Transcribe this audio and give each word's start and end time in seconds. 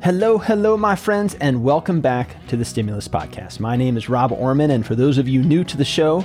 Hello, 0.00 0.38
hello, 0.38 0.76
my 0.76 0.94
friends, 0.94 1.34
and 1.40 1.64
welcome 1.64 2.00
back 2.00 2.46
to 2.46 2.56
the 2.56 2.64
Stimulus 2.64 3.08
Podcast. 3.08 3.58
My 3.58 3.74
name 3.74 3.96
is 3.96 4.08
Rob 4.08 4.30
Orman, 4.30 4.70
and 4.70 4.86
for 4.86 4.94
those 4.94 5.18
of 5.18 5.26
you 5.26 5.42
new 5.42 5.64
to 5.64 5.76
the 5.76 5.84
show, 5.84 6.24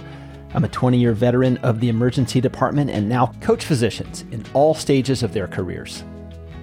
I'm 0.54 0.64
a 0.64 0.68
20 0.68 1.00
year 1.00 1.14
veteran 1.14 1.58
of 1.58 1.80
the 1.80 1.90
emergency 1.90 2.40
department 2.40 2.92
and 2.92 3.10
now 3.10 3.34
coach 3.42 3.66
physicians 3.66 4.26
in 4.32 4.46
all 4.54 4.76
stages 4.76 5.24
of 5.24 5.34
their 5.34 5.48
careers. 5.48 6.02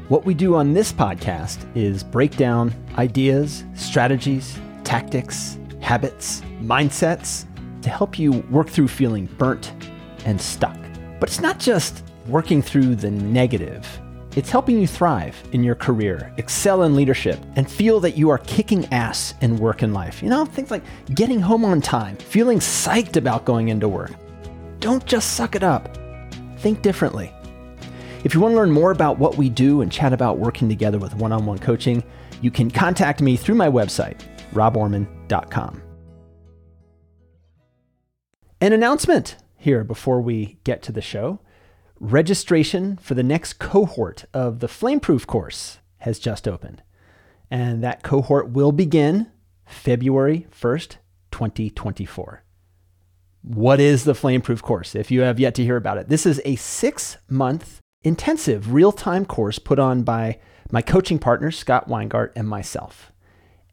What 0.07 0.25
we 0.25 0.35
do 0.35 0.55
on 0.55 0.73
this 0.73 0.93
podcast 0.93 1.67
is 1.77 2.05
break 2.05 2.37
down 2.37 2.73
ideas, 2.97 3.65
strategies, 3.75 4.57
tactics, 4.85 5.59
habits, 5.81 6.43
mindsets 6.61 7.45
to 7.83 7.91
help 7.91 8.21
you 8.21 8.35
work 8.53 8.69
through 8.69 8.89
feeling 8.89 9.27
burnt 9.37 9.75
and 10.27 10.41
stuck. 10.41 10.79
But 11.19 11.29
it's 11.29 11.41
not 11.41 11.59
just 11.59 12.05
working 12.29 12.63
through 12.63 12.95
the 12.95 13.11
negative 13.11 13.85
it's 14.37 14.51
helping 14.51 14.79
you 14.79 14.87
thrive 14.87 15.43
in 15.53 15.65
your 15.65 15.75
career, 15.75 16.33
excel 16.37 16.85
in 16.85 16.95
leadership, 16.95 17.39
and 17.57 17.71
feel 17.71 17.99
that 18.01 18.17
you 18.17 18.31
are 18.31 18.39
kicking 18.39 18.87
ass 18.93 19.35
in 19.41 19.59
work 19.59 19.83
and 19.83 19.93
life. 19.93 20.23
You 20.23 20.29
know, 20.29 20.45
things 20.45 20.71
like 20.71 20.85
getting 21.15 21.41
home 21.41 21.65
on 21.65 21.81
time, 21.81 22.17
feeling 22.17 22.59
psyched 22.59 23.17
about 23.17 23.45
going 23.45 23.69
into 23.69 23.89
work. 23.89 24.13
Don't 24.79 25.05
just 25.05 25.35
suck 25.35 25.57
it 25.57 25.63
up. 25.63 25.97
Think 26.59 26.83
differently. 26.83 27.33
If 28.23 28.35
you 28.35 28.41
want 28.41 28.53
to 28.53 28.57
learn 28.57 28.71
more 28.71 28.91
about 28.91 29.19
what 29.19 29.37
we 29.37 29.49
do 29.49 29.81
and 29.81 29.91
chat 29.91 30.13
about 30.13 30.39
working 30.39 30.69
together 30.69 30.99
with 30.99 31.15
one 31.15 31.33
on 31.33 31.47
one 31.47 31.59
coaching, 31.59 32.05
you 32.43 32.51
can 32.51 32.71
contact 32.71 33.21
me 33.21 33.37
through 33.37 33.55
my 33.55 33.69
website, 33.69 34.21
roborman.com. 34.53 35.83
An 38.61 38.73
announcement 38.75 39.37
here 39.57 39.85
before 39.85 40.21
we 40.21 40.59
get 40.65 40.83
to 40.83 40.93
the 40.93 41.01
show. 41.01 41.41
Registration 42.01 42.97
for 42.97 43.13
the 43.13 43.23
next 43.23 43.59
cohort 43.59 44.25
of 44.33 44.61
the 44.61 44.69
Flameproof 44.69 45.27
course 45.27 45.81
has 45.99 46.19
just 46.19 46.49
opened. 46.49 46.83
And 47.51 47.85
that 47.85 48.03
cohort 48.03 48.49
will 48.49 48.73
begin 48.73 49.31
February 49.67 50.47
1st, 50.51 50.97
2024. 51.31 52.43
What 53.43 53.81
is 53.81 54.05
the 54.05 54.15
Flameproof 54.15 54.63
course? 54.63 54.95
If 54.95 55.11
you 55.11 55.21
have 55.21 55.39
yet 55.39 55.55
to 55.57 55.63
hear 55.63 55.77
about 55.77 55.99
it, 55.99 56.09
this 56.09 56.25
is 56.25 56.41
a 56.47 56.57
six 56.57 57.19
month 57.29 57.81
intensive 58.03 58.73
real 58.73 58.93
time 58.93 59.27
course 59.27 59.59
put 59.59 59.79
on 59.79 60.03
by 60.03 60.39
my 60.71 60.81
coaching 60.81 61.19
partner, 61.19 61.51
Scott 61.51 61.87
Weingart, 61.87 62.33
and 62.35 62.49
myself. 62.49 63.13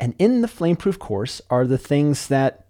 And 0.02 0.16
in 0.19 0.41
the 0.41 0.47
Flameproof 0.47 1.00
course 1.00 1.41
are 1.50 1.66
the 1.66 1.78
things 1.78 2.28
that 2.28 2.66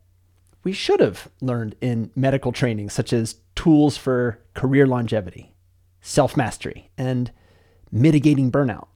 we 0.67 0.73
should 0.73 0.99
have 0.99 1.29
learned 1.39 1.75
in 1.79 2.11
medical 2.13 2.51
training, 2.51 2.89
such 2.89 3.13
as 3.13 3.37
tools 3.55 3.95
for 3.95 4.37
career 4.53 4.85
longevity, 4.85 5.53
self 6.01 6.35
mastery, 6.35 6.89
and 6.97 7.31
mitigating 7.89 8.51
burnout. 8.51 8.87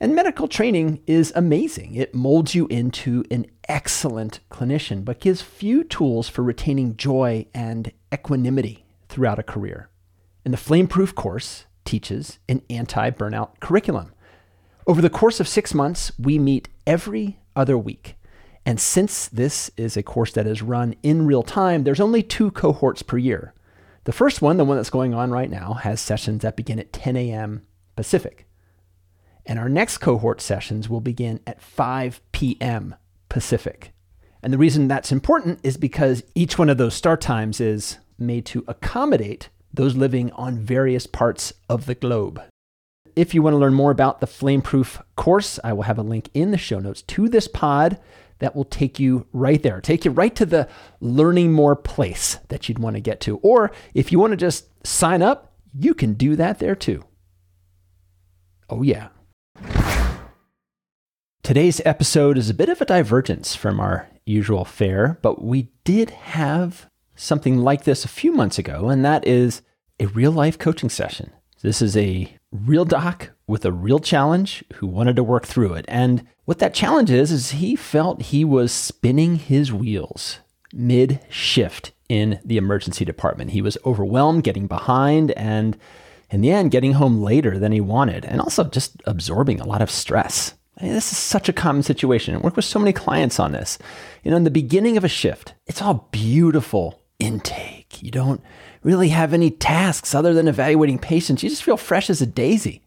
And 0.00 0.12
medical 0.12 0.48
training 0.48 1.04
is 1.06 1.32
amazing. 1.36 1.94
It 1.94 2.16
molds 2.16 2.56
you 2.56 2.66
into 2.66 3.22
an 3.30 3.46
excellent 3.68 4.40
clinician, 4.50 5.04
but 5.04 5.20
gives 5.20 5.40
few 5.40 5.84
tools 5.84 6.28
for 6.28 6.42
retaining 6.42 6.96
joy 6.96 7.46
and 7.54 7.92
equanimity 8.12 8.86
throughout 9.08 9.38
a 9.38 9.44
career. 9.44 9.88
And 10.44 10.52
the 10.52 10.58
Flameproof 10.58 11.14
course 11.14 11.66
teaches 11.84 12.40
an 12.48 12.60
anti 12.68 13.10
burnout 13.12 13.60
curriculum. 13.60 14.12
Over 14.84 15.00
the 15.00 15.10
course 15.10 15.38
of 15.38 15.46
six 15.46 15.72
months, 15.72 16.10
we 16.18 16.40
meet 16.40 16.70
every 16.88 17.38
other 17.54 17.78
week. 17.78 18.15
And 18.66 18.80
since 18.80 19.28
this 19.28 19.70
is 19.76 19.96
a 19.96 20.02
course 20.02 20.32
that 20.32 20.46
is 20.46 20.60
run 20.60 20.96
in 21.04 21.24
real 21.24 21.44
time, 21.44 21.84
there's 21.84 22.00
only 22.00 22.22
two 22.22 22.50
cohorts 22.50 23.00
per 23.00 23.16
year. 23.16 23.54
The 24.04 24.12
first 24.12 24.42
one, 24.42 24.56
the 24.56 24.64
one 24.64 24.76
that's 24.76 24.90
going 24.90 25.14
on 25.14 25.30
right 25.30 25.48
now, 25.48 25.74
has 25.74 26.00
sessions 26.00 26.42
that 26.42 26.56
begin 26.56 26.80
at 26.80 26.92
10 26.92 27.16
a.m. 27.16 27.64
Pacific. 27.94 28.48
And 29.46 29.60
our 29.60 29.68
next 29.68 29.98
cohort 29.98 30.40
sessions 30.40 30.88
will 30.88 31.00
begin 31.00 31.38
at 31.46 31.62
5 31.62 32.20
p.m. 32.32 32.96
Pacific. 33.28 33.92
And 34.42 34.52
the 34.52 34.58
reason 34.58 34.88
that's 34.88 35.12
important 35.12 35.60
is 35.62 35.76
because 35.76 36.24
each 36.34 36.58
one 36.58 36.68
of 36.68 36.76
those 36.76 36.94
start 36.94 37.20
times 37.20 37.60
is 37.60 37.98
made 38.18 38.46
to 38.46 38.64
accommodate 38.66 39.48
those 39.72 39.94
living 39.94 40.32
on 40.32 40.58
various 40.58 41.06
parts 41.06 41.52
of 41.68 41.86
the 41.86 41.94
globe. 41.94 42.42
If 43.14 43.32
you 43.32 43.42
want 43.42 43.54
to 43.54 43.58
learn 43.58 43.74
more 43.74 43.92
about 43.92 44.20
the 44.20 44.26
Flameproof 44.26 45.02
course, 45.14 45.60
I 45.62 45.72
will 45.72 45.84
have 45.84 45.98
a 45.98 46.02
link 46.02 46.30
in 46.34 46.50
the 46.50 46.58
show 46.58 46.80
notes 46.80 47.02
to 47.02 47.28
this 47.28 47.46
pod 47.46 47.98
that 48.38 48.54
will 48.54 48.64
take 48.64 49.00
you 49.00 49.26
right 49.32 49.62
there, 49.62 49.80
take 49.80 50.04
you 50.04 50.10
right 50.10 50.34
to 50.36 50.46
the 50.46 50.68
learning 51.00 51.52
more 51.52 51.76
place 51.76 52.38
that 52.48 52.68
you'd 52.68 52.78
want 52.78 52.94
to 52.96 53.00
get 53.00 53.20
to. 53.20 53.38
Or 53.38 53.70
if 53.94 54.12
you 54.12 54.18
want 54.18 54.32
to 54.32 54.36
just 54.36 54.68
sign 54.86 55.22
up, 55.22 55.54
you 55.78 55.94
can 55.94 56.14
do 56.14 56.36
that 56.36 56.58
there 56.58 56.74
too. 56.74 57.04
Oh, 58.68 58.82
yeah. 58.82 59.08
Today's 61.42 61.80
episode 61.84 62.36
is 62.36 62.50
a 62.50 62.54
bit 62.54 62.68
of 62.68 62.80
a 62.80 62.86
divergence 62.86 63.54
from 63.54 63.78
our 63.78 64.08
usual 64.24 64.64
fare, 64.64 65.18
but 65.22 65.44
we 65.44 65.70
did 65.84 66.10
have 66.10 66.90
something 67.14 67.58
like 67.58 67.84
this 67.84 68.04
a 68.04 68.08
few 68.08 68.32
months 68.32 68.58
ago, 68.58 68.88
and 68.88 69.04
that 69.04 69.24
is 69.26 69.62
a 70.00 70.06
real 70.06 70.32
life 70.32 70.58
coaching 70.58 70.90
session. 70.90 71.30
This 71.62 71.80
is 71.80 71.96
a 71.96 72.36
real 72.50 72.84
doc 72.84 73.30
with 73.46 73.64
a 73.64 73.72
real 73.72 73.98
challenge 73.98 74.64
who 74.74 74.86
wanted 74.86 75.16
to 75.16 75.24
work 75.24 75.46
through 75.46 75.74
it. 75.74 75.84
And 75.88 76.26
what 76.44 76.58
that 76.58 76.74
challenge 76.74 77.10
is, 77.10 77.30
is 77.30 77.52
he 77.52 77.76
felt 77.76 78.22
he 78.22 78.44
was 78.44 78.72
spinning 78.72 79.36
his 79.36 79.72
wheels 79.72 80.38
mid 80.72 81.20
shift 81.28 81.92
in 82.08 82.38
the 82.44 82.56
emergency 82.56 83.04
department. 83.04 83.50
He 83.50 83.62
was 83.62 83.78
overwhelmed, 83.84 84.44
getting 84.44 84.66
behind, 84.66 85.30
and 85.32 85.76
in 86.30 86.40
the 86.40 86.50
end, 86.50 86.70
getting 86.70 86.94
home 86.94 87.22
later 87.22 87.58
than 87.58 87.72
he 87.72 87.80
wanted, 87.80 88.24
and 88.24 88.40
also 88.40 88.64
just 88.64 89.00
absorbing 89.06 89.60
a 89.60 89.66
lot 89.66 89.82
of 89.82 89.90
stress. 89.90 90.54
I 90.78 90.84
mean, 90.84 90.92
this 90.92 91.10
is 91.10 91.18
such 91.18 91.48
a 91.48 91.54
common 91.54 91.82
situation. 91.82 92.34
I 92.34 92.38
work 92.38 92.56
with 92.56 92.64
so 92.64 92.78
many 92.78 92.92
clients 92.92 93.40
on 93.40 93.52
this. 93.52 93.78
You 94.22 94.30
know, 94.30 94.36
in 94.36 94.44
the 94.44 94.50
beginning 94.50 94.96
of 94.96 95.04
a 95.04 95.08
shift, 95.08 95.54
it's 95.66 95.80
all 95.80 96.08
beautiful 96.10 97.00
intake. 97.18 98.02
You 98.02 98.10
don't 98.10 98.42
really 98.82 99.08
have 99.08 99.32
any 99.32 99.50
tasks 99.50 100.14
other 100.14 100.34
than 100.34 100.48
evaluating 100.48 100.98
patients. 100.98 101.42
You 101.42 101.48
just 101.48 101.62
feel 101.62 101.78
fresh 101.78 102.10
as 102.10 102.20
a 102.20 102.26
daisy. 102.26 102.82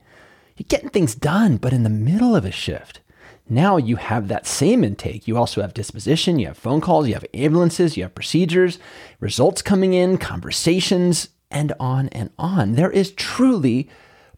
You're 0.59 0.65
getting 0.67 0.89
things 0.89 1.15
done, 1.15 1.55
but 1.55 1.71
in 1.71 1.83
the 1.83 1.89
middle 1.89 2.35
of 2.35 2.43
a 2.43 2.51
shift, 2.51 2.99
now 3.47 3.77
you 3.77 3.95
have 3.95 4.27
that 4.27 4.45
same 4.45 4.83
intake. 4.83 5.25
You 5.25 5.37
also 5.37 5.61
have 5.61 5.73
disposition, 5.73 6.37
you 6.37 6.47
have 6.47 6.57
phone 6.57 6.81
calls, 6.81 7.07
you 7.07 7.13
have 7.13 7.25
ambulances, 7.33 7.95
you 7.95 8.03
have 8.03 8.13
procedures, 8.13 8.77
results 9.21 9.61
coming 9.61 9.93
in, 9.93 10.17
conversations, 10.17 11.29
and 11.49 11.71
on 11.79 12.09
and 12.09 12.29
on. 12.37 12.73
There 12.73 12.91
is 12.91 13.11
truly 13.13 13.89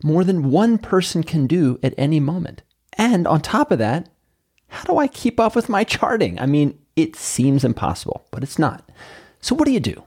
more 0.03 0.23
than 0.23 0.51
one 0.51 0.77
person 0.77 1.23
can 1.23 1.47
do 1.47 1.79
at 1.81 1.95
any 1.97 2.19
moment. 2.19 2.61
And 2.99 3.25
on 3.25 3.41
top 3.41 3.71
of 3.71 3.79
that, 3.79 4.07
how 4.67 4.83
do 4.83 4.99
I 4.99 5.07
keep 5.07 5.39
up 5.39 5.55
with 5.55 5.69
my 5.69 5.83
charting? 5.83 6.39
I 6.39 6.45
mean, 6.45 6.77
it 6.95 7.15
seems 7.15 7.63
impossible, 7.63 8.27
but 8.29 8.43
it's 8.43 8.59
not. 8.59 8.87
So, 9.39 9.55
what 9.55 9.65
do 9.65 9.71
you 9.71 9.79
do? 9.79 10.03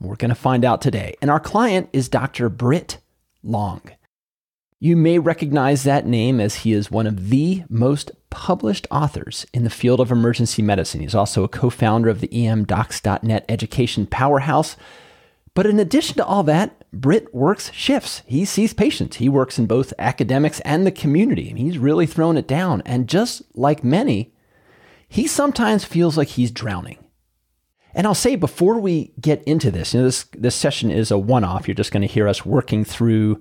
We're 0.00 0.16
going 0.16 0.30
to 0.30 0.34
find 0.34 0.64
out 0.64 0.82
today. 0.82 1.14
And 1.22 1.30
our 1.30 1.38
client 1.38 1.90
is 1.92 2.08
Dr. 2.08 2.48
Brit 2.48 2.98
Long. 3.44 3.82
You 4.84 4.96
may 4.96 5.20
recognize 5.20 5.84
that 5.84 6.08
name 6.08 6.40
as 6.40 6.56
he 6.56 6.72
is 6.72 6.90
one 6.90 7.06
of 7.06 7.28
the 7.28 7.62
most 7.68 8.10
published 8.30 8.88
authors 8.90 9.46
in 9.54 9.62
the 9.62 9.70
field 9.70 10.00
of 10.00 10.10
emergency 10.10 10.60
medicine. 10.60 11.02
He's 11.02 11.14
also 11.14 11.44
a 11.44 11.48
co 11.48 11.70
founder 11.70 12.08
of 12.08 12.20
the 12.20 12.26
emdocs.net 12.26 13.44
education 13.48 14.08
powerhouse. 14.08 14.74
But 15.54 15.66
in 15.66 15.78
addition 15.78 16.16
to 16.16 16.26
all 16.26 16.42
that, 16.42 16.84
Brit 16.92 17.32
works 17.32 17.70
shifts. 17.72 18.22
He 18.26 18.44
sees 18.44 18.74
patients. 18.74 19.18
He 19.18 19.28
works 19.28 19.56
in 19.56 19.66
both 19.66 19.94
academics 20.00 20.58
and 20.62 20.84
the 20.84 20.90
community, 20.90 21.48
and 21.48 21.60
he's 21.60 21.78
really 21.78 22.06
thrown 22.06 22.36
it 22.36 22.48
down. 22.48 22.82
And 22.84 23.08
just 23.08 23.42
like 23.54 23.84
many, 23.84 24.34
he 25.08 25.28
sometimes 25.28 25.84
feels 25.84 26.18
like 26.18 26.26
he's 26.26 26.50
drowning. 26.50 26.98
And 27.94 28.04
I'll 28.04 28.14
say 28.14 28.34
before 28.34 28.80
we 28.80 29.12
get 29.20 29.44
into 29.44 29.70
this, 29.70 29.94
you 29.94 30.00
know, 30.00 30.06
this 30.06 30.24
this 30.36 30.56
session 30.56 30.90
is 30.90 31.12
a 31.12 31.18
one-off. 31.18 31.68
You're 31.68 31.76
just 31.76 31.92
going 31.92 32.00
to 32.00 32.12
hear 32.12 32.26
us 32.26 32.44
working 32.44 32.84
through 32.84 33.40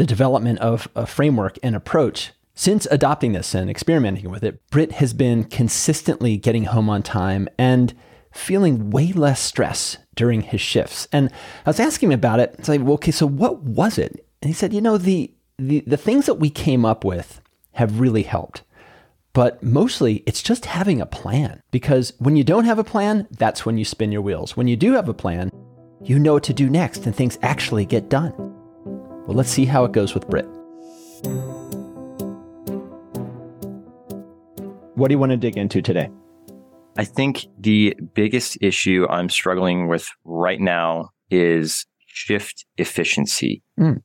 the 0.00 0.06
development 0.06 0.58
of 0.60 0.88
a 0.96 1.04
framework 1.04 1.58
and 1.62 1.76
approach. 1.76 2.32
Since 2.54 2.86
adopting 2.90 3.32
this 3.32 3.54
and 3.54 3.68
experimenting 3.68 4.30
with 4.30 4.42
it, 4.42 4.58
Brit 4.70 4.92
has 4.92 5.12
been 5.12 5.44
consistently 5.44 6.38
getting 6.38 6.64
home 6.64 6.88
on 6.88 7.02
time 7.02 7.50
and 7.58 7.92
feeling 8.32 8.88
way 8.88 9.12
less 9.12 9.42
stress 9.42 9.98
during 10.14 10.40
his 10.40 10.62
shifts. 10.62 11.06
And 11.12 11.30
I 11.66 11.68
was 11.68 11.78
asking 11.78 12.12
him 12.12 12.18
about 12.18 12.40
it. 12.40 12.54
It's 12.58 12.66
like, 12.66 12.80
well, 12.80 12.94
okay, 12.94 13.10
so 13.10 13.26
what 13.26 13.60
was 13.60 13.98
it? 13.98 14.26
And 14.40 14.48
he 14.48 14.54
said, 14.54 14.72
you 14.72 14.80
know, 14.80 14.96
the 14.96 15.34
the, 15.58 15.80
the 15.80 15.98
things 15.98 16.24
that 16.24 16.36
we 16.36 16.48
came 16.48 16.86
up 16.86 17.04
with 17.04 17.42
have 17.72 18.00
really 18.00 18.22
helped. 18.22 18.62
But 19.34 19.62
mostly 19.62 20.22
it's 20.24 20.42
just 20.42 20.64
having 20.64 21.02
a 21.02 21.06
plan 21.06 21.60
because 21.70 22.14
when 22.18 22.36
you 22.36 22.44
don't 22.44 22.64
have 22.64 22.78
a 22.78 22.84
plan, 22.84 23.28
that's 23.32 23.66
when 23.66 23.76
you 23.76 23.84
spin 23.84 24.12
your 24.12 24.22
wheels. 24.22 24.56
When 24.56 24.66
you 24.66 24.76
do 24.76 24.94
have 24.94 25.10
a 25.10 25.14
plan, 25.14 25.50
you 26.02 26.18
know 26.18 26.32
what 26.32 26.44
to 26.44 26.54
do 26.54 26.70
next 26.70 27.04
and 27.04 27.14
things 27.14 27.38
actually 27.42 27.84
get 27.84 28.08
done. 28.08 28.59
Well, 29.30 29.36
let's 29.36 29.50
see 29.50 29.64
how 29.64 29.84
it 29.84 29.92
goes 29.92 30.12
with 30.12 30.28
Brit. 30.28 30.44
What 34.96 35.06
do 35.06 35.14
you 35.14 35.20
want 35.20 35.30
to 35.30 35.36
dig 35.36 35.56
into 35.56 35.80
today? 35.80 36.10
I 36.98 37.04
think 37.04 37.46
the 37.56 37.94
biggest 38.14 38.58
issue 38.60 39.06
I'm 39.08 39.28
struggling 39.28 39.86
with 39.86 40.08
right 40.24 40.60
now 40.60 41.10
is 41.30 41.86
shift 42.06 42.66
efficiency. 42.76 43.62
Mm. 43.78 44.02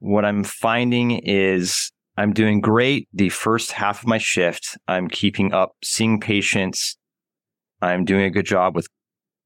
What 0.00 0.26
I'm 0.26 0.44
finding 0.44 1.12
is 1.12 1.90
I'm 2.18 2.34
doing 2.34 2.60
great 2.60 3.08
the 3.14 3.30
first 3.30 3.72
half 3.72 4.02
of 4.02 4.08
my 4.08 4.18
shift. 4.18 4.76
I'm 4.86 5.08
keeping 5.08 5.54
up 5.54 5.74
seeing 5.82 6.20
patients. 6.20 6.98
I'm 7.80 8.04
doing 8.04 8.24
a 8.24 8.30
good 8.30 8.44
job 8.44 8.76
with 8.76 8.88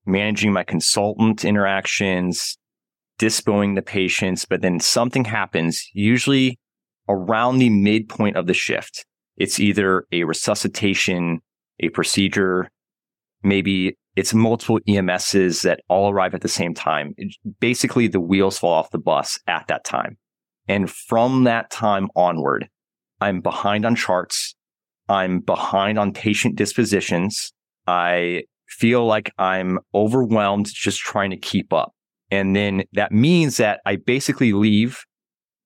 managing 0.06 0.52
my 0.52 0.64
consultant 0.64 1.44
interactions, 1.44 2.58
dispoing 3.24 3.74
the 3.74 3.80
patients, 3.80 4.44
but 4.44 4.60
then 4.60 4.78
something 4.78 5.24
happens, 5.24 5.88
usually 5.94 6.58
around 7.08 7.56
the 7.56 7.70
midpoint 7.70 8.36
of 8.36 8.46
the 8.46 8.52
shift. 8.52 9.06
It's 9.38 9.58
either 9.58 10.04
a 10.12 10.24
resuscitation, 10.24 11.40
a 11.80 11.88
procedure, 11.88 12.68
maybe 13.42 13.96
it's 14.14 14.34
multiple 14.34 14.78
EMSs 14.86 15.62
that 15.62 15.80
all 15.88 16.10
arrive 16.10 16.34
at 16.34 16.42
the 16.42 16.48
same 16.48 16.74
time. 16.74 17.14
It, 17.16 17.34
basically, 17.60 18.08
the 18.08 18.20
wheels 18.20 18.58
fall 18.58 18.74
off 18.74 18.90
the 18.90 18.98
bus 18.98 19.38
at 19.46 19.68
that 19.68 19.84
time. 19.84 20.18
And 20.68 20.90
from 20.90 21.44
that 21.44 21.70
time 21.70 22.08
onward, 22.14 22.68
I'm 23.22 23.40
behind 23.40 23.86
on 23.86 23.96
charts. 23.96 24.54
I'm 25.08 25.40
behind 25.40 25.98
on 25.98 26.12
patient 26.12 26.56
dispositions. 26.56 27.54
I 27.86 28.42
feel 28.68 29.06
like 29.06 29.32
I'm 29.38 29.78
overwhelmed 29.94 30.66
just 30.70 31.00
trying 31.00 31.30
to 31.30 31.38
keep 31.38 31.72
up. 31.72 31.93
And 32.30 32.54
then 32.56 32.84
that 32.92 33.12
means 33.12 33.58
that 33.58 33.80
I 33.84 33.96
basically 33.96 34.52
leave 34.52 35.04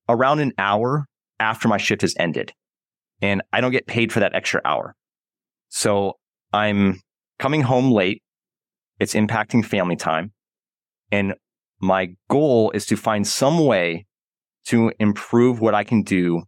around 0.07 0.39
an 0.39 0.53
hour 0.57 1.05
after 1.39 1.67
my 1.67 1.77
shift 1.77 2.01
has 2.01 2.15
ended 2.19 2.53
and 3.21 3.41
I 3.51 3.61
don't 3.61 3.71
get 3.71 3.87
paid 3.87 4.11
for 4.11 4.19
that 4.19 4.35
extra 4.35 4.61
hour. 4.63 4.95
So 5.69 6.13
I'm 6.53 6.99
coming 7.37 7.61
home 7.61 7.91
late. 7.91 8.21
It's 8.99 9.13
impacting 9.13 9.63
family 9.63 9.95
time. 9.95 10.33
And 11.11 11.35
my 11.79 12.09
goal 12.29 12.71
is 12.71 12.85
to 12.87 12.97
find 12.97 13.25
some 13.25 13.65
way 13.65 14.05
to 14.65 14.91
improve 14.99 15.61
what 15.61 15.73
I 15.73 15.83
can 15.83 16.03
do 16.03 16.43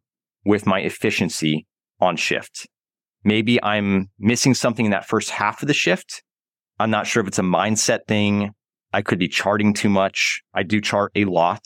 with 0.45 0.65
my 0.65 0.79
efficiency 0.81 1.65
on 1.99 2.17
shift. 2.17 2.67
Maybe 3.23 3.61
I'm 3.63 4.09
missing 4.19 4.53
something 4.53 4.85
in 4.85 4.91
that 4.91 5.07
first 5.07 5.29
half 5.29 5.61
of 5.61 5.67
the 5.67 5.73
shift. 5.73 6.23
I'm 6.79 6.89
not 6.89 7.07
sure 7.07 7.21
if 7.21 7.27
it's 7.27 7.39
a 7.39 7.43
mindset 7.43 7.99
thing. 8.07 8.51
I 8.93 9.01
could 9.01 9.19
be 9.19 9.27
charting 9.27 9.73
too 9.73 9.89
much. 9.89 10.41
I 10.53 10.63
do 10.63 10.81
chart 10.81 11.11
a 11.15 11.25
lot. 11.25 11.63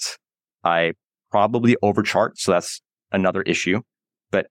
I 0.63 0.94
probably 1.31 1.75
overchart. 1.83 2.38
So 2.38 2.51
that's 2.51 2.81
another 3.12 3.42
issue. 3.44 3.81
But 4.31 4.48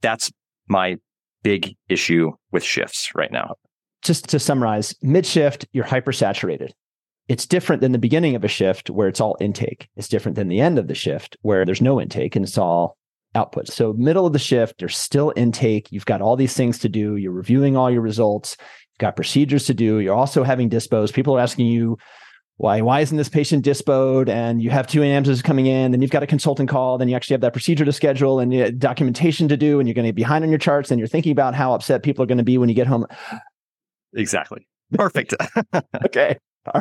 that's 0.00 0.30
my 0.68 0.96
big 1.42 1.74
issue 1.88 2.32
with 2.52 2.62
shifts 2.62 3.10
right 3.14 3.32
now. 3.32 3.54
Just 4.02 4.28
to 4.28 4.38
summarize, 4.38 4.94
mid 5.02 5.26
shift, 5.26 5.66
you're 5.72 5.84
hypersaturated. 5.84 6.70
It's 7.28 7.46
different 7.46 7.80
than 7.80 7.92
the 7.92 7.98
beginning 7.98 8.34
of 8.34 8.44
a 8.44 8.48
shift 8.48 8.90
where 8.90 9.08
it's 9.08 9.20
all 9.20 9.36
intake. 9.40 9.88
It's 9.96 10.08
different 10.08 10.36
than 10.36 10.48
the 10.48 10.60
end 10.60 10.78
of 10.78 10.88
the 10.88 10.94
shift 10.94 11.36
where 11.42 11.64
there's 11.64 11.82
no 11.82 12.00
intake 12.00 12.34
and 12.34 12.44
it's 12.44 12.58
all 12.58 12.96
output. 13.34 13.68
So, 13.68 13.92
middle 13.92 14.26
of 14.26 14.32
the 14.32 14.38
shift, 14.38 14.78
there's 14.78 14.96
still 14.96 15.32
intake. 15.36 15.92
You've 15.92 16.06
got 16.06 16.20
all 16.20 16.36
these 16.36 16.54
things 16.54 16.78
to 16.80 16.88
do. 16.88 17.16
You're 17.16 17.30
reviewing 17.30 17.76
all 17.76 17.90
your 17.90 18.00
results. 18.00 18.56
Got 19.00 19.16
procedures 19.16 19.64
to 19.64 19.74
do. 19.74 19.98
You're 19.98 20.14
also 20.14 20.44
having 20.44 20.68
dispos. 20.68 21.12
People 21.12 21.34
are 21.36 21.40
asking 21.40 21.66
you, 21.66 21.96
why 22.60 22.82
why 22.82 23.00
isn't 23.00 23.16
this 23.16 23.30
patient 23.30 23.64
dispoed 23.64 24.28
and 24.28 24.62
you 24.62 24.68
have 24.68 24.86
two 24.86 25.00
EMSs 25.00 25.42
coming 25.42 25.64
in 25.64 25.92
then 25.92 26.02
you've 26.02 26.10
got 26.10 26.22
a 26.22 26.26
consultant 26.26 26.68
call 26.68 26.98
then 26.98 27.08
you 27.08 27.16
actually 27.16 27.32
have 27.32 27.40
that 27.40 27.54
procedure 27.54 27.86
to 27.86 27.92
schedule 27.92 28.38
and 28.38 28.52
uh, 28.52 28.70
documentation 28.72 29.48
to 29.48 29.56
do 29.56 29.80
and 29.80 29.88
you're 29.88 29.94
going 29.94 30.06
to 30.06 30.12
be 30.12 30.20
behind 30.20 30.44
on 30.44 30.50
your 30.50 30.58
charts 30.58 30.90
and 30.90 30.98
you're 30.98 31.08
thinking 31.08 31.32
about 31.32 31.54
how 31.54 31.72
upset 31.72 32.02
people 32.02 32.22
are 32.22 32.26
going 32.26 32.36
to 32.36 32.44
be 32.44 32.58
when 32.58 32.68
you 32.68 32.74
get 32.74 32.86
home 32.86 33.06
exactly 34.14 34.68
perfect 34.92 35.32
okay 36.04 36.36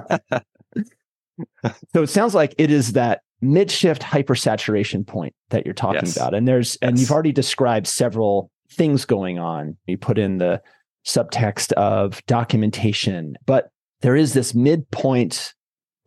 so 1.93 2.03
it 2.03 2.09
sounds 2.09 2.35
like 2.35 2.53
it 2.57 2.69
is 2.69 2.91
that 2.91 3.21
mid 3.39 3.71
shift 3.71 4.01
hypersaturation 4.01 5.07
point 5.07 5.33
that 5.49 5.63
you're 5.63 5.73
talking 5.73 6.01
yes. 6.03 6.17
about 6.17 6.33
and 6.33 6.45
there's 6.45 6.77
yes. 6.81 6.89
and 6.89 6.99
you've 6.99 7.11
already 7.11 7.31
described 7.31 7.87
several 7.87 8.51
things 8.69 9.05
going 9.05 9.39
on 9.39 9.77
you 9.87 9.97
put 9.97 10.17
in 10.17 10.39
the 10.39 10.61
subtext 11.13 11.71
of 11.73 12.23
documentation 12.25 13.35
but 13.45 13.69
there 14.01 14.15
is 14.15 14.33
this 14.33 14.55
midpoint 14.55 15.53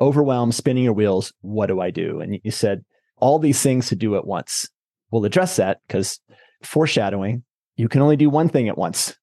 overwhelm, 0.02 0.50
spinning 0.52 0.84
your 0.84 0.92
wheels. 0.92 1.32
What 1.40 1.66
do 1.66 1.80
I 1.80 1.90
do? 1.90 2.20
And 2.20 2.38
you 2.42 2.50
said 2.50 2.84
all 3.18 3.38
these 3.38 3.62
things 3.62 3.88
to 3.88 3.96
do 3.96 4.16
at 4.16 4.26
once. 4.26 4.68
We'll 5.10 5.24
address 5.24 5.56
that 5.56 5.78
because 5.86 6.18
foreshadowing, 6.62 7.44
you 7.76 7.88
can 7.88 8.02
only 8.02 8.16
do 8.16 8.28
one 8.28 8.48
thing 8.48 8.68
at 8.68 8.76
once. 8.76 9.16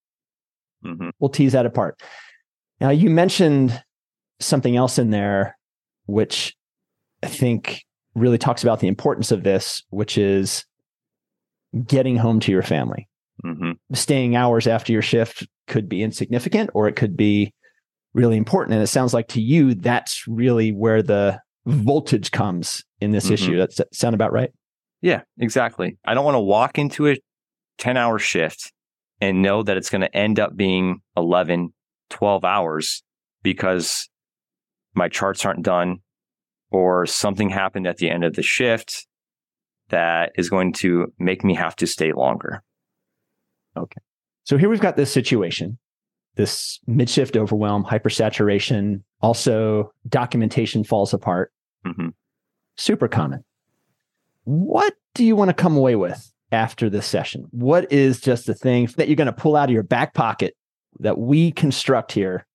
Mm-hmm. 0.85 1.09
We'll 1.19 1.29
tease 1.29 1.51
that 1.51 1.65
apart. 1.65 2.01
Now, 2.79 2.91
you 2.91 3.09
mentioned 3.09 3.83
something 4.39 4.77
else 4.77 4.97
in 4.97 5.09
there, 5.09 5.57
which 6.05 6.55
I 7.21 7.27
think 7.27 7.83
really 8.15 8.37
talks 8.37 8.63
about 8.63 8.79
the 8.79 8.87
importance 8.87 9.31
of 9.31 9.43
this, 9.43 9.83
which 9.89 10.17
is 10.17 10.63
getting 11.85 12.15
home 12.15 12.39
to 12.39 12.51
your 12.51 12.63
family. 12.63 13.08
Mm-hmm. 13.45 13.71
Staying 13.94 14.36
hours 14.36 14.68
after 14.68 14.91
your 14.91 15.01
shift 15.01 15.47
could 15.68 15.88
be 15.88 16.03
insignificant, 16.03 16.71
or 16.74 16.88
it 16.88 16.95
could 16.95 17.15
be 17.15 17.53
really 18.13 18.38
important. 18.38 18.74
And 18.74 18.83
it 18.83 18.88
sounds 18.88 19.13
like 19.13 19.27
to 19.30 19.41
you, 19.41 19.75
that's 19.75 20.27
really 20.27 20.71
where 20.71 21.01
the 21.01 21.39
voltage 21.65 22.31
comes 22.31 22.83
in 23.00 23.12
this 23.12 23.25
mm-hmm. 23.25 23.33
issue. 23.33 23.56
Does 23.57 23.75
that 23.75 23.94
sound 23.95 24.15
about 24.15 24.33
right? 24.33 24.51
Yeah, 25.01 25.21
exactly. 25.38 25.97
I 26.06 26.13
don't 26.13 26.25
want 26.25 26.36
to 26.36 26.39
walk 26.39 26.77
into 26.77 27.07
a 27.07 27.18
10 27.77 27.97
hour 27.97 28.19
shift 28.19 28.74
and 29.21 29.41
know 29.41 29.63
that 29.63 29.77
it's 29.77 29.89
going 29.89 30.01
to 30.01 30.15
end 30.15 30.39
up 30.39 30.56
being 30.56 31.01
11, 31.15 31.74
12 32.09 32.44
hours 32.44 33.03
because 33.44 34.09
my 34.94 35.07
charts 35.07 35.45
aren't 35.45 35.63
done 35.63 36.00
or 36.71 37.06
something 37.06 37.50
happened 37.50 37.88
at 37.88 37.97
the 37.97 38.09
end 38.09 38.24
of 38.24 38.33
the 38.33 38.44
shift 38.44 39.07
that 39.89 40.31
is 40.36 40.50
going 40.50 40.74
to 40.74 41.12
make 41.18 41.44
me 41.44 41.56
have 41.56 41.75
to 41.77 41.88
stay 41.88 42.12
longer. 42.12 42.63
Okay. 43.77 44.01
So 44.44 44.57
here 44.57 44.69
we've 44.69 44.80
got 44.80 44.98
this 44.98 45.12
situation 45.12 45.77
this 46.39 46.80
midshift 46.88 47.36
overwhelm, 47.36 47.83
hypersaturation, 47.83 49.04
also 49.21 49.92
documentation 50.07 50.86
falls 50.86 51.13
apart. 51.13 51.51
Mm-hmm. 51.86 52.10
Super 52.77 53.10
common. 53.10 53.44
What 54.45 54.94
do 55.16 55.25
you 55.25 55.36
want 55.36 55.50
to 55.50 55.54
come 55.54 55.75
away 55.75 55.98
with 55.98 56.31
after 56.54 56.89
this 56.89 57.06
session? 57.06 57.45
What 57.51 57.92
is 57.92 58.21
just 58.21 58.45
the 58.45 58.54
thing 58.54 58.88
that 58.95 59.10
you're 59.10 59.18
going 59.18 59.25
to 59.25 59.33
pull 59.33 59.57
out 59.57 59.68
of 59.68 59.74
your 59.74 59.83
back 59.83 60.13
pocket 60.13 60.56
that 61.01 61.18
we 61.18 61.51
construct 61.51 62.13
here 62.13 62.48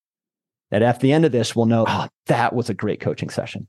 that 0.70 0.80
at 0.80 1.00
the 1.00 1.12
end 1.12 1.26
of 1.26 1.32
this 1.32 1.54
we'll 1.54 1.66
know, 1.66 1.84
oh, 1.86 2.08
that 2.26 2.54
was 2.54 2.70
a 2.70 2.74
great 2.74 3.00
coaching 3.00 3.28
session? 3.28 3.68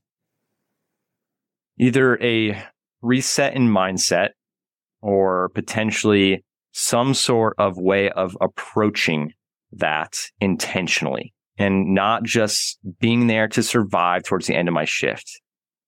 Either 1.77 2.18
a 2.24 2.63
reset 3.01 3.53
in 3.53 3.68
mindset 3.68 4.30
or 5.01 5.50
potentially 5.50 6.45
some 6.77 7.13
sort 7.13 7.55
of 7.58 7.77
way 7.77 8.10
of 8.10 8.38
approaching 8.41 9.32
that 9.72 10.13
intentionally 10.41 11.34
and 11.58 11.94
not 11.94 12.22
just 12.24 12.77
being 13.00 13.27
there 13.27 13.48
to 13.48 13.63
survive 13.63 14.24
towards 14.24 14.48
the 14.48 14.53
end 14.53 14.67
of 14.67 14.74
my 14.74 14.84
shift. 14.84 15.39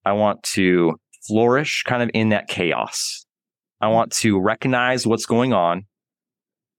I 0.06 0.14
want 0.14 0.42
to 0.44 0.96
flourish 1.28 1.84
kind 1.86 2.02
of 2.02 2.10
in 2.14 2.30
that 2.30 2.48
chaos. 2.48 3.26
I 3.82 3.90
want 3.90 4.14
to 4.14 4.40
recognize 4.40 5.06
what's 5.06 5.26
going 5.26 5.52
on 5.52 5.86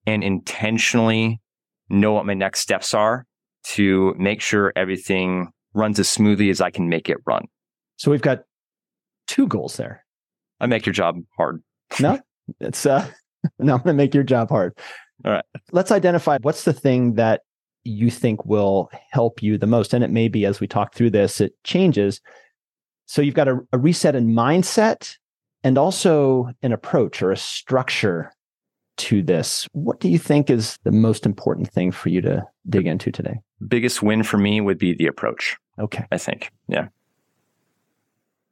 and 0.07 0.23
intentionally 0.23 1.39
know 1.87 2.13
what 2.13 2.25
my 2.25 2.33
next 2.33 2.61
steps 2.61 2.95
are 2.95 3.27
to 3.65 4.15
make 4.17 4.41
sure 4.41 4.73
everything 4.75 5.51
runs 5.75 5.99
as 5.99 6.09
smoothly 6.09 6.49
as 6.49 6.61
I 6.61 6.71
can 6.71 6.89
make 6.89 7.09
it 7.09 7.17
run. 7.27 7.45
So 7.97 8.09
we've 8.09 8.23
got 8.23 8.39
two 9.27 9.45
goals 9.47 9.77
there. 9.77 10.03
I 10.59 10.65
make 10.65 10.87
your 10.87 10.93
job 10.93 11.17
hard. 11.37 11.61
no, 11.99 12.19
it's 12.59 12.87
uh 12.87 13.07
no, 13.59 13.75
I'm 13.75 13.79
gonna 13.81 13.93
make 13.93 14.13
your 14.13 14.23
job 14.23 14.49
hard. 14.49 14.77
All 15.25 15.31
right. 15.31 15.45
Let's 15.71 15.91
identify 15.91 16.37
what's 16.41 16.63
the 16.63 16.73
thing 16.73 17.15
that 17.15 17.41
you 17.83 18.09
think 18.09 18.45
will 18.45 18.89
help 19.11 19.41
you 19.41 19.57
the 19.57 19.67
most. 19.67 19.93
And 19.93 20.03
it 20.03 20.11
may 20.11 20.27
be 20.27 20.45
as 20.45 20.59
we 20.59 20.67
talk 20.67 20.93
through 20.93 21.11
this, 21.11 21.41
it 21.41 21.53
changes. 21.63 22.21
So 23.05 23.21
you've 23.21 23.35
got 23.35 23.47
a, 23.47 23.59
a 23.73 23.77
reset 23.77 24.15
in 24.15 24.27
mindset 24.27 25.17
and 25.63 25.77
also 25.77 26.51
an 26.61 26.71
approach 26.71 27.21
or 27.21 27.31
a 27.31 27.37
structure 27.37 28.31
to 28.97 29.23
this. 29.23 29.67
What 29.71 29.99
do 29.99 30.09
you 30.09 30.19
think 30.19 30.49
is 30.49 30.77
the 30.83 30.91
most 30.91 31.25
important 31.25 31.71
thing 31.71 31.91
for 31.91 32.09
you 32.09 32.21
to 32.21 32.45
dig 32.69 32.85
into 32.85 33.11
today? 33.11 33.39
Biggest 33.67 34.03
win 34.03 34.23
for 34.23 34.37
me 34.37 34.61
would 34.61 34.77
be 34.77 34.93
the 34.93 35.07
approach. 35.07 35.57
Okay. 35.79 36.05
I 36.11 36.17
think. 36.17 36.51
Yeah. 36.67 36.87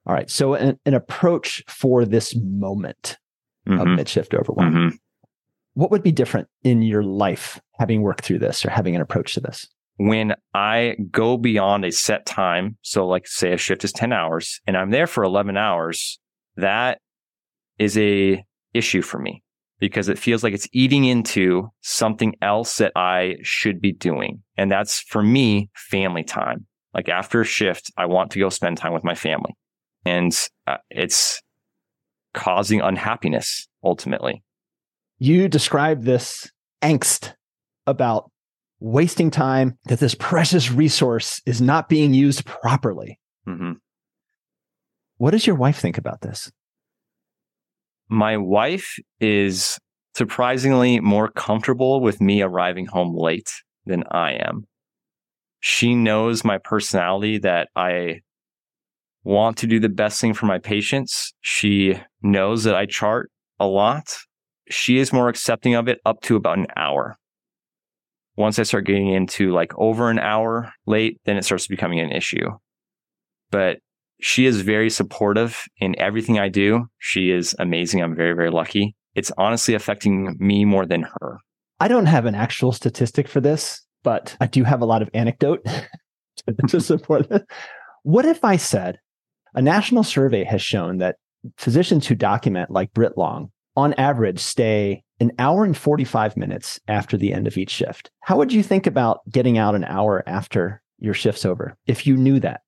All 0.06 0.13
right. 0.13 0.29
So 0.29 0.53
an, 0.53 0.79
an 0.86 0.94
approach 0.94 1.63
for 1.67 2.06
this 2.06 2.36
moment 2.36 3.17
mm-hmm. 3.68 3.80
of 3.80 3.88
mid 3.88 4.10
shift 4.10 4.34
overwhelm. 4.34 4.74
Mm-hmm 4.74 4.96
what 5.78 5.92
would 5.92 6.02
be 6.02 6.12
different 6.12 6.48
in 6.64 6.82
your 6.82 7.04
life 7.04 7.62
having 7.74 8.02
worked 8.02 8.26
through 8.26 8.40
this 8.40 8.66
or 8.66 8.72
having 8.72 8.96
an 8.96 9.02
approach 9.02 9.36
to 9.36 9.40
this? 9.40 9.68
When 9.98 10.34
I 10.56 10.96
go 11.12 11.38
beyond 11.38 11.86
a 11.86 11.92
set 11.92 12.26
time, 12.26 12.80
so 12.82 13.06
like 13.06 13.28
say 13.28 13.54
a 13.54 13.58
shift 13.58 13.84
is 13.84 13.92
10 13.92 14.12
hours 14.12 14.60
and 14.66 14.76
I'm 14.76 14.90
there 14.90 15.06
for 15.06 15.24
11 15.24 15.56
hours, 15.56 16.18
that 16.56 17.00
is 17.78 17.96
a 17.96 18.44
issue 18.74 19.04
for 19.04 19.20
me 19.20 19.44
because 19.78 20.10
it 20.10 20.18
feels 20.18 20.44
like 20.44 20.56
it's 20.56 20.68
eating 20.74 21.06
into 21.06 21.70
something 21.82 22.34
else 22.42 22.80
that 22.80 22.94
I 22.96 23.36
should 23.44 23.80
be 23.80 23.92
doing. 23.92 24.42
And 24.58 24.72
that's 24.72 25.00
for 25.00 25.22
me, 25.22 25.70
family 25.76 26.24
time. 26.24 26.66
Like 26.96 27.08
after 27.08 27.42
a 27.42 27.46
shift, 27.46 27.92
I 27.98 28.08
want 28.08 28.32
to 28.32 28.40
go 28.40 28.50
spend 28.50 28.80
time 28.80 28.94
with 28.94 29.04
my 29.04 29.14
family. 29.14 29.56
And 30.06 30.36
uh, 30.66 30.78
it's 30.90 31.40
causing 32.38 32.82
unhappiness 32.82 33.67
ultimately. 33.84 34.44
You 35.17 35.50
describe 35.50 36.03
this 36.03 36.51
angst 36.84 37.34
about 37.88 38.29
wasting 38.79 39.32
time, 39.32 39.75
that 39.86 40.00
this 40.00 40.13
precious 40.13 40.72
resource 40.72 41.41
is 41.48 41.60
not 41.60 41.89
being 41.89 42.13
used 42.13 42.46
properly. 42.46 43.20
hmm 43.46 43.74
What 45.17 45.32
does 45.32 45.48
your 45.48 45.56
wife 45.56 45.79
think 45.79 45.98
about 45.98 46.22
this? 46.22 46.51
My 48.08 48.38
wife 48.38 49.00
is 49.20 49.79
surprisingly 50.15 51.00
more 51.00 51.29
comfortable 51.32 52.01
with 52.01 52.22
me 52.22 52.44
arriving 52.44 52.86
home 52.86 53.17
late 53.17 53.51
than 53.88 54.03
I 54.12 54.34
am. 54.34 54.67
She 55.60 55.96
knows 55.96 56.44
my 56.44 56.60
personality 56.60 57.39
that 57.39 57.70
I 57.75 58.22
want 59.24 59.58
to 59.58 59.68
do 59.68 59.80
the 59.80 59.90
best 59.90 60.22
thing 60.22 60.34
for 60.34 60.46
my 60.46 60.58
patients. 60.58 61.34
She 61.42 62.00
knows 62.22 62.64
that 62.64 62.76
I 62.76 62.86
chart 62.86 63.30
a 63.60 63.66
lot. 63.66 64.18
She 64.70 64.98
is 64.98 65.14
more 65.14 65.30
accepting 65.30 65.76
of 65.76 65.88
it 65.88 66.00
up 66.06 66.22
to 66.22 66.36
about 66.36 66.58
an 66.58 66.68
hour. 66.76 67.18
Once 68.36 68.60
I 68.60 68.64
start 68.64 68.86
getting 68.86 69.10
into 69.10 69.52
like 69.52 69.74
over 69.78 70.10
an 70.10 70.20
hour 70.20 70.72
late, 70.86 71.20
then 71.26 71.38
it 71.38 71.44
starts 71.44 71.68
becoming 71.68 72.00
an 72.00 72.12
issue. 72.12 72.50
But 73.50 73.80
she 74.22 74.46
is 74.46 74.62
very 74.62 74.90
supportive 74.90 75.64
in 75.78 76.00
everything 76.00 76.40
I 76.40 76.50
do. 76.50 76.86
She 77.00 77.32
is 77.32 77.56
amazing. 77.60 78.02
I'm 78.02 78.16
very, 78.16 78.34
very 78.34 78.52
lucky. 78.52 78.96
It's 79.16 79.32
honestly 79.38 79.74
affecting 79.74 80.36
me 80.40 80.66
more 80.66 80.86
than 80.86 81.04
her. 81.04 81.40
I 81.80 81.88
don't 81.88 82.06
have 82.06 82.26
an 82.26 82.36
actual 82.36 82.72
statistic 82.72 83.28
for 83.28 83.42
this, 83.42 83.82
but 84.04 84.36
I 84.40 84.48
do 84.48 84.64
have 84.64 84.82
a 84.82 84.86
lot 84.86 85.02
of 85.02 85.10
anecdote 85.14 85.64
to, 86.48 86.54
to 86.68 86.80
support 86.80 87.30
this. 87.30 87.42
What 88.04 88.26
if 88.26 88.44
I 88.44 88.58
said 88.58 89.00
a 89.58 89.62
national 89.62 90.04
survey 90.04 90.44
has 90.44 90.62
shown 90.62 91.00
that 91.00 91.18
physicians 91.58 92.06
who 92.06 92.14
document, 92.14 92.70
like 92.70 92.94
Brit 92.94 93.18
Long, 93.18 93.50
on 93.76 93.96
average 93.96 94.40
stay 94.40 95.04
an 95.20 95.32
hour 95.40 95.66
and 95.66 95.76
45 95.76 96.38
minutes 96.38 96.80
after 96.88 97.18
the 97.18 97.34
end 97.34 97.48
of 97.48 97.58
each 97.58 97.72
shift? 97.72 98.12
How 98.22 98.38
would 98.38 98.54
you 98.54 98.62
think 98.62 98.86
about 98.86 99.22
getting 99.32 99.58
out 99.58 99.74
an 99.74 99.84
hour 99.84 100.24
after 100.28 100.84
your 101.00 101.16
shift's 101.16 101.44
over 101.44 101.76
if 101.88 102.06
you 102.06 102.16
knew 102.16 102.40
that? 102.40 102.62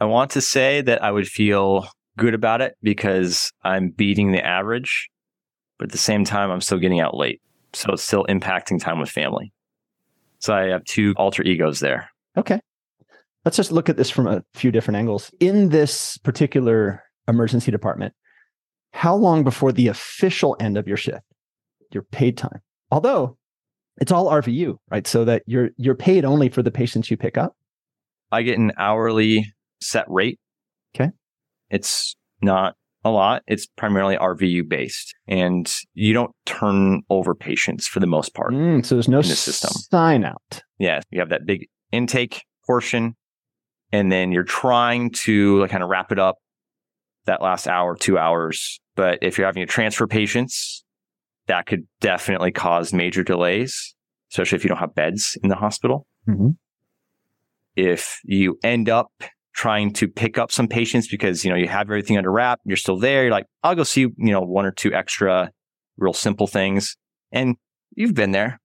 I 0.00 0.04
want 0.06 0.32
to 0.32 0.40
say 0.40 0.80
that 0.80 1.00
I 1.00 1.12
would 1.12 1.28
feel 1.28 1.88
good 2.18 2.34
about 2.34 2.60
it 2.60 2.74
because 2.82 3.52
I'm 3.62 3.90
beating 3.90 4.32
the 4.32 4.44
average, 4.44 5.08
but 5.78 5.84
at 5.84 5.92
the 5.92 5.98
same 5.98 6.24
time, 6.24 6.50
I'm 6.50 6.60
still 6.60 6.78
getting 6.78 6.98
out 6.98 7.16
late. 7.16 7.40
So 7.72 7.92
it's 7.92 8.02
still 8.02 8.26
impacting 8.28 8.80
time 8.80 8.98
with 8.98 9.10
family. 9.10 9.52
So 10.40 10.52
I 10.52 10.70
have 10.70 10.84
two 10.86 11.14
alter 11.16 11.44
egos 11.44 11.78
there. 11.78 12.10
Okay. 12.36 12.60
Let's 13.44 13.56
just 13.56 13.72
look 13.72 13.88
at 13.88 13.96
this 13.96 14.10
from 14.10 14.26
a 14.26 14.42
few 14.54 14.70
different 14.70 14.98
angles. 14.98 15.30
In 15.40 15.70
this 15.70 16.16
particular 16.18 17.02
emergency 17.26 17.70
department, 17.70 18.14
how 18.92 19.14
long 19.16 19.42
before 19.42 19.72
the 19.72 19.88
official 19.88 20.56
end 20.60 20.76
of 20.76 20.86
your 20.86 20.96
shift, 20.96 21.24
your 21.90 22.04
paid 22.04 22.36
time? 22.36 22.60
Although 22.90 23.36
it's 24.00 24.12
all 24.12 24.30
RVU, 24.30 24.76
right? 24.90 25.06
So 25.06 25.24
that 25.24 25.42
you're 25.46 25.70
you're 25.76 25.94
paid 25.94 26.24
only 26.24 26.48
for 26.48 26.62
the 26.62 26.70
patients 26.70 27.10
you 27.10 27.16
pick 27.16 27.36
up. 27.36 27.56
I 28.30 28.42
get 28.42 28.58
an 28.58 28.72
hourly 28.78 29.52
set 29.80 30.04
rate. 30.08 30.38
Okay. 30.94 31.10
It's 31.70 32.16
not 32.40 32.74
a 33.04 33.10
lot. 33.10 33.42
It's 33.46 33.66
primarily 33.66 34.16
RVU 34.16 34.68
based 34.68 35.14
and 35.26 35.70
you 35.94 36.12
don't 36.12 36.30
turn 36.46 37.02
over 37.10 37.34
patients 37.34 37.86
for 37.86 38.00
the 38.00 38.06
most 38.06 38.34
part. 38.34 38.52
Mm, 38.52 38.84
so 38.86 38.94
there's 38.94 39.08
no 39.08 39.20
the 39.22 39.28
system. 39.28 39.70
sign 39.72 40.24
out. 40.24 40.62
Yeah. 40.78 41.00
You 41.10 41.20
have 41.20 41.30
that 41.30 41.44
big 41.44 41.66
intake 41.90 42.44
portion 42.64 43.16
and 43.92 44.10
then 44.10 44.32
you're 44.32 44.42
trying 44.44 45.10
to 45.10 45.60
like 45.60 45.70
kind 45.70 45.82
of 45.82 45.88
wrap 45.88 46.10
it 46.10 46.18
up 46.18 46.38
that 47.26 47.42
last 47.42 47.68
hour, 47.68 47.94
two 47.94 48.18
hours. 48.18 48.80
But 48.96 49.18
if 49.22 49.38
you're 49.38 49.46
having 49.46 49.64
to 49.64 49.70
transfer 49.72 50.06
patients, 50.06 50.84
that 51.46 51.66
could 51.66 51.86
definitely 52.00 52.52
cause 52.52 52.92
major 52.92 53.22
delays, 53.22 53.94
especially 54.30 54.56
if 54.56 54.64
you 54.64 54.68
don't 54.68 54.78
have 54.78 54.94
beds 54.94 55.38
in 55.42 55.48
the 55.48 55.56
hospital. 55.56 56.06
Mhm. 56.28 56.56
If 57.76 58.20
you 58.24 58.58
end 58.62 58.88
up 58.88 59.12
trying 59.54 59.92
to 59.92 60.08
pick 60.08 60.38
up 60.38 60.50
some 60.50 60.66
patients 60.66 61.08
because, 61.08 61.44
you 61.44 61.50
know, 61.50 61.56
you 61.56 61.68
have 61.68 61.88
everything 61.88 62.16
under 62.16 62.32
wrap, 62.32 62.60
you're 62.64 62.76
still 62.76 62.98
there, 62.98 63.22
you're 63.24 63.32
like, 63.32 63.46
I'll 63.62 63.74
go 63.74 63.82
see, 63.82 64.00
you 64.00 64.14
know, 64.16 64.40
one 64.40 64.64
or 64.64 64.72
two 64.72 64.92
extra 64.94 65.50
real 65.96 66.14
simple 66.14 66.46
things. 66.46 66.96
And 67.30 67.56
you've 67.94 68.14
been 68.14 68.30
there. 68.30 68.60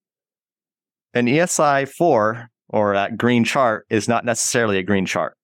An 1.13 1.27
ESI 1.27 1.85
4 1.85 2.49
or 2.69 2.93
that 2.93 3.17
green 3.17 3.43
chart 3.43 3.85
is 3.89 4.07
not 4.07 4.25
necessarily 4.25 4.77
a 4.77 4.83
green 4.83 5.05
chart. 5.05 5.35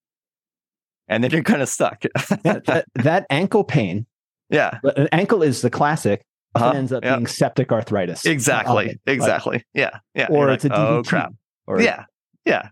And 1.07 1.23
then 1.23 1.31
you're 1.31 1.43
kind 1.43 1.61
of 1.61 1.69
stuck. 1.69 2.03
Yeah, 2.45 2.59
that, 2.65 2.85
that 2.95 3.25
ankle 3.29 3.63
pain, 3.63 4.05
yeah, 4.49 4.79
an 4.95 5.07
ankle 5.11 5.43
is 5.43 5.61
the 5.61 5.69
classic, 5.69 6.23
Uh-huh, 6.55 6.71
ends 6.71 6.91
up 6.93 7.03
yeah. 7.03 7.15
being 7.15 7.27
septic 7.27 7.71
arthritis. 7.71 8.25
exactly. 8.25 8.97
Exactly. 9.05 9.63
Yeah. 9.73 9.99
Yeah. 10.15 10.27
Or 10.29 10.45
You're 10.45 10.53
it's 10.53 10.65
a 10.65 10.69
like, 10.69 10.77
DVT. 10.77 10.89
Oh, 10.89 11.03
crap. 11.03 11.33
Or, 11.67 11.81
Yeah. 11.81 12.05
Yeah. 12.45 12.69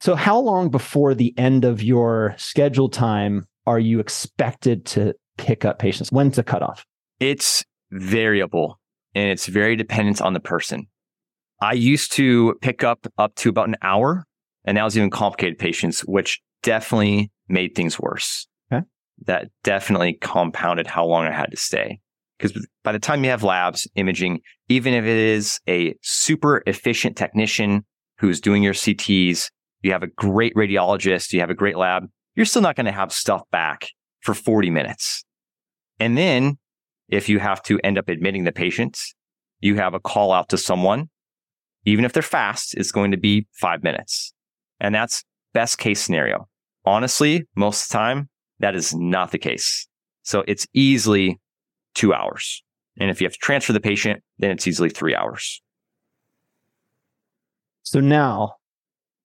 So, 0.00 0.14
how 0.16 0.38
long 0.40 0.68
before 0.68 1.14
the 1.14 1.32
end 1.38 1.64
of 1.64 1.82
your 1.82 2.34
scheduled 2.36 2.92
time 2.92 3.46
are 3.66 3.78
you 3.78 4.00
expected 4.00 4.84
to 4.86 5.14
pick 5.38 5.64
up 5.64 5.78
patients? 5.78 6.10
When's 6.10 6.36
the 6.36 6.42
cutoff? 6.42 6.84
It's 7.20 7.64
variable 7.92 8.80
and 9.14 9.30
it's 9.30 9.46
very 9.46 9.76
dependent 9.76 10.20
on 10.20 10.32
the 10.32 10.40
person. 10.40 10.86
I 11.62 11.74
used 11.74 12.12
to 12.14 12.56
pick 12.60 12.82
up 12.82 13.06
up 13.18 13.36
to 13.36 13.48
about 13.48 13.68
an 13.68 13.76
hour 13.82 14.26
and 14.64 14.76
that 14.76 14.82
was 14.82 14.96
even 14.96 15.10
complicated 15.10 15.58
patients, 15.58 16.00
which 16.00 16.40
definitely 16.62 17.30
made 17.48 17.76
things 17.76 18.00
worse. 18.00 18.48
Okay. 18.72 18.84
That 19.26 19.48
definitely 19.62 20.14
compounded 20.14 20.88
how 20.88 21.06
long 21.06 21.24
I 21.24 21.32
had 21.32 21.52
to 21.52 21.56
stay. 21.56 22.00
Because 22.36 22.66
by 22.82 22.90
the 22.90 22.98
time 22.98 23.22
you 23.22 23.30
have 23.30 23.44
labs, 23.44 23.86
imaging, 23.94 24.40
even 24.68 24.92
if 24.92 25.04
it 25.04 25.16
is 25.16 25.60
a 25.68 25.94
super 26.02 26.64
efficient 26.66 27.16
technician 27.16 27.84
who's 28.18 28.40
doing 28.40 28.64
your 28.64 28.74
CTs, 28.74 29.48
you 29.82 29.92
have 29.92 30.02
a 30.02 30.08
great 30.08 30.54
radiologist, 30.54 31.32
you 31.32 31.38
have 31.38 31.50
a 31.50 31.54
great 31.54 31.76
lab, 31.76 32.08
you're 32.34 32.46
still 32.46 32.62
not 32.62 32.74
going 32.74 32.86
to 32.86 32.92
have 32.92 33.12
stuff 33.12 33.42
back 33.52 33.88
for 34.20 34.34
40 34.34 34.70
minutes. 34.70 35.24
And 36.00 36.18
then 36.18 36.58
if 37.08 37.28
you 37.28 37.38
have 37.38 37.62
to 37.64 37.78
end 37.84 37.98
up 37.98 38.08
admitting 38.08 38.42
the 38.42 38.52
patients, 38.52 39.14
you 39.60 39.76
have 39.76 39.94
a 39.94 40.00
call 40.00 40.32
out 40.32 40.48
to 40.48 40.58
someone. 40.58 41.08
Even 41.84 42.04
if 42.04 42.12
they're 42.12 42.22
fast, 42.22 42.74
it's 42.74 42.92
going 42.92 43.10
to 43.10 43.16
be 43.16 43.46
five 43.52 43.82
minutes. 43.82 44.32
And 44.80 44.94
that's 44.94 45.24
best 45.52 45.78
case 45.78 46.00
scenario. 46.00 46.48
Honestly, 46.84 47.46
most 47.56 47.84
of 47.84 47.88
the 47.88 47.92
time, 47.92 48.28
that 48.60 48.74
is 48.74 48.94
not 48.94 49.30
the 49.32 49.38
case. 49.38 49.86
So 50.22 50.44
it's 50.46 50.66
easily 50.72 51.40
two 51.94 52.14
hours. 52.14 52.62
And 52.98 53.10
if 53.10 53.20
you 53.20 53.26
have 53.26 53.32
to 53.32 53.38
transfer 53.38 53.72
the 53.72 53.80
patient, 53.80 54.22
then 54.38 54.50
it's 54.50 54.66
easily 54.66 54.90
three 54.90 55.14
hours. 55.14 55.62
So, 57.82 58.00
now 58.00 58.56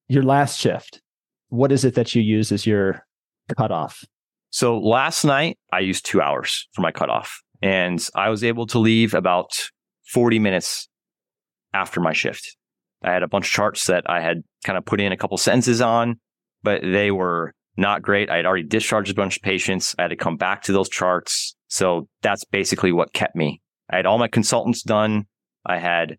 your 0.08 0.24
last 0.24 0.60
shift, 0.60 1.02
what 1.50 1.72
is 1.72 1.86
it 1.86 1.96
that 1.96 2.16
you 2.16 2.22
use 2.22 2.52
as 2.52 2.66
your 2.66 3.06
cutoff? 3.56 4.04
So 4.50 4.80
last 4.80 5.24
night 5.24 5.58
I 5.72 5.80
used 5.80 6.06
two 6.06 6.22
hours 6.22 6.68
for 6.74 6.82
my 6.82 6.92
cutoff 6.92 7.42
and 7.62 8.06
I 8.16 8.30
was 8.30 8.44
able 8.44 8.66
to 8.68 8.80
leave 8.80 9.14
about 9.14 9.52
40 10.12 10.40
minutes 10.40 10.88
after 11.74 12.00
my 12.00 12.14
shift. 12.14 12.56
I 13.04 13.12
had 13.12 13.24
a 13.24 13.28
bunch 13.28 13.48
of 13.48 13.52
charts 13.52 13.88
that 13.88 14.10
I 14.10 14.22
had 14.22 14.44
kind 14.64 14.78
of 14.78 14.86
put 14.86 15.00
in 15.00 15.12
a 15.12 15.18
couple 15.18 15.38
sentences 15.38 15.82
on, 15.82 16.20
but 16.64 16.82
they 16.82 17.12
were 17.12 17.54
not 17.78 18.02
great. 18.02 18.30
I 18.30 18.38
had 18.38 18.46
already 18.46 18.64
discharged 18.64 19.12
a 19.12 19.16
bunch 19.16 19.38
of 19.38 19.44
patients. 19.44 19.94
I 20.00 20.04
had 20.04 20.10
to 20.10 20.16
come 20.16 20.38
back 20.38 20.64
to 20.64 20.74
those 20.74 20.90
charts. 20.90 21.56
So 21.68 22.08
that's 22.22 22.44
basically 22.46 22.92
what 22.92 23.14
kept 23.14 23.36
me. 23.36 23.62
I 23.92 23.98
had 23.98 24.06
all 24.06 24.18
my 24.18 24.28
consultants 24.28 24.82
done. 24.82 25.26
I 25.66 25.78
had 25.78 26.18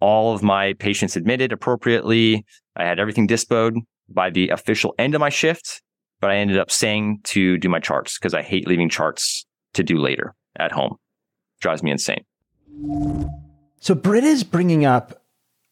all 0.00 0.34
of 0.34 0.42
my 0.42 0.74
patients 0.74 1.16
admitted 1.16 1.52
appropriately. 1.52 2.44
I 2.76 2.84
had 2.84 2.98
everything 2.98 3.26
dispoed 3.26 3.76
by 4.08 4.30
the 4.30 4.50
official 4.50 4.94
end 4.98 5.14
of 5.14 5.20
my 5.20 5.30
shift 5.30 5.80
but 6.20 6.30
I 6.30 6.36
ended 6.36 6.58
up 6.58 6.70
staying 6.70 7.20
to 7.24 7.58
do 7.58 7.68
my 7.68 7.80
charts 7.80 8.18
because 8.18 8.34
I 8.34 8.42
hate 8.42 8.68
leaving 8.68 8.88
charts 8.88 9.46
to 9.74 9.82
do 9.82 9.98
later 9.98 10.34
at 10.56 10.72
home. 10.72 10.96
Drives 11.60 11.82
me 11.82 11.90
insane. 11.90 12.24
So, 13.80 13.94
Brit 13.94 14.24
is 14.24 14.44
bringing 14.44 14.84
up 14.84 15.22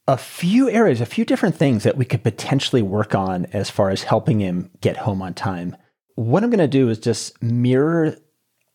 a 0.07 0.17
few 0.17 0.71
areas, 0.71 1.01
a 1.01 1.07
few 1.07 1.25
different 1.27 1.55
things 1.55 1.83
that 1.85 1.99
we 1.99 2.07
could 2.07 2.23
potentially 2.25 2.81
work 2.81 3.15
on 3.15 3.45
as 3.53 3.69
far 3.69 3.91
as 3.91 4.05
helping 4.05 4.41
him 4.41 4.71
get 4.81 4.97
home 4.97 5.21
on 5.21 5.35
time. 5.35 5.77
What 6.15 6.43
I'm 6.43 6.51
going 6.51 6.59
to 6.59 6.67
do 6.67 6.89
is 6.89 6.99
just 6.99 7.41
mirror 7.43 8.17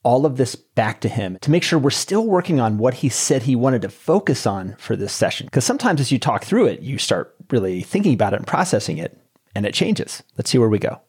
all 0.04 0.26
of 0.26 0.38
this 0.38 0.56
back 0.56 1.02
to 1.02 1.10
him 1.10 1.38
to 1.42 1.50
make 1.50 1.64
sure 1.64 1.80
we're 1.80 1.90
still 1.90 2.28
working 2.28 2.60
on 2.60 2.78
what 2.78 2.94
he 2.96 3.10
said 3.10 3.44
he 3.44 3.56
wanted 3.56 3.82
to 3.82 3.90
focus 3.90 4.46
on 4.46 4.76
for 4.78 4.96
this 4.96 5.14
session. 5.14 5.48
Because 5.48 5.66
sometimes 5.66 6.00
as 6.00 6.12
you 6.12 6.20
talk 6.20 6.44
through 6.44 6.68
it, 6.68 6.82
you 6.82 6.98
start 6.98 7.36
really 7.50 7.82
thinking 7.82 8.14
about 8.14 8.34
it 8.34 8.38
and 8.38 8.48
processing 8.48 8.98
it, 8.98 9.18
and 9.56 9.66
it 9.66 9.74
changes. 9.74 10.22
Let's 10.38 10.52
see 10.52 10.58
where 10.60 10.70
we 10.70 10.78
go. 10.78 11.02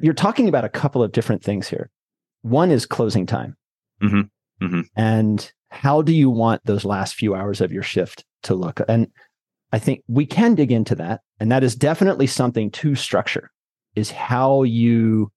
You're 0.00 0.14
talking 0.14 0.48
about 0.48 0.64
a 0.64 0.68
couple 0.68 1.02
of 1.02 1.10
different 1.10 1.42
things 1.42 1.68
here. 1.68 1.90
One 2.42 2.70
is 2.70 2.86
closing 2.86 3.26
time. 3.26 3.56
Mhm. 4.00 4.30
Mhm. 4.62 4.84
And 4.94 5.50
how 5.70 6.02
do 6.02 6.12
you 6.12 6.30
want 6.30 6.62
those 6.64 6.84
last 6.84 7.14
few 7.14 7.34
hours 7.34 7.60
of 7.60 7.72
your 7.72 7.82
shift 7.82 8.24
to 8.44 8.54
look? 8.54 8.80
And 8.88 9.08
I 9.72 9.78
think 9.78 10.02
we 10.08 10.24
can 10.26 10.54
dig 10.54 10.72
into 10.72 10.94
that. 10.96 11.20
And 11.40 11.52
that 11.52 11.62
is 11.62 11.76
definitely 11.76 12.26
something 12.26 12.70
to 12.72 12.94
structure 12.94 13.50
is 13.94 14.10
how 14.10 14.62
you 14.62 15.30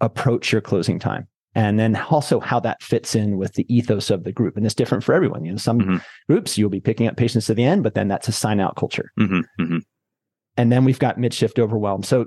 approach 0.00 0.52
your 0.52 0.60
closing 0.60 0.98
time 0.98 1.28
and 1.54 1.78
then 1.78 1.96
also 1.96 2.40
how 2.40 2.60
that 2.60 2.82
fits 2.82 3.14
in 3.14 3.36
with 3.36 3.54
the 3.54 3.66
ethos 3.74 4.10
of 4.10 4.24
the 4.24 4.32
group. 4.32 4.56
And 4.56 4.64
it's 4.66 4.74
different 4.74 5.04
for 5.04 5.14
everyone. 5.14 5.44
You 5.44 5.52
know, 5.52 5.58
some 5.58 5.80
Mhm. 5.80 6.02
groups 6.28 6.58
you'll 6.58 6.70
be 6.70 6.80
picking 6.80 7.06
up 7.06 7.16
patients 7.16 7.46
to 7.46 7.54
the 7.54 7.64
end, 7.64 7.82
but 7.82 7.94
then 7.94 8.08
that's 8.08 8.28
a 8.28 8.32
sign 8.32 8.60
out 8.60 8.76
culture. 8.76 9.10
hmm 9.16 9.40
hmm 9.58 9.78
And 10.56 10.72
then 10.72 10.84
we've 10.84 10.98
got 10.98 11.18
mid 11.18 11.32
shift 11.32 11.58
overwhelm. 11.58 12.02
So 12.02 12.26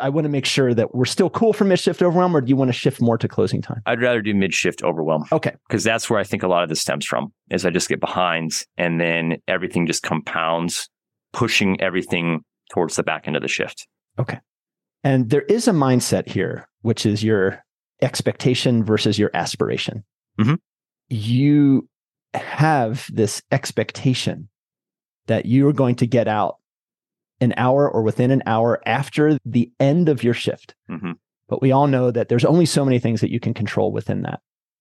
I 0.00 0.08
want 0.08 0.24
to 0.24 0.28
make 0.28 0.46
sure 0.46 0.74
that 0.74 0.94
we're 0.94 1.04
still 1.04 1.30
cool 1.30 1.52
for 1.52 1.64
mid 1.64 1.78
shift 1.78 2.02
overwhelm, 2.02 2.36
or 2.36 2.40
do 2.40 2.48
you 2.48 2.56
want 2.56 2.68
to 2.70 2.72
shift 2.72 3.00
more 3.00 3.18
to 3.18 3.28
closing 3.28 3.62
time? 3.62 3.82
I'd 3.86 4.00
rather 4.00 4.20
do 4.22 4.34
mid 4.34 4.52
shift 4.54 4.82
overwhelm 4.82 5.24
Okay. 5.30 5.54
because 5.68 5.84
that's 5.84 6.08
where 6.10 6.18
I 6.18 6.24
think 6.24 6.42
a 6.42 6.48
lot 6.48 6.62
of 6.62 6.68
this 6.68 6.80
stems 6.80 7.04
from. 7.06 7.32
Is 7.50 7.64
I 7.66 7.70
just 7.70 7.88
get 7.88 8.00
behind 8.00 8.52
and 8.76 9.00
then 9.00 9.38
everything 9.46 9.86
just 9.86 10.02
compounds, 10.02 10.88
pushing 11.32 11.80
everything 11.80 12.40
towards 12.72 12.96
the 12.96 13.02
back 13.02 13.26
end 13.26 13.36
of 13.36 13.42
the 13.42 13.48
shift. 13.48 13.86
Okay. 14.18 14.40
And 15.04 15.30
there 15.30 15.42
is 15.42 15.68
a 15.68 15.72
mindset 15.72 16.28
here, 16.28 16.68
which 16.82 17.06
is 17.06 17.22
your 17.22 17.62
expectation 18.02 18.84
versus 18.84 19.18
your 19.18 19.30
aspiration. 19.34 20.04
Mhm. 20.40 20.58
You 21.08 21.88
have 22.34 23.08
this 23.12 23.42
expectation 23.52 24.48
that 25.26 25.46
you 25.46 25.66
are 25.68 25.72
going 25.72 25.94
to 25.96 26.06
get 26.06 26.28
out 26.28 26.56
an 27.40 27.54
hour 27.56 27.88
or 27.90 28.02
within 28.02 28.30
an 28.30 28.42
hour 28.46 28.80
after 28.86 29.38
the 29.44 29.70
end 29.80 30.08
of 30.08 30.22
your 30.22 30.34
shift. 30.34 30.74
hmm 30.88 31.12
But 31.48 31.62
we 31.62 31.72
all 31.72 31.86
know 31.86 32.10
that 32.10 32.28
there's 32.28 32.44
only 32.44 32.66
so 32.66 32.84
many 32.84 32.98
things 32.98 33.20
that 33.20 33.30
you 33.30 33.40
can 33.40 33.54
control 33.54 33.92
within 33.92 34.22
that. 34.22 34.40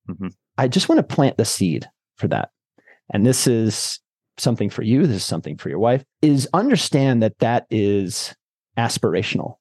Mhm. 0.09 0.33
I 0.57 0.67
just 0.67 0.89
want 0.89 0.97
to 0.99 1.15
plant 1.15 1.37
the 1.37 1.45
seed 1.45 1.87
for 2.15 2.27
that. 2.29 2.49
And 3.13 3.25
this 3.25 3.47
is 3.47 3.99
something 4.37 4.69
for 4.69 4.83
you, 4.83 5.07
this 5.07 5.17
is 5.17 5.23
something 5.25 5.57
for 5.57 5.69
your 5.69 5.79
wife, 5.79 6.03
is 6.21 6.47
understand 6.53 7.23
that 7.23 7.39
that 7.39 7.65
is 7.69 8.35
aspirational. 8.77 9.55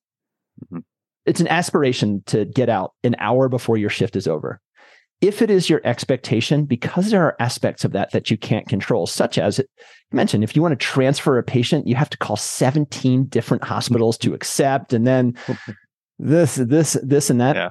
Mhm. 0.72 0.82
It's 1.26 1.40
an 1.40 1.48
aspiration 1.48 2.22
to 2.26 2.44
get 2.44 2.68
out 2.68 2.92
an 3.02 3.16
hour 3.18 3.48
before 3.48 3.76
your 3.76 3.90
shift 3.90 4.16
is 4.16 4.26
over. 4.28 4.60
If 5.20 5.40
it 5.40 5.50
is 5.50 5.70
your 5.70 5.80
expectation, 5.84 6.66
because 6.66 7.10
there 7.10 7.22
are 7.22 7.36
aspects 7.40 7.84
of 7.84 7.92
that 7.92 8.10
that 8.12 8.30
you 8.30 8.36
can't 8.36 8.68
control, 8.68 9.06
such 9.06 9.38
as 9.38 9.58
you 9.58 9.64
mentioned, 10.12 10.44
if 10.44 10.54
you 10.54 10.60
want 10.60 10.72
to 10.72 10.84
transfer 10.84 11.38
a 11.38 11.42
patient, 11.42 11.86
you 11.86 11.94
have 11.94 12.10
to 12.10 12.18
call 12.18 12.36
17 12.36 13.24
different 13.26 13.64
hospitals 13.64 14.18
to 14.18 14.34
accept, 14.34 14.92
and 14.92 15.06
then 15.06 15.34
this, 16.18 16.56
this, 16.56 16.98
this, 17.02 17.30
and 17.30 17.40
that. 17.40 17.56
Yeah. 17.56 17.70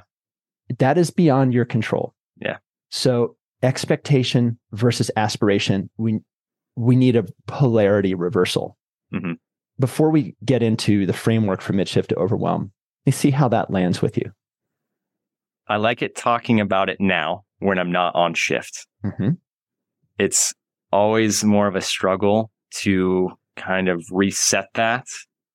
That 0.80 0.98
is 0.98 1.12
beyond 1.12 1.54
your 1.54 1.66
control. 1.66 2.16
Yeah. 2.38 2.58
So 2.90 3.36
expectation 3.62 4.58
versus 4.72 5.12
aspiration, 5.16 5.90
we 5.98 6.20
we 6.76 6.96
need 6.96 7.16
a 7.16 7.26
polarity 7.48 8.14
reversal. 8.14 8.78
Mhm. 9.14 9.38
Before 9.80 10.10
we 10.10 10.36
get 10.44 10.64
into 10.64 11.06
the 11.06 11.14
framework 11.14 11.62
for 11.62 11.74
midshift 11.74 12.08
to 12.08 12.16
overwhelm, 12.16 12.72
let 13.06 13.06
me 13.06 13.12
see 13.12 13.32
how 13.32 13.48
that 13.50 13.72
lands 13.72 14.02
with 14.02 14.18
you. 14.18 14.32
I 15.68 15.78
like 15.78 16.02
it 16.02 16.16
talking 16.16 16.60
about 16.60 16.90
it 16.90 16.98
now 17.00 17.44
when 17.60 17.80
I'm 17.80 17.92
not 17.92 18.14
on 18.16 18.34
shift. 18.34 18.88
Mm-hmm. 19.04 19.30
It's 20.20 20.54
always 20.92 21.44
more 21.44 21.68
of 21.68 21.76
a 21.76 21.82
struggle 21.82 22.52
to 22.76 23.30
kind 23.56 23.90
of 23.90 24.04
reset 24.12 24.68
that 24.76 25.06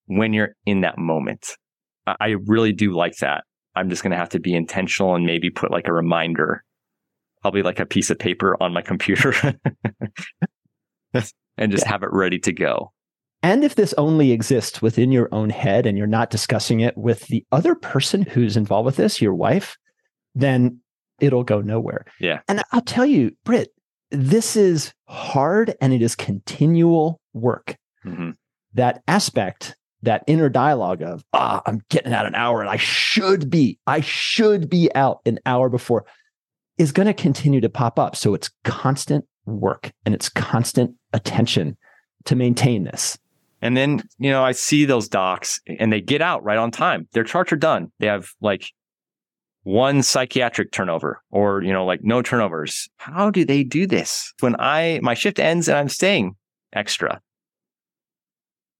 when 0.07 0.33
you're 0.33 0.55
in 0.67 0.81
that 0.83 0.99
moment. 0.99 1.47
I, 2.07 2.37
really 2.47 2.73
do 2.73 2.93
like 2.93 3.17
that. 3.19 3.45
I'm 3.77 3.89
just 3.89 4.03
going 4.03 4.11
to 4.11 4.17
have 4.17 4.31
to 4.31 4.41
be 4.41 4.55
intentional 4.55 5.15
and 5.15 5.25
maybe 5.25 5.49
put 5.51 5.71
like 5.71 5.87
a 5.87 5.93
reminder, 5.93 6.65
probably 7.43 7.63
like 7.63 7.79
a 7.79 7.87
piece 7.87 8.11
of 8.11 8.19
paper 8.19 8.57
on 8.61 8.73
my 8.73 8.83
computer 8.83 9.33
and 11.13 11.71
just 11.71 11.85
Yeah. 11.87 11.89
have 11.91 12.03
it 12.03 12.09
ready 12.13 12.39
to 12.41 12.53
go. 12.53 12.93
And 13.43 13.65
if 13.65 13.75
this 13.75 13.95
only 13.97 14.33
exists 14.33 14.83
within 14.83 15.13
your 15.13 15.29
own 15.33 15.51
head 15.51 15.87
and 15.87 15.97
you're 15.97 16.07
not 16.07 16.31
discussing 16.31 16.81
it 16.81 16.97
with 16.99 17.27
the 17.29 17.45
other 17.53 17.75
person 17.75 18.23
who's 18.23 18.57
involved 18.57 18.87
with 18.87 18.97
this, 18.97 19.23
your 19.23 19.35
wife, 19.35 19.77
then 20.35 20.81
it'll 21.21 21.45
go 21.45 21.61
nowhere. 21.61 22.05
Yeah. 22.19 22.41
And 22.49 22.63
I'll 22.73 22.81
tell 22.81 23.07
you, 23.07 23.37
Brit, 23.45 23.69
this 24.11 24.57
is 24.57 24.93
hard 25.07 25.75
and 25.81 25.93
it 25.93 26.03
is 26.03 26.15
continual 26.17 27.21
work. 27.33 27.77
hmm 28.03 28.31
That 28.75 29.03
aspect, 29.07 29.77
that 30.03 30.25
inner 30.27 30.49
dialogue 30.49 31.03
of, 31.03 31.25
ah, 31.33 31.63
I'm 31.67 31.83
getting 31.91 32.13
out 32.13 32.27
an 32.27 32.35
hour 32.35 32.61
and 32.61 32.71
I 32.71 32.77
should 32.77 33.51
be, 33.51 33.79
I 33.87 34.01
should 34.01 34.69
be 34.71 34.91
out 34.95 35.21
an 35.27 35.39
hour 35.47 35.69
before 35.69 36.07
is 36.79 36.93
going 36.93 37.07
to 37.07 37.15
continue 37.15 37.61
to 37.61 37.69
pop 37.69 37.99
up. 37.99 38.17
So 38.17 38.33
it's 38.33 38.51
constant 38.65 39.27
work 39.45 39.93
and 40.07 40.15
it's 40.15 40.31
constant 40.31 40.95
attention 41.13 41.77
to 42.25 42.35
maintain 42.35 42.85
this. 42.85 43.19
And 43.61 43.77
then, 43.77 44.03
you 44.19 44.31
know, 44.31 44.43
I 44.43 44.53
see 44.53 44.87
those 44.87 45.07
docs 45.07 45.61
and 45.79 45.93
they 45.93 46.01
get 46.01 46.23
out 46.23 46.43
right 46.43 46.57
on 46.57 46.71
time. 46.71 47.07
Their 47.13 47.25
charts 47.25 47.53
are 47.53 47.57
done. 47.57 47.93
They 47.99 48.07
have 48.07 48.31
like 48.41 48.65
one 49.63 50.03
psychiatric 50.03 50.73
turnover 50.73 51.21
or, 51.31 51.63
you 51.63 51.73
know, 51.73 51.85
like 51.85 52.03
no 52.03 52.23
turnovers. 52.23 52.89
How 52.97 53.31
do 53.31 53.45
they 53.45 53.63
do 53.63 53.87
this 53.87 54.33
when 54.41 54.57
I, 54.59 55.01
my 55.03 55.15
shift 55.15 55.39
ends 55.39 55.69
and 55.69 55.77
I'm 55.77 55.89
staying 55.89 56.37
extra? 56.73 57.21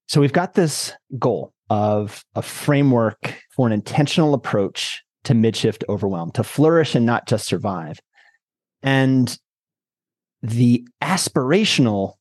So 0.07 0.19
we've 0.19 0.33
got 0.33 0.53
this 0.55 0.93
goal 1.17 1.53
of 1.69 2.25
a 2.35 2.41
framework 2.41 3.35
for 3.55 3.67
an 3.67 3.73
intentional 3.73 4.33
approach 4.33 5.01
to 5.23 5.33
midshift 5.33 5.83
overwhelm, 5.87 6.31
to 6.31 6.43
flourish 6.43 6.95
and 6.95 7.05
not 7.05 7.27
just 7.27 7.45
survive. 7.45 7.99
And 8.83 9.37
the 10.41 10.85
aspirational 11.01 12.15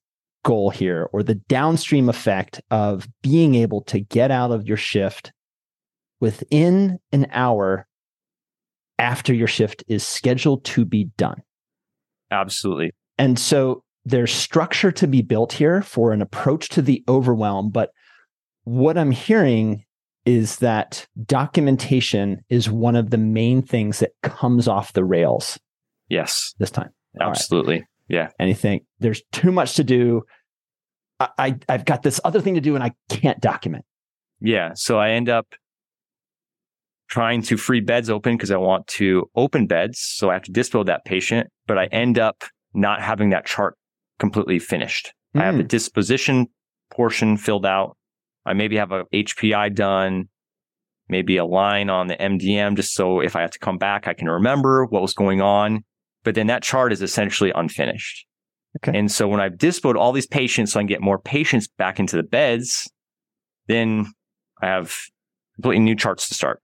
goal 0.44 0.70
here, 0.70 1.08
or 1.12 1.22
the 1.22 1.34
downstream 1.34 2.08
effect 2.08 2.60
of 2.70 3.08
being 3.22 3.54
able 3.54 3.82
to 3.82 4.00
get 4.00 4.30
out 4.30 4.52
of 4.52 4.66
your 4.66 4.76
shift 4.76 5.32
within 6.20 6.98
an 7.12 7.26
hour 7.32 7.86
after 9.00 9.34
your 9.34 9.48
shift 9.48 9.82
is 9.88 10.06
scheduled 10.06 10.64
to 10.66 10.84
be 10.84 11.04
done. 11.16 11.42
Absolutely. 12.30 12.92
And 13.18 13.38
so 13.38 13.82
there's 14.04 14.32
structure 14.32 14.92
to 14.92 15.06
be 15.06 15.22
built 15.22 15.52
here 15.52 15.82
for 15.82 16.12
an 16.12 16.22
approach 16.22 16.68
to 16.70 16.82
the 16.82 17.02
overwhelm. 17.08 17.70
But 17.70 17.90
what 18.64 18.96
I'm 18.96 19.10
hearing 19.10 19.84
is 20.26 20.58
that 20.58 21.06
documentation 21.24 22.44
is 22.50 22.70
one 22.70 22.94
of 22.94 23.10
the 23.10 23.18
main 23.18 23.62
things 23.62 23.98
that 24.00 24.12
comes 24.22 24.68
off 24.68 24.92
the 24.92 25.04
rails 25.04 25.58
Yes, 26.10 26.54
this 26.58 26.70
time. 26.72 26.90
All 27.20 27.28
right. 27.28 27.30
absolutely. 27.30 27.86
Yeah. 28.08 28.30
Anything. 28.40 28.80
there's 28.98 29.22
too 29.32 29.52
much 29.52 29.76
to 29.76 29.84
do. 29.84 30.22
I, 31.20 31.28
I, 31.38 31.58
I've 31.68 31.84
got 31.84 32.02
this 32.02 32.20
other 32.24 32.40
thing 32.40 32.54
to 32.54 32.60
do 32.60 32.74
and 32.74 32.82
I 32.82 32.92
can't 33.08 33.40
document. 33.40 33.84
Yeah. 34.40 34.72
So 34.74 34.98
I 34.98 35.10
end 35.10 35.28
up 35.28 35.46
trying 37.10 37.42
to 37.42 37.56
free 37.56 37.80
beds 37.80 38.08
open 38.08 38.36
because 38.36 38.50
I 38.50 38.56
want 38.56 38.86
to 38.86 39.28
open 39.34 39.66
beds. 39.66 39.98
So 40.00 40.30
I 40.30 40.34
have 40.34 40.42
to 40.44 40.52
dispo 40.52 40.86
that 40.86 41.04
patient, 41.04 41.48
but 41.66 41.76
I 41.76 41.86
end 41.86 42.18
up 42.18 42.44
not 42.72 43.02
having 43.02 43.30
that 43.30 43.44
chart 43.46 43.76
completely 44.18 44.58
finished. 44.58 45.12
I 45.34 45.44
have 45.44 45.56
the 45.56 45.64
Mm. 45.64 45.68
disposition 45.68 46.46
portion 46.90 47.36
filled 47.36 47.66
out. 47.66 47.96
I 48.46 48.54
maybe 48.54 48.76
have 48.76 48.92
a 48.92 49.04
HPI 49.12 49.68
done, 49.68 50.28
maybe 51.08 51.36
a 51.36 51.44
line 51.44 51.90
on 51.90 52.06
the 52.06 52.20
MDM, 52.20 52.76
just 52.76 52.94
so 52.94 53.20
if 53.20 53.34
I 53.34 53.40
have 53.40 53.50
to 53.50 53.58
come 53.58 53.76
back, 53.76 54.06
I 54.06 54.14
can 54.14 54.28
remember 54.28 54.86
what 54.86 55.02
was 55.02 55.12
going 55.12 55.40
on. 55.40 55.84
But 56.22 56.34
then 56.36 56.46
that 56.46 56.62
chart 56.62 56.92
is 56.92 57.02
essentially 57.02 57.50
unfinished. 57.54 58.26
Okay. 58.76 58.96
And 58.96 59.10
so 59.10 59.26
when 59.26 59.40
I've 59.40 59.54
dispoed 59.54 59.96
all 59.96 60.12
these 60.12 60.26
patients 60.28 60.72
so 60.72 60.78
I 60.78 60.82
can 60.82 60.86
get 60.86 61.00
more 61.00 61.18
patients 61.18 61.66
back 61.66 61.98
into 61.98 62.16
the 62.16 62.22
beds, 62.22 62.88
then 63.66 64.06
I 64.62 64.66
have 64.66 64.94
completely 65.56 65.80
new 65.84 65.96
charts 65.96 66.28
to 66.28 66.34
start. 66.34 66.62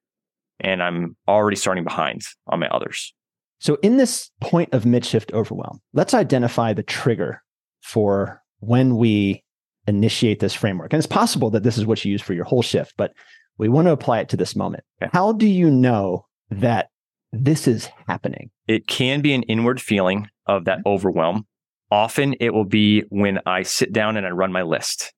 And 0.60 0.82
I'm 0.82 1.16
already 1.28 1.56
starting 1.56 1.84
behind 1.84 2.22
on 2.46 2.60
my 2.60 2.68
others. 2.68 3.12
So, 3.58 3.78
in 3.82 3.96
this 3.96 4.30
point 4.40 4.72
of 4.72 4.84
midshift 4.84 5.32
overwhelm, 5.32 5.80
let's 5.92 6.14
identify 6.14 6.72
the 6.72 6.82
trigger 6.82 7.42
for 7.80 8.42
when 8.60 8.96
we 8.96 9.42
initiate 9.86 10.40
this 10.40 10.54
framework. 10.54 10.92
And 10.92 10.98
it's 10.98 11.06
possible 11.06 11.50
that 11.50 11.62
this 11.62 11.78
is 11.78 11.86
what 11.86 12.04
you 12.04 12.12
use 12.12 12.22
for 12.22 12.34
your 12.34 12.44
whole 12.44 12.62
shift, 12.62 12.94
but 12.96 13.12
we 13.58 13.68
want 13.68 13.86
to 13.86 13.92
apply 13.92 14.20
it 14.20 14.28
to 14.30 14.36
this 14.36 14.56
moment. 14.56 14.84
Okay. 15.00 15.10
How 15.12 15.32
do 15.32 15.46
you 15.46 15.70
know 15.70 16.26
that 16.50 16.88
this 17.32 17.66
is 17.66 17.88
happening? 18.06 18.50
It 18.66 18.86
can 18.86 19.20
be 19.20 19.32
an 19.32 19.42
inward 19.44 19.80
feeling 19.80 20.28
of 20.46 20.64
that 20.64 20.78
mm-hmm. 20.78 20.88
overwhelm. 20.88 21.46
Often 21.90 22.36
it 22.40 22.52
will 22.52 22.64
be 22.64 23.04
when 23.10 23.40
I 23.46 23.62
sit 23.62 23.92
down 23.92 24.16
and 24.16 24.26
I 24.26 24.30
run 24.30 24.52
my 24.52 24.62
list 24.62 25.12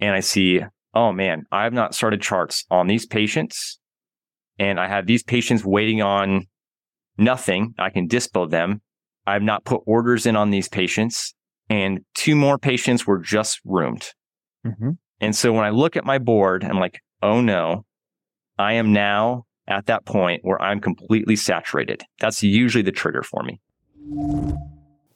and 0.00 0.14
I 0.14 0.20
see, 0.20 0.62
oh 0.94 1.12
man, 1.12 1.44
I 1.52 1.64
have 1.64 1.74
not 1.74 1.94
started 1.94 2.22
charts 2.22 2.64
on 2.70 2.86
these 2.86 3.06
patients 3.06 3.78
and 4.58 4.80
I 4.80 4.88
have 4.88 5.06
these 5.06 5.22
patients 5.22 5.64
waiting 5.64 6.02
on 6.02 6.46
nothing. 7.18 7.74
I 7.78 7.90
can 7.90 8.08
dispo 8.08 8.48
them. 8.48 8.80
I 9.26 9.32
have 9.34 9.42
not 9.42 9.64
put 9.64 9.82
orders 9.86 10.26
in 10.26 10.36
on 10.36 10.50
these 10.50 10.68
patients 10.68 11.34
and 11.68 12.00
two 12.14 12.36
more 12.36 12.58
patients 12.58 13.06
were 13.06 13.18
just 13.18 13.60
roomed. 13.64 14.12
Mm-hmm. 14.64 14.90
And 15.20 15.34
so 15.34 15.52
when 15.52 15.64
I 15.64 15.70
look 15.70 15.96
at 15.96 16.04
my 16.04 16.18
board, 16.18 16.64
I'm 16.64 16.78
like, 16.78 17.00
oh 17.22 17.40
no, 17.40 17.84
I 18.58 18.74
am 18.74 18.92
now 18.92 19.46
at 19.66 19.86
that 19.86 20.04
point 20.04 20.44
where 20.44 20.60
I'm 20.60 20.80
completely 20.80 21.36
saturated. 21.36 22.04
That's 22.20 22.42
usually 22.42 22.82
the 22.82 22.92
trigger 22.92 23.22
for 23.22 23.42
me. 23.42 23.60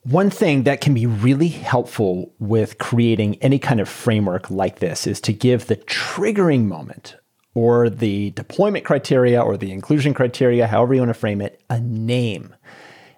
One 0.02 0.30
thing 0.30 0.64
that 0.64 0.80
can 0.80 0.94
be 0.94 1.06
really 1.06 1.48
helpful 1.48 2.34
with 2.38 2.78
creating 2.78 3.36
any 3.36 3.58
kind 3.58 3.80
of 3.80 3.88
framework 3.88 4.50
like 4.50 4.78
this 4.78 5.06
is 5.06 5.20
to 5.22 5.32
give 5.32 5.66
the 5.66 5.76
triggering 5.76 6.64
moment 6.64 7.16
or 7.54 7.90
the 7.90 8.30
deployment 8.30 8.84
criteria 8.84 9.40
or 9.40 9.56
the 9.56 9.72
inclusion 9.72 10.14
criteria, 10.14 10.66
however 10.66 10.94
you 10.94 11.00
want 11.00 11.10
to 11.10 11.14
frame 11.14 11.40
it, 11.40 11.62
a 11.68 11.80
name. 11.80 12.54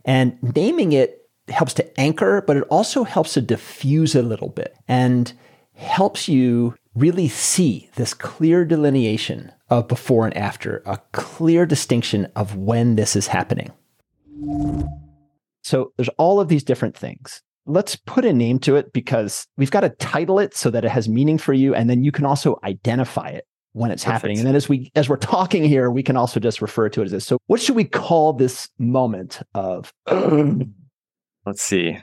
And 0.04 0.38
naming 0.56 0.92
it 0.92 1.28
helps 1.48 1.74
to 1.74 2.00
anchor, 2.00 2.42
but 2.46 2.56
it 2.56 2.64
also 2.64 3.04
helps 3.04 3.34
to 3.34 3.40
diffuse 3.40 4.14
a 4.14 4.22
little 4.22 4.48
bit 4.48 4.74
and 4.88 5.32
helps 5.74 6.28
you 6.28 6.74
really 6.94 7.28
see 7.28 7.90
this 7.96 8.14
clear 8.14 8.64
delineation 8.64 9.52
of 9.70 9.88
before 9.88 10.26
and 10.26 10.36
after, 10.36 10.82
a 10.86 10.98
clear 11.12 11.64
distinction 11.66 12.26
of 12.36 12.56
when 12.56 12.96
this 12.96 13.16
is 13.16 13.26
happening. 13.26 13.72
So 15.62 15.92
there's 15.96 16.10
all 16.18 16.40
of 16.40 16.48
these 16.48 16.64
different 16.64 16.96
things. 16.96 17.42
Let's 17.64 17.96
put 17.96 18.24
a 18.24 18.32
name 18.32 18.58
to 18.60 18.76
it 18.76 18.92
because 18.92 19.46
we've 19.56 19.70
got 19.70 19.80
to 19.80 19.88
title 19.90 20.38
it 20.38 20.54
so 20.54 20.68
that 20.70 20.84
it 20.84 20.90
has 20.90 21.08
meaning 21.08 21.38
for 21.38 21.52
you. 21.52 21.74
And 21.74 21.88
then 21.88 22.02
you 22.02 22.10
can 22.10 22.26
also 22.26 22.58
identify 22.64 23.28
it 23.28 23.46
when 23.72 23.90
it's 23.90 24.04
Perfect. 24.04 24.12
happening. 24.12 24.38
And 24.38 24.46
then 24.46 24.56
as 24.56 24.68
we 24.68 24.90
as 24.94 25.08
we're 25.08 25.16
talking 25.16 25.64
here, 25.64 25.90
we 25.90 26.02
can 26.02 26.16
also 26.16 26.40
just 26.40 26.62
refer 26.62 26.88
to 26.90 27.02
it 27.02 27.06
as 27.06 27.10
this. 27.10 27.26
So 27.26 27.38
what 27.46 27.60
should 27.60 27.76
we 27.76 27.84
call 27.84 28.32
this 28.32 28.68
moment 28.78 29.40
of 29.54 29.92
let's 31.46 31.62
see. 31.62 31.98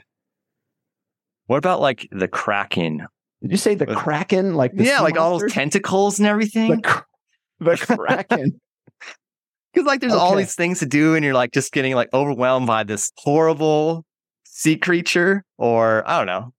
What 1.46 1.58
about 1.58 1.80
like 1.80 2.08
the 2.12 2.28
Kraken? 2.28 3.06
Did 3.42 3.50
you 3.50 3.56
say 3.56 3.74
the 3.74 3.86
Kraken? 3.86 4.54
Like 4.54 4.72
the 4.74 4.84
yeah, 4.84 5.00
like 5.00 5.18
all 5.18 5.38
those 5.38 5.52
tentacles 5.52 6.18
and 6.18 6.28
everything. 6.28 6.80
The, 6.80 7.04
the 7.60 7.76
Kraken. 7.76 8.60
Because 9.72 9.86
like 9.86 10.00
there's 10.00 10.12
okay. 10.12 10.20
all 10.20 10.34
these 10.34 10.56
things 10.56 10.80
to 10.80 10.86
do, 10.86 11.14
and 11.14 11.24
you're 11.24 11.32
like 11.32 11.52
just 11.52 11.72
getting 11.72 11.94
like 11.94 12.08
overwhelmed 12.12 12.66
by 12.66 12.82
this 12.82 13.12
horrible 13.16 14.04
sea 14.44 14.76
creature, 14.76 15.44
or 15.58 16.02
I 16.08 16.18
don't 16.18 16.26
know. 16.26 16.52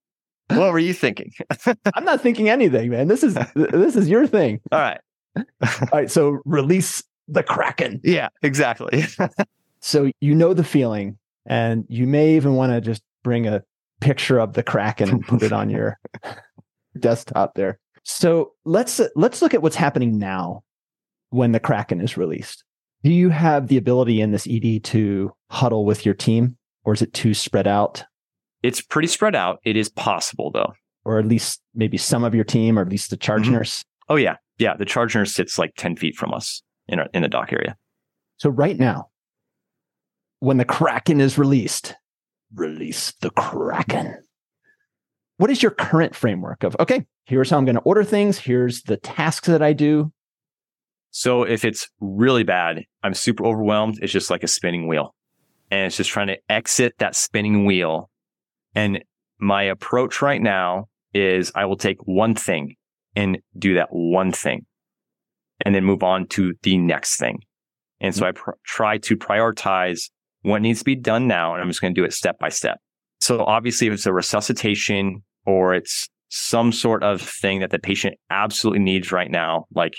What 0.57 0.71
were 0.71 0.79
you 0.79 0.93
thinking? 0.93 1.31
I'm 1.93 2.03
not 2.03 2.21
thinking 2.21 2.49
anything, 2.49 2.89
man. 2.89 3.07
This 3.07 3.23
is 3.23 3.37
this 3.55 3.95
is 3.95 4.09
your 4.09 4.27
thing. 4.27 4.59
All 4.71 4.79
right. 4.79 4.99
all 5.37 5.87
right. 5.93 6.11
So 6.11 6.39
release 6.43 7.01
the 7.27 7.41
Kraken. 7.41 8.01
Yeah, 8.03 8.27
exactly. 8.41 9.05
so 9.79 10.11
you 10.19 10.35
know 10.35 10.53
the 10.53 10.63
feeling, 10.63 11.17
and 11.45 11.85
you 11.87 12.05
may 12.05 12.35
even 12.35 12.55
want 12.55 12.73
to 12.73 12.81
just 12.81 13.01
bring 13.23 13.47
a 13.47 13.63
picture 14.01 14.39
of 14.39 14.53
the 14.53 14.63
Kraken 14.63 15.09
and 15.09 15.25
put 15.25 15.41
it 15.41 15.53
on 15.53 15.69
your 15.69 15.97
desktop 16.99 17.53
there. 17.55 17.79
So 18.03 18.53
let's 18.65 18.99
let's 19.15 19.41
look 19.41 19.53
at 19.53 19.61
what's 19.61 19.75
happening 19.75 20.17
now 20.17 20.63
when 21.29 21.53
the 21.53 21.59
Kraken 21.59 22.01
is 22.01 22.17
released. 22.17 22.63
Do 23.03 23.11
you 23.11 23.29
have 23.29 23.67
the 23.67 23.77
ability 23.77 24.21
in 24.21 24.31
this 24.31 24.47
ED 24.49 24.83
to 24.85 25.31
huddle 25.49 25.85
with 25.85 26.05
your 26.05 26.13
team, 26.13 26.57
or 26.83 26.93
is 26.93 27.01
it 27.01 27.13
too 27.13 27.33
spread 27.33 27.67
out? 27.67 28.03
It's 28.63 28.81
pretty 28.81 29.07
spread 29.07 29.35
out. 29.35 29.59
It 29.63 29.75
is 29.75 29.89
possible 29.89 30.51
though. 30.51 30.73
Or 31.03 31.17
at 31.17 31.25
least 31.25 31.61
maybe 31.73 31.97
some 31.97 32.23
of 32.23 32.35
your 32.35 32.43
team, 32.43 32.77
or 32.77 32.83
at 32.83 32.89
least 32.89 33.09
the 33.09 33.17
charge 33.17 33.43
mm-hmm. 33.43 33.53
nurse. 33.53 33.83
Oh 34.07 34.17
yeah, 34.17 34.35
yeah. 34.59 34.75
The 34.75 34.85
charge 34.85 35.15
nurse 35.15 35.33
sits 35.33 35.57
like 35.57 35.73
ten 35.75 35.95
feet 35.95 36.15
from 36.15 36.33
us 36.33 36.61
in 36.87 36.99
our, 36.99 37.07
in 37.13 37.23
the 37.23 37.27
doc 37.27 37.51
area. 37.51 37.75
So 38.37 38.49
right 38.49 38.77
now, 38.77 39.09
when 40.39 40.57
the 40.57 40.65
Kraken 40.65 41.19
is 41.19 41.37
released, 41.37 41.95
release 42.53 43.13
the 43.21 43.31
Kraken. 43.31 44.17
What 45.37 45.49
is 45.49 45.63
your 45.63 45.71
current 45.71 46.15
framework 46.15 46.63
of 46.63 46.75
okay? 46.79 47.05
Here's 47.25 47.49
how 47.49 47.57
I'm 47.57 47.65
going 47.65 47.75
to 47.75 47.81
order 47.81 48.03
things. 48.03 48.37
Here's 48.37 48.83
the 48.83 48.97
tasks 48.97 49.47
that 49.47 49.63
I 49.63 49.73
do. 49.73 50.11
So 51.09 51.43
if 51.43 51.65
it's 51.65 51.89
really 51.99 52.43
bad, 52.43 52.83
I'm 53.03 53.13
super 53.13 53.45
overwhelmed. 53.45 53.99
It's 54.01 54.13
just 54.13 54.29
like 54.29 54.43
a 54.43 54.47
spinning 54.47 54.87
wheel. 54.87 55.15
And 55.69 55.87
it's 55.87 55.97
just 55.97 56.09
trying 56.09 56.27
to 56.27 56.37
exit 56.49 56.95
that 56.99 57.15
spinning 57.15 57.65
wheel. 57.65 58.09
And 58.75 59.03
my 59.39 59.63
approach 59.63 60.21
right 60.21 60.41
now 60.41 60.87
is 61.13 61.51
I 61.55 61.65
will 61.65 61.77
take 61.77 61.97
one 62.05 62.35
thing 62.35 62.75
and 63.15 63.39
do 63.57 63.75
that 63.75 63.89
one 63.91 64.31
thing 64.31 64.65
and 65.65 65.75
then 65.75 65.83
move 65.83 66.03
on 66.03 66.27
to 66.27 66.53
the 66.63 66.77
next 66.77 67.17
thing. 67.17 67.39
And 67.99 68.15
so 68.15 68.21
mm-hmm. 68.21 68.29
I 68.29 68.31
pr- 68.31 68.51
try 68.65 68.97
to 68.99 69.17
prioritize 69.17 70.09
what 70.41 70.61
needs 70.61 70.79
to 70.79 70.85
be 70.85 70.95
done 70.95 71.27
now. 71.27 71.53
And 71.53 71.61
I'm 71.61 71.69
just 71.69 71.81
going 71.81 71.93
to 71.93 71.99
do 71.99 72.05
it 72.05 72.13
step 72.13 72.39
by 72.39 72.49
step. 72.49 72.79
So 73.19 73.43
obviously 73.43 73.87
if 73.87 73.93
it's 73.93 74.05
a 74.05 74.13
resuscitation 74.13 75.23
or 75.45 75.73
it's 75.75 76.07
some 76.29 76.71
sort 76.71 77.03
of 77.03 77.21
thing 77.21 77.59
that 77.59 77.71
the 77.71 77.79
patient 77.79 78.15
absolutely 78.29 78.79
needs 78.79 79.11
right 79.11 79.29
now, 79.29 79.65
like 79.75 79.93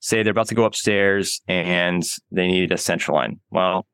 say 0.00 0.22
they're 0.22 0.32
about 0.32 0.48
to 0.48 0.54
go 0.54 0.64
upstairs 0.64 1.40
and 1.46 2.02
they 2.30 2.46
need 2.46 2.72
a 2.72 2.78
central 2.78 3.16
line. 3.16 3.40
Well, 3.50 3.86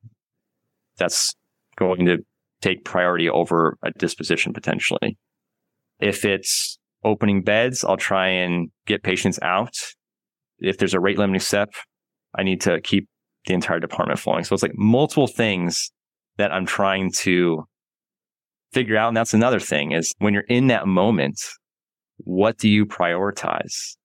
that's 0.96 1.34
going 1.76 2.06
to 2.06 2.24
take 2.60 2.84
priority 2.84 3.28
over 3.28 3.76
a 3.82 3.90
disposition 3.92 4.52
potentially. 4.52 5.16
If 6.00 6.24
it's 6.24 6.78
opening 7.04 7.42
beds, 7.42 7.84
I'll 7.84 7.96
try 7.96 8.28
and 8.28 8.70
get 8.86 9.02
patients 9.02 9.38
out. 9.42 9.74
If 10.58 10.78
there's 10.78 10.94
a 10.94 11.00
rate 11.00 11.18
limiting 11.18 11.40
step, 11.40 11.70
I 12.34 12.42
need 12.42 12.60
to 12.62 12.80
keep 12.80 13.08
the 13.46 13.54
entire 13.54 13.80
department 13.80 14.18
flowing. 14.18 14.44
So 14.44 14.54
it's 14.54 14.62
like 14.62 14.76
multiple 14.76 15.26
things 15.26 15.90
that 16.36 16.52
I'm 16.52 16.66
trying 16.66 17.12
to 17.18 17.64
figure 18.72 18.96
out. 18.96 19.08
And 19.08 19.16
that's 19.16 19.34
another 19.34 19.60
thing 19.60 19.92
is 19.92 20.12
when 20.18 20.34
you're 20.34 20.42
in 20.44 20.68
that 20.68 20.86
moment, 20.86 21.40
what 22.18 22.58
do 22.58 22.68
you 22.68 22.84
prioritize? 22.84 23.96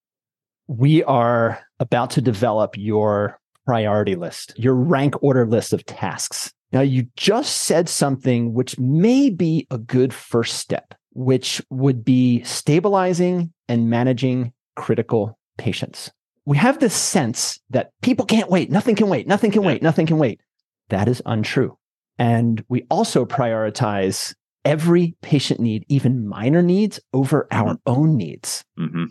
we 0.68 1.04
are 1.04 1.60
about 1.80 2.10
to 2.12 2.22
develop 2.22 2.76
your 2.78 3.39
priority 3.65 4.15
list, 4.15 4.54
your 4.58 4.76
rank 4.76 5.15
order 5.22 5.46
list 5.46 5.74
of 5.74 5.86
tasks. 5.86 6.52
Now, 6.75 6.81
you 6.81 7.07
just 7.15 7.61
said 7.61 7.88
something 7.88 8.53
which 8.53 8.77
may 8.77 9.29
be 9.29 9.65
a 9.71 9.77
good 9.77 10.13
first 10.13 10.57
step, 10.57 10.93
which 11.13 11.61
would 11.69 12.03
be 12.03 12.43
stabilizing 12.43 13.53
and 13.69 13.89
managing 13.89 14.51
critical 14.75 15.39
patients. 15.57 16.11
We 16.43 16.57
have 16.57 16.79
this 16.79 16.93
sense 16.93 17.61
that 17.69 17.91
people 18.01 18.25
can't 18.25 18.49
wait, 18.49 18.69
nothing 18.69 18.97
can 18.97 19.07
wait, 19.07 19.25
nothing 19.25 19.51
can 19.51 19.63
wait, 19.63 19.81
nothing 19.83 20.05
can 20.05 20.17
wait. 20.17 20.41
That 20.89 21.07
is 21.07 21.21
untrue. 21.25 21.77
And 22.19 22.61
we 22.67 22.85
also 22.89 23.23
prioritize 23.23 24.35
every 24.65 25.15
patient 25.21 25.61
need, 25.61 25.85
even 25.88 26.27
minor 26.27 26.61
needs, 26.61 26.99
over 27.13 27.47
our 27.51 27.75
mm-hmm. 27.75 27.89
own 27.89 28.17
needs. 28.17 28.65
Mm-hmm. 28.77 29.05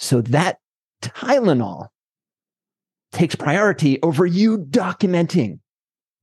So 0.00 0.20
that 0.22 0.58
Tylenol 1.00 1.90
takes 3.12 3.36
priority 3.36 4.02
over 4.02 4.26
you 4.26 4.58
documenting. 4.58 5.60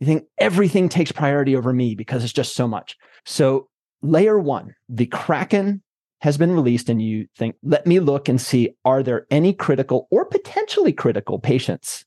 You 0.01 0.07
think 0.07 0.25
everything 0.39 0.89
takes 0.89 1.11
priority 1.11 1.55
over 1.55 1.71
me 1.71 1.93
because 1.93 2.23
it's 2.23 2.33
just 2.33 2.55
so 2.55 2.67
much. 2.67 2.97
So, 3.23 3.69
layer 4.01 4.39
one, 4.39 4.73
the 4.89 5.05
Kraken 5.05 5.83
has 6.21 6.39
been 6.39 6.51
released, 6.51 6.89
and 6.89 6.99
you 6.99 7.27
think, 7.37 7.55
let 7.61 7.85
me 7.85 7.99
look 7.99 8.27
and 8.27 8.41
see 8.41 8.75
are 8.83 9.03
there 9.03 9.27
any 9.29 9.53
critical 9.53 10.07
or 10.09 10.25
potentially 10.25 10.91
critical 10.91 11.37
patients 11.37 12.03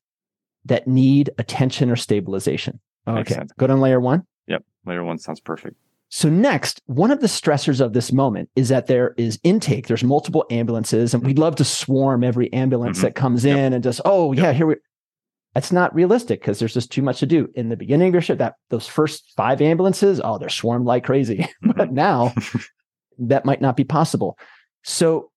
that 0.65 0.89
need 0.89 1.31
attention 1.39 1.89
or 1.89 1.95
stabilization? 1.95 2.81
Okay, 3.07 3.39
good 3.59 3.71
on 3.71 3.81
layer 3.81 4.01
one. 4.01 4.27
Yep, 4.49 4.65
layer 4.85 5.05
one 5.05 5.19
sounds 5.19 5.39
perfect. 5.39 5.77
So, 6.09 6.29
next, 6.29 6.83
one 6.87 7.13
of 7.13 7.21
the 7.21 7.29
stressors 7.29 7.81
of 7.81 7.93
this 7.93 8.13
moment 8.13 8.51
is 8.57 8.71
that 8.71 8.89
there 8.89 9.15
is 9.17 9.39
intake. 9.45 9.87
There's 9.87 10.03
multiple 10.03 10.47
ambulances, 10.51 11.15
and 11.15 11.25
we'd 11.25 11.39
love 11.39 11.55
to 11.57 11.65
swarm 11.65 12.25
every 12.25 12.53
ambulance 12.53 12.99
mm-hmm. 12.99 13.07
that 13.07 13.15
comes 13.15 13.45
yep. 13.45 13.57
in 13.57 13.73
and 13.73 13.85
just, 13.85 14.01
oh, 14.05 14.33
yeah, 14.33 14.53
here 14.53 14.67
we. 14.67 14.75
That's 15.55 15.71
not 15.71 15.95
realistic 15.95 16.41
because 16.41 16.59
there's 16.59 16.75
just 16.75 16.91
too 16.91 17.03
much 17.03 17.21
to 17.21 17.27
do. 17.27 17.49
In 17.55 17.69
the 17.69 17.77
beginning 17.77 18.09
of 18.09 18.15
your 18.15 18.23
shift, 18.23 18.41
that 18.41 18.55
those 18.71 18.89
first 18.89 19.33
five 19.37 19.63
ambulances, 19.63 20.21
oh, 20.23 20.39
they're 20.39 20.49
swarmed 20.49 20.87
like 20.87 21.05
crazy. 21.05 21.49
Mm-hmm. 21.65 21.79
but 21.79 21.93
now 21.93 22.35
that 23.19 23.45
might 23.45 23.63
not 23.63 23.77
be 23.77 23.85
possible. 23.85 24.39
So 24.83 25.31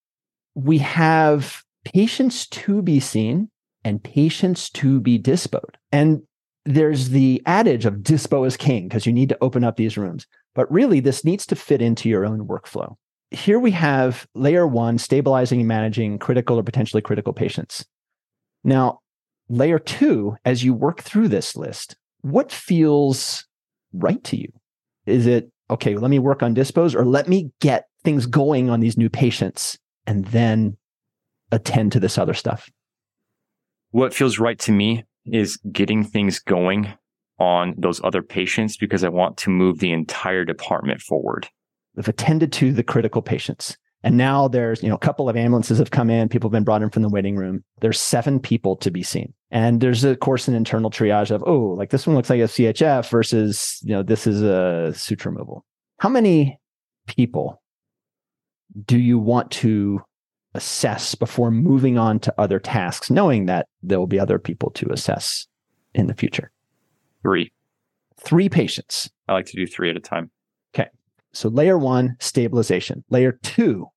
we 0.55 0.79
have 0.79 1.63
patients 1.85 2.47
to 2.47 2.81
be 2.81 2.99
seen 2.99 3.49
and 3.85 4.03
patients 4.03 4.69
to 4.71 4.99
be 4.99 5.17
dispoed. 5.17 5.75
And 5.91 6.23
there's 6.65 7.09
the 7.09 7.41
adage 7.45 7.85
of 7.85 7.95
dispo 7.95 8.45
is 8.45 8.57
king 8.57 8.87
because 8.89 9.05
you 9.05 9.13
need 9.13 9.29
to 9.29 9.37
open 9.39 9.63
up 9.63 9.77
these 9.77 9.97
rooms. 9.97 10.27
But 10.53 10.69
really, 10.71 10.99
this 10.99 11.23
needs 11.23 11.45
to 11.47 11.55
fit 11.55 11.81
into 11.81 12.09
your 12.09 12.25
own 12.25 12.45
workflow. 12.45 12.95
Here 13.31 13.59
we 13.59 13.71
have 13.71 14.27
layer 14.33 14.67
one, 14.67 14.97
stabilizing 14.97 15.59
and 15.59 15.67
managing 15.67 16.19
critical 16.19 16.59
or 16.59 16.63
potentially 16.63 17.01
critical 17.01 17.31
patients. 17.31 17.85
Now, 18.63 18.99
layer 19.49 19.79
two, 19.79 20.35
as 20.45 20.63
you 20.63 20.73
work 20.73 21.01
through 21.01 21.27
this 21.29 21.55
list, 21.55 21.95
what 22.21 22.51
feels 22.51 23.45
right 23.93 24.23
to 24.25 24.37
you? 24.37 24.51
Is 25.05 25.25
it, 25.25 25.51
okay, 25.69 25.95
let 25.95 26.09
me 26.09 26.19
work 26.19 26.43
on 26.43 26.55
dispos 26.55 26.95
or 26.95 27.05
let 27.05 27.27
me 27.27 27.51
get 27.61 27.85
things 28.03 28.25
going 28.25 28.69
on 28.69 28.79
these 28.79 28.97
new 28.97 29.09
patients 29.09 29.77
and 30.05 30.25
then 30.25 30.77
attend 31.51 31.91
to 31.93 31.99
this 31.99 32.17
other 32.17 32.33
stuff? 32.33 32.69
What 33.91 34.13
feels 34.13 34.39
right 34.39 34.59
to 34.59 34.71
me 34.71 35.05
is 35.25 35.57
getting 35.71 36.03
things 36.03 36.39
going 36.39 36.93
on 37.39 37.75
those 37.77 38.01
other 38.03 38.21
patients 38.21 38.77
because 38.77 39.03
I 39.03 39.09
want 39.09 39.37
to 39.37 39.49
move 39.49 39.79
the 39.79 39.91
entire 39.91 40.43
department 40.43 41.01
forward. 41.01 41.47
We've 41.95 42.07
attended 42.07 42.51
to 42.53 42.71
the 42.71 42.83
critical 42.83 43.21
patients. 43.21 43.77
And 44.03 44.17
now 44.17 44.47
there's, 44.47 44.83
you 44.83 44.89
know, 44.89 44.95
a 44.95 44.99
couple 44.99 45.27
of 45.27 45.35
ambulances 45.35 45.79
have 45.79 45.91
come 45.91 46.09
in, 46.09 46.29
people 46.29 46.49
have 46.49 46.53
been 46.53 46.63
brought 46.63 46.81
in 46.83 46.89
from 46.89 47.01
the 47.01 47.09
waiting 47.09 47.35
room. 47.35 47.63
There's 47.81 47.99
seven 47.99 48.39
people 48.39 48.75
to 48.77 48.91
be 48.91 49.03
seen. 49.03 49.33
And 49.49 49.79
there's 49.79 50.03
of 50.03 50.19
course 50.19 50.47
an 50.47 50.55
internal 50.55 50.89
triage 50.91 51.31
of, 51.31 51.43
oh, 51.47 51.73
like 51.77 51.89
this 51.89 52.05
one 52.05 52.15
looks 52.15 52.29
like 52.29 52.41
a 52.41 52.43
CHF 52.43 53.09
versus, 53.09 53.79
you 53.83 53.93
know, 53.93 54.03
this 54.03 54.27
is 54.27 54.41
a 54.41 54.93
suture 54.93 55.29
removal. 55.29 55.65
How 55.99 56.09
many 56.09 56.59
people 57.07 57.61
do 58.85 58.97
you 58.99 59.17
want 59.17 59.49
to 59.51 60.01
assess 60.53 61.15
before 61.15 61.49
moving 61.51 61.97
on 61.97 62.19
to 62.19 62.33
other 62.37 62.59
tasks, 62.59 63.09
knowing 63.09 63.45
that 63.45 63.67
there 63.81 63.99
will 63.99 64.07
be 64.07 64.19
other 64.19 64.37
people 64.39 64.69
to 64.71 64.91
assess 64.91 65.47
in 65.93 66.07
the 66.07 66.13
future? 66.13 66.51
Three. 67.23 67.51
three 68.19 68.49
patients. 68.49 69.09
I 69.27 69.33
like 69.33 69.45
to 69.47 69.55
do 69.55 69.67
three 69.67 69.89
at 69.89 69.95
a 69.95 69.99
time. 69.99 70.31
Okay. 70.73 70.89
So 71.33 71.49
layer 71.49 71.77
one, 71.77 72.15
stabilization. 72.19 73.03
Layer 73.09 73.33
two, 73.43 73.87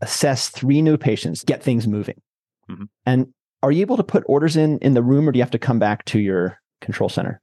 assess 0.00 0.48
three 0.48 0.82
new 0.82 0.96
patients, 0.98 1.44
get 1.44 1.62
things 1.62 1.86
moving. 1.86 2.20
Mhm. 2.68 2.88
And 3.06 3.32
are 3.62 3.70
you 3.72 3.80
able 3.80 3.96
to 3.96 4.02
put 4.04 4.24
orders 4.26 4.56
in 4.56 4.78
in 4.78 4.94
the 4.94 5.02
room 5.02 5.28
or 5.28 5.32
do 5.32 5.38
you 5.38 5.42
have 5.42 5.50
to 5.52 5.58
come 5.58 5.78
back 5.78 6.04
to 6.06 6.18
your 6.18 6.58
control 6.80 7.08
center? 7.08 7.40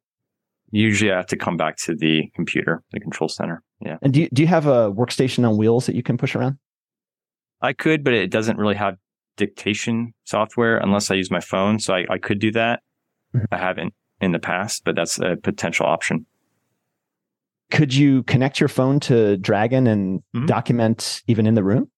Usually 0.71 1.11
I 1.11 1.17
have 1.17 1.27
to 1.27 1.37
come 1.37 1.57
back 1.57 1.77
to 1.77 1.95
the 1.95 2.29
computer, 2.35 2.83
the 2.91 2.99
control 2.99 3.27
center. 3.29 3.63
Yeah. 3.81 3.97
And 4.01 4.13
do 4.13 4.21
you, 4.21 4.29
do 4.31 4.41
you 4.41 4.47
have 4.47 4.67
a 4.67 4.91
workstation 4.91 5.47
on 5.47 5.57
wheels 5.57 5.85
that 5.87 5.95
you 5.95 6.03
can 6.03 6.17
push 6.17 6.35
around? 6.35 6.57
I 7.61 7.73
could, 7.73 8.03
but 8.03 8.13
it 8.13 8.29
doesn't 8.29 8.57
really 8.57 8.75
have 8.75 8.97
dictation 9.37 10.13
software 10.25 10.77
unless 10.77 11.09
I 11.09 11.15
use 11.15 11.31
my 11.31 11.39
phone. 11.39 11.79
So 11.79 11.95
I, 11.95 12.05
I 12.09 12.17
could 12.17 12.39
do 12.39 12.51
that. 12.51 12.81
Mhm. 13.35 13.45
I 13.51 13.57
haven't 13.57 13.93
in 14.21 14.31
the 14.31 14.39
past, 14.39 14.83
but 14.85 14.95
that's 14.95 15.17
a 15.19 15.37
potential 15.37 15.85
option. 15.85 16.25
Could 17.71 17.93
you 17.93 18.23
connect 18.23 18.59
your 18.59 18.67
phone 18.69 18.99
to 19.01 19.37
Dragon 19.37 19.87
and 19.87 20.21
Mhm. 20.35 20.47
document 20.47 21.21
even 21.27 21.45
in 21.47 21.53
the 21.55 21.63
room? 21.63 21.89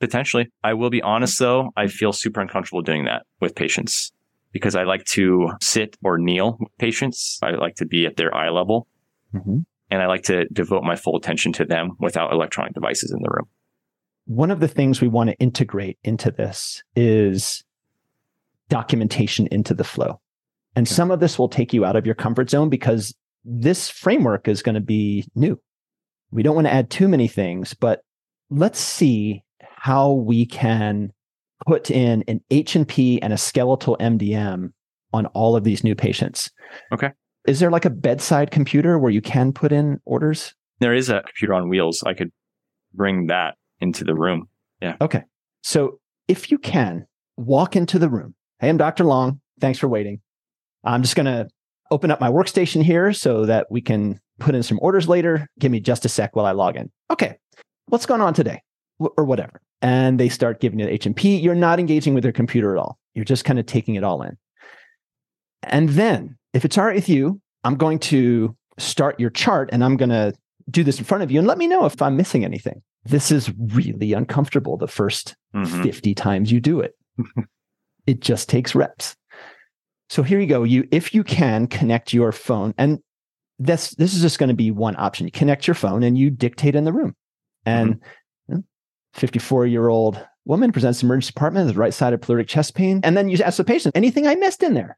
Potentially. 0.00 0.48
I 0.62 0.74
will 0.74 0.90
be 0.90 1.00
honest 1.02 1.38
though, 1.38 1.70
I 1.76 1.86
feel 1.86 2.12
super 2.12 2.40
uncomfortable 2.40 2.82
doing 2.82 3.04
that 3.06 3.24
with 3.40 3.54
patients 3.54 4.12
because 4.52 4.74
I 4.76 4.84
like 4.84 5.04
to 5.06 5.50
sit 5.62 5.96
or 6.04 6.18
kneel 6.18 6.56
with 6.60 6.76
patients. 6.78 7.38
I 7.42 7.50
like 7.52 7.76
to 7.76 7.86
be 7.86 8.06
at 8.06 8.16
their 8.16 8.34
eye 8.34 8.50
level 8.50 8.86
Mm-hmm. 9.34 9.58
and 9.90 10.02
I 10.02 10.06
like 10.06 10.22
to 10.24 10.46
devote 10.52 10.82
my 10.84 10.96
full 10.96 11.16
attention 11.16 11.52
to 11.54 11.64
them 11.64 11.90
without 11.98 12.32
electronic 12.32 12.74
devices 12.74 13.10
in 13.12 13.18
the 13.22 13.28
room. 13.28 13.46
One 14.26 14.50
of 14.50 14.60
the 14.60 14.68
things 14.68 15.00
we 15.00 15.08
want 15.08 15.30
to 15.30 15.36
integrate 15.38 15.98
into 16.04 16.30
this 16.30 16.82
is 16.94 17.64
documentation 18.68 19.46
into 19.48 19.74
the 19.74 19.84
flow. 19.84 20.20
And 20.74 20.86
Okay. 20.86 20.94
some 20.94 21.10
of 21.10 21.20
this 21.20 21.38
will 21.38 21.48
take 21.48 21.72
you 21.72 21.84
out 21.84 21.96
of 21.96 22.06
your 22.06 22.14
comfort 22.14 22.50
zone 22.50 22.68
because 22.68 23.14
this 23.44 23.88
framework 23.90 24.48
is 24.48 24.62
going 24.62 24.74
to 24.74 24.80
be 24.80 25.26
new. 25.34 25.60
We 26.30 26.42
don't 26.42 26.54
want 26.54 26.66
to 26.66 26.72
add 26.72 26.90
too 26.90 27.08
many 27.08 27.28
things, 27.28 27.74
but 27.74 28.00
let's 28.50 28.78
see 28.80 29.42
how 29.76 30.12
we 30.12 30.46
can 30.46 31.12
put 31.66 31.90
in 31.90 32.22
an 32.28 32.40
H&P 32.50 33.20
and 33.22 33.32
a 33.32 33.38
skeletal 33.38 33.96
MDM 33.98 34.72
on 35.12 35.26
all 35.26 35.56
of 35.56 35.64
these 35.64 35.84
new 35.84 35.94
patients. 35.94 36.50
Okay. 36.92 37.12
Is 37.46 37.60
there 37.60 37.70
like 37.70 37.84
a 37.84 37.90
bedside 37.90 38.50
computer 38.50 38.98
where 38.98 39.10
you 39.10 39.22
can 39.22 39.52
put 39.52 39.72
in 39.72 40.00
orders? 40.04 40.54
There 40.80 40.94
is 40.94 41.08
a 41.08 41.22
computer 41.22 41.54
on 41.54 41.68
wheels. 41.68 42.02
I 42.04 42.12
could 42.12 42.30
bring 42.92 43.26
that 43.28 43.54
into 43.80 44.04
the 44.04 44.14
room. 44.14 44.48
Yeah. 44.82 44.96
Okay. 45.00 45.22
So 45.62 46.00
if 46.28 46.50
you 46.50 46.58
can 46.58 47.06
walk 47.36 47.76
into 47.76 47.98
the 47.98 48.08
room. 48.08 48.34
Hey, 48.58 48.68
I'm 48.68 48.76
Dr. 48.76 49.04
Long. 49.04 49.40
Thanks 49.60 49.78
for 49.78 49.88
waiting. 49.88 50.20
I'm 50.84 51.02
just 51.02 51.16
going 51.16 51.26
to 51.26 51.48
open 51.90 52.10
up 52.10 52.20
my 52.20 52.30
workstation 52.30 52.82
here 52.82 53.12
so 53.12 53.46
that 53.46 53.66
we 53.70 53.80
can 53.80 54.20
put 54.38 54.54
in 54.54 54.62
some 54.62 54.78
orders 54.82 55.08
later. 55.08 55.48
Give 55.58 55.70
me 55.70 55.80
just 55.80 56.04
a 56.04 56.08
sec 56.08 56.34
while 56.34 56.46
I 56.46 56.52
log 56.52 56.76
in. 56.76 56.90
Okay. 57.10 57.36
What's 57.86 58.06
going 58.06 58.20
on 58.20 58.34
today? 58.34 58.62
Or 58.98 59.24
whatever. 59.24 59.60
And 59.82 60.18
they 60.18 60.28
start 60.28 60.60
giving 60.60 60.78
you 60.78 60.86
the 60.86 60.92
H&P. 60.92 61.36
You're 61.36 61.54
not 61.54 61.78
engaging 61.78 62.14
with 62.14 62.22
their 62.22 62.32
computer 62.32 62.74
at 62.76 62.80
all. 62.80 62.98
You're 63.14 63.24
just 63.26 63.44
kind 63.44 63.58
of 63.58 63.66
taking 63.66 63.94
it 63.94 64.04
all 64.04 64.22
in. 64.22 64.36
And 65.62 65.90
then 65.90 66.36
if 66.54 66.64
it's 66.64 66.78
all 66.78 66.84
right 66.86 66.94
with 66.94 67.08
you, 67.08 67.40
I'm 67.64 67.76
going 67.76 67.98
to 68.00 68.56
start 68.78 69.18
your 69.20 69.30
chart 69.30 69.68
and 69.72 69.84
I'm 69.84 69.96
going 69.96 70.10
to 70.10 70.32
do 70.70 70.82
this 70.82 70.98
in 70.98 71.04
front 71.04 71.22
of 71.22 71.30
you 71.30 71.38
and 71.38 71.46
let 71.46 71.58
me 71.58 71.66
know 71.66 71.84
if 71.84 72.00
I'm 72.00 72.16
missing 72.16 72.44
anything. 72.44 72.82
This 73.04 73.30
is 73.30 73.52
really 73.58 74.12
uncomfortable 74.12 74.76
the 74.76 74.88
first 74.88 75.36
Mhm. 75.54 75.82
50 75.82 76.14
times 76.14 76.50
you 76.50 76.60
do 76.60 76.80
it. 76.80 76.94
it 78.06 78.20
just 78.20 78.48
takes 78.48 78.74
reps. 78.74 79.16
So 80.08 80.22
here 80.22 80.40
you 80.40 80.46
go. 80.46 80.62
You 80.62 80.86
if 80.90 81.14
you 81.14 81.24
can 81.24 81.66
connect 81.66 82.12
your 82.12 82.32
phone 82.32 82.74
and 82.78 82.98
this 83.58 83.90
this 83.96 84.14
is 84.14 84.22
just 84.22 84.38
going 84.38 84.48
to 84.50 84.54
be 84.54 84.70
one 84.70 84.96
option. 84.98 85.26
You 85.26 85.32
connect 85.32 85.66
your 85.66 85.74
phone 85.74 86.02
and 86.02 86.16
you 86.16 86.30
dictate 86.30 86.74
in 86.76 86.84
the 86.84 86.92
room. 86.92 87.14
And 87.64 88.00
54 89.16 89.66
year 89.66 89.88
old 89.88 90.24
woman 90.44 90.72
presents 90.72 91.02
emergency 91.02 91.32
department 91.32 91.66
with 91.66 91.76
right 91.76 91.92
sided 91.92 92.22
pleuritic 92.22 92.48
chest 92.48 92.74
pain. 92.74 93.00
And 93.02 93.16
then 93.16 93.28
you 93.28 93.38
ask 93.38 93.56
the 93.56 93.64
patient, 93.64 93.96
anything 93.96 94.26
I 94.26 94.34
missed 94.36 94.62
in 94.62 94.74
there? 94.74 94.96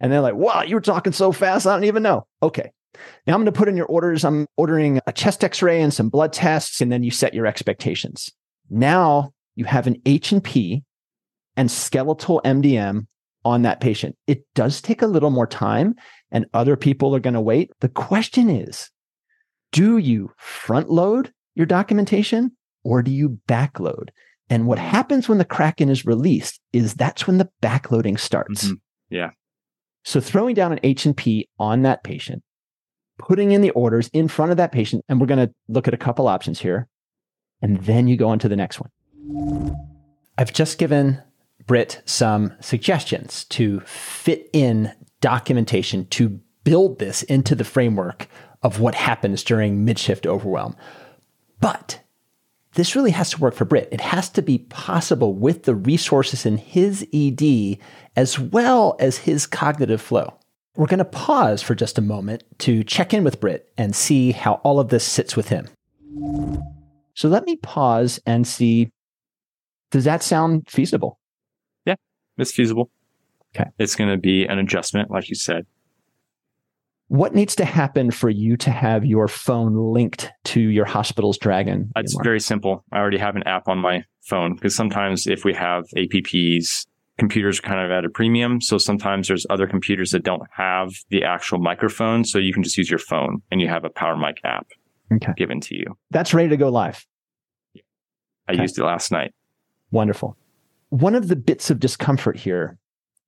And 0.00 0.12
they're 0.12 0.20
like, 0.20 0.34
wow, 0.34 0.62
you 0.62 0.74
were 0.74 0.80
talking 0.80 1.12
so 1.12 1.32
fast. 1.32 1.66
I 1.66 1.74
don't 1.74 1.84
even 1.84 2.02
know. 2.02 2.26
Okay. 2.42 2.70
Now 3.26 3.34
I'm 3.34 3.40
going 3.40 3.46
to 3.46 3.52
put 3.52 3.68
in 3.68 3.76
your 3.76 3.86
orders. 3.86 4.24
I'm 4.24 4.46
ordering 4.56 5.00
a 5.06 5.12
chest 5.12 5.42
x-ray 5.42 5.80
and 5.80 5.92
some 5.92 6.08
blood 6.08 6.32
tests. 6.32 6.80
And 6.80 6.92
then 6.92 7.02
you 7.02 7.10
set 7.10 7.34
your 7.34 7.46
expectations. 7.46 8.30
Now 8.70 9.32
you 9.56 9.64
have 9.64 9.86
an 9.86 10.00
H&P 10.06 10.84
and 11.56 11.70
skeletal 11.70 12.40
MDM 12.44 13.06
on 13.44 13.62
that 13.62 13.80
patient. 13.80 14.16
It 14.26 14.44
does 14.54 14.80
take 14.80 15.02
a 15.02 15.06
little 15.06 15.30
more 15.30 15.46
time 15.46 15.94
and 16.30 16.46
other 16.54 16.76
people 16.76 17.14
are 17.14 17.20
going 17.20 17.34
to 17.34 17.40
wait. 17.40 17.70
The 17.80 17.88
question 17.88 18.48
is, 18.48 18.90
do 19.72 19.98
you 19.98 20.32
front 20.36 20.90
load 20.90 21.32
your 21.54 21.66
documentation 21.66 22.52
or 22.84 23.02
do 23.02 23.10
you 23.10 23.40
backload? 23.48 24.10
And 24.50 24.66
what 24.66 24.78
happens 24.78 25.28
when 25.28 25.38
the 25.38 25.44
Kraken 25.44 25.88
is 25.88 26.04
released 26.04 26.60
is 26.72 26.94
that's 26.94 27.26
when 27.26 27.38
the 27.38 27.48
backloading 27.62 28.18
starts. 28.18 28.68
Mhm. 28.68 28.80
Yeah. 29.10 29.30
So 30.04 30.20
throwing 30.20 30.54
down 30.54 30.72
an 30.72 30.80
H&P 30.82 31.48
on 31.58 31.82
that 31.82 32.04
patient, 32.04 32.42
putting 33.18 33.52
in 33.52 33.62
the 33.62 33.70
orders 33.70 34.10
in 34.12 34.28
front 34.28 34.50
of 34.50 34.58
that 34.58 34.70
patient, 34.70 35.04
and 35.08 35.20
we're 35.20 35.26
going 35.26 35.48
to 35.48 35.54
look 35.68 35.88
at 35.88 35.94
a 35.94 35.98
couple 35.98 36.28
options 36.28 36.60
here, 36.60 36.88
and 37.62 37.80
then 37.84 38.06
you 38.06 38.16
go 38.16 38.28
on 38.28 38.38
to 38.40 38.48
the 38.48 38.56
next 38.56 38.80
one. 38.80 38.90
I've 40.36 40.52
just 40.52 40.78
given 40.78 41.22
Brit 41.66 42.02
some 42.04 42.52
suggestions 42.60 43.44
to 43.46 43.80
fit 43.80 44.50
in 44.52 44.92
documentation 45.22 46.06
to 46.08 46.40
build 46.64 46.98
this 46.98 47.22
into 47.22 47.54
the 47.54 47.64
framework 47.64 48.28
of 48.62 48.80
what 48.80 48.94
happens 48.94 49.42
during 49.42 49.86
midshift 49.86 50.26
overwhelm. 50.26 50.76
But 51.60 52.00
this 52.74 52.94
really 52.96 53.12
has 53.12 53.30
to 53.30 53.40
work 53.40 53.54
for 53.54 53.64
Brit. 53.64 53.88
It 53.92 54.00
has 54.00 54.28
to 54.30 54.42
be 54.42 54.58
possible 54.58 55.32
with 55.32 55.64
the 55.64 55.74
resources 55.74 56.44
in 56.44 56.56
his 56.56 57.06
ED 57.12 57.78
as 58.16 58.38
well 58.38 58.96
as 58.98 59.18
his 59.18 59.46
cognitive 59.46 60.00
flow. 60.02 60.34
We're 60.76 60.86
going 60.86 60.98
to 60.98 61.04
pause 61.04 61.62
for 61.62 61.74
just 61.74 61.98
a 61.98 62.02
moment 62.02 62.42
to 62.60 62.82
check 62.82 63.14
in 63.14 63.22
with 63.22 63.40
Brit 63.40 63.72
and 63.78 63.94
see 63.94 64.32
how 64.32 64.54
all 64.64 64.80
of 64.80 64.88
this 64.88 65.04
sits 65.04 65.36
with 65.36 65.48
him. 65.48 65.68
So 67.14 67.28
let 67.28 67.44
me 67.44 67.56
pause 67.56 68.20
and 68.26 68.46
see 68.46 68.90
does 69.92 70.04
that 70.04 70.24
sound 70.24 70.68
feasible? 70.68 71.20
Yeah, 71.86 71.94
it's 72.36 72.50
feasible. 72.50 72.90
Okay. 73.54 73.70
It's 73.78 73.94
going 73.94 74.10
to 74.10 74.16
be 74.16 74.44
an 74.44 74.58
adjustment, 74.58 75.08
like 75.08 75.28
you 75.28 75.36
said. 75.36 75.66
What 77.08 77.34
needs 77.34 77.54
to 77.56 77.64
happen 77.64 78.10
for 78.10 78.30
you 78.30 78.56
to 78.58 78.70
have 78.70 79.04
your 79.04 79.28
phone 79.28 79.76
linked 79.92 80.32
to 80.44 80.60
your 80.60 80.86
hospital's 80.86 81.36
Dragon? 81.38 81.90
It's 81.96 82.16
very 82.22 82.40
simple. 82.40 82.84
I 82.92 82.98
already 82.98 83.18
have 83.18 83.36
an 83.36 83.42
app 83.44 83.68
on 83.68 83.78
my 83.78 84.04
phone 84.22 84.54
because 84.54 84.74
sometimes 84.74 85.26
if 85.26 85.44
we 85.44 85.52
have 85.54 85.84
APPs, 85.96 86.86
computers 87.18 87.58
are 87.58 87.62
kind 87.62 87.80
of 87.84 87.90
at 87.90 88.04
a 88.04 88.08
premium. 88.08 88.60
So 88.60 88.78
sometimes 88.78 89.28
there's 89.28 89.46
other 89.50 89.66
computers 89.66 90.10
that 90.12 90.24
don't 90.24 90.42
have 90.56 90.90
the 91.10 91.24
actual 91.24 91.58
microphone. 91.58 92.24
So 92.24 92.38
you 92.38 92.52
can 92.54 92.62
just 92.62 92.78
use 92.78 92.90
your 92.90 92.98
phone 92.98 93.42
and 93.50 93.60
you 93.60 93.68
have 93.68 93.84
a 93.84 93.90
Power 93.90 94.16
Mic 94.16 94.38
app 94.44 94.66
Okay. 95.12 95.32
given 95.36 95.60
to 95.60 95.76
you. 95.76 95.84
That's 96.10 96.32
ready 96.32 96.48
to 96.48 96.56
go 96.56 96.70
live. 96.70 97.04
I 98.48 98.52
Okay. 98.52 98.62
used 98.62 98.78
it 98.78 98.82
last 98.84 99.12
night. 99.12 99.32
Wonderful. 99.90 100.36
One 100.88 101.14
of 101.14 101.28
the 101.28 101.36
bits 101.36 101.70
of 101.70 101.78
discomfort 101.80 102.38
here 102.38 102.78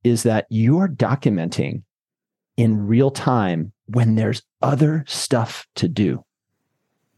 is 0.03 0.23
that 0.23 0.47
you 0.49 0.79
are 0.79 0.89
documenting 0.89 1.83
in 2.57 2.87
real 2.87 3.11
time 3.11 3.73
when 3.87 4.15
there's 4.15 4.43
other 4.63 5.05
stuff 5.07 5.67
to 5.77 5.89
do. 5.89 6.25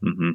hmm 0.03 0.33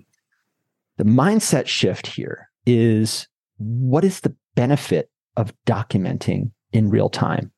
The 0.97 1.03
mindset 1.03 1.67
shift 1.67 2.07
here 2.07 2.49
is 2.65 3.27
what 3.57 4.03
is 4.03 4.21
the 4.21 4.35
benefit 4.55 5.09
of 5.35 5.53
documenting 5.65 6.51
in 6.71 6.89
real 6.89 7.09
time? 7.09 7.51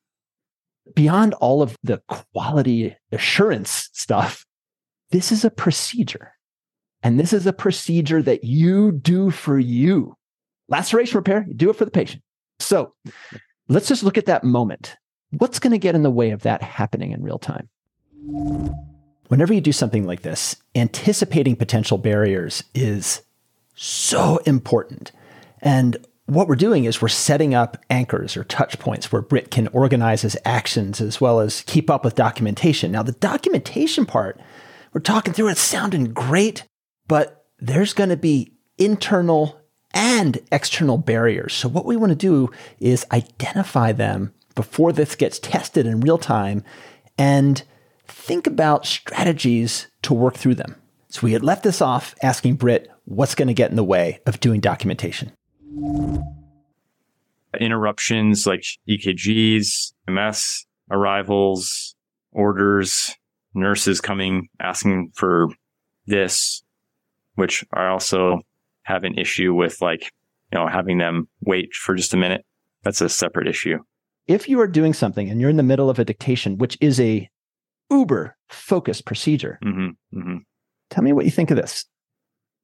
Beyond 0.94 1.34
all 1.34 1.62
of 1.62 1.76
the 1.82 2.00
quality 2.08 2.96
assurance 3.12 3.90
stuff, 3.92 4.46
this 5.10 5.32
is 5.32 5.44
a 5.44 5.50
procedure. 5.50 6.32
And 7.02 7.20
this 7.20 7.32
is 7.32 7.46
a 7.46 7.52
procedure 7.52 8.22
that 8.22 8.44
you 8.44 8.92
do 8.92 9.30
for 9.30 9.58
you. 9.58 10.16
Laceration 10.68 11.16
repair, 11.18 11.44
you 11.46 11.54
do 11.54 11.70
it 11.70 11.76
for 11.76 11.84
the 11.84 11.90
patient. 11.90 12.22
So 12.58 12.94
let's 13.68 13.88
just 13.88 14.02
look 14.02 14.18
at 14.18 14.26
that 14.26 14.42
moment. 14.42 14.96
What's 15.38 15.58
going 15.58 15.72
to 15.72 15.78
get 15.78 15.94
in 15.94 16.02
the 16.02 16.10
way 16.10 16.30
of 16.30 16.42
that 16.42 16.62
happening 16.62 17.12
in 17.12 17.22
real 17.22 17.38
time? 17.38 17.68
Whenever 19.28 19.52
you 19.52 19.60
do 19.60 19.72
something 19.72 20.06
like 20.06 20.22
this, 20.22 20.56
anticipating 20.74 21.56
potential 21.56 21.98
barriers 21.98 22.64
is 22.74 23.22
so 23.74 24.38
important. 24.46 25.12
And 25.60 25.98
what 26.24 26.48
we're 26.48 26.56
doing 26.56 26.84
is 26.84 27.02
we're 27.02 27.08
setting 27.08 27.54
up 27.54 27.76
anchors 27.90 28.36
or 28.36 28.44
touch 28.44 28.78
points 28.78 29.12
where 29.12 29.20
Brit 29.20 29.50
can 29.50 29.68
organize 29.68 30.22
his 30.22 30.38
actions 30.46 31.02
as 31.02 31.20
well 31.20 31.40
as 31.40 31.62
keep 31.62 31.90
up 31.90 32.02
with 32.02 32.14
documentation. 32.14 32.90
Now, 32.90 33.02
the 33.02 33.12
documentation 33.12 34.06
part, 34.06 34.40
we're 34.94 35.02
talking 35.02 35.34
through 35.34 35.48
it, 35.48 35.58
sounding 35.58 36.14
great, 36.14 36.64
but 37.08 37.44
there's 37.58 37.92
going 37.92 38.10
to 38.10 38.16
be 38.16 38.54
internal 38.78 39.60
and 39.92 40.38
external 40.50 40.96
barriers. 40.96 41.52
So, 41.52 41.68
what 41.68 41.84
we 41.84 41.96
want 41.96 42.10
to 42.10 42.16
do 42.16 42.50
is 42.78 43.06
identify 43.12 43.92
them 43.92 44.32
before 44.56 44.92
this 44.92 45.14
gets 45.14 45.38
tested 45.38 45.86
in 45.86 46.00
real 46.00 46.18
time 46.18 46.64
and 47.16 47.62
think 48.08 48.48
about 48.48 48.84
strategies 48.84 49.86
to 50.02 50.12
work 50.12 50.34
through 50.34 50.56
them. 50.56 50.74
So 51.08 51.20
we 51.22 51.32
had 51.32 51.44
left 51.44 51.62
this 51.62 51.80
off 51.80 52.16
asking 52.22 52.56
Brit 52.56 52.90
what's 53.04 53.36
going 53.36 53.48
to 53.48 53.54
get 53.54 53.70
in 53.70 53.76
the 53.76 53.84
way 53.84 54.20
of 54.26 54.40
doing 54.40 54.60
documentation. 54.60 55.32
Interruptions 57.58 58.46
like 58.46 58.64
EKGs, 58.88 59.92
EMS, 60.08 60.66
arrivals, 60.90 61.94
orders, 62.32 63.14
nurses 63.54 64.00
coming 64.00 64.48
asking 64.60 65.12
for 65.14 65.48
this, 66.06 66.62
which 67.36 67.64
I 67.72 67.86
also 67.86 68.40
have 68.82 69.04
an 69.04 69.18
issue 69.18 69.54
with 69.54 69.80
like, 69.80 70.02
you 70.52 70.58
know, 70.58 70.66
having 70.68 70.98
them 70.98 71.28
wait 71.40 71.72
for 71.74 71.94
just 71.94 72.14
a 72.14 72.16
minute. 72.16 72.44
That's 72.82 73.00
a 73.00 73.08
separate 73.08 73.48
issue. 73.48 73.78
If 74.26 74.48
you 74.48 74.60
are 74.60 74.66
doing 74.66 74.92
something 74.92 75.30
and 75.30 75.40
you're 75.40 75.50
in 75.50 75.56
the 75.56 75.62
middle 75.62 75.88
of 75.88 75.98
a 75.98 76.04
dictation, 76.04 76.58
which 76.58 76.76
is 76.80 76.98
a 77.00 77.28
uber 77.90 78.36
focused 78.48 79.04
procedure, 79.06 79.58
Mm-hmm, 79.64 80.18
mm-hmm. 80.18 80.36
tell 80.90 81.04
me 81.04 81.12
what 81.12 81.24
you 81.24 81.30
think 81.30 81.50
of 81.50 81.56
this. 81.56 81.84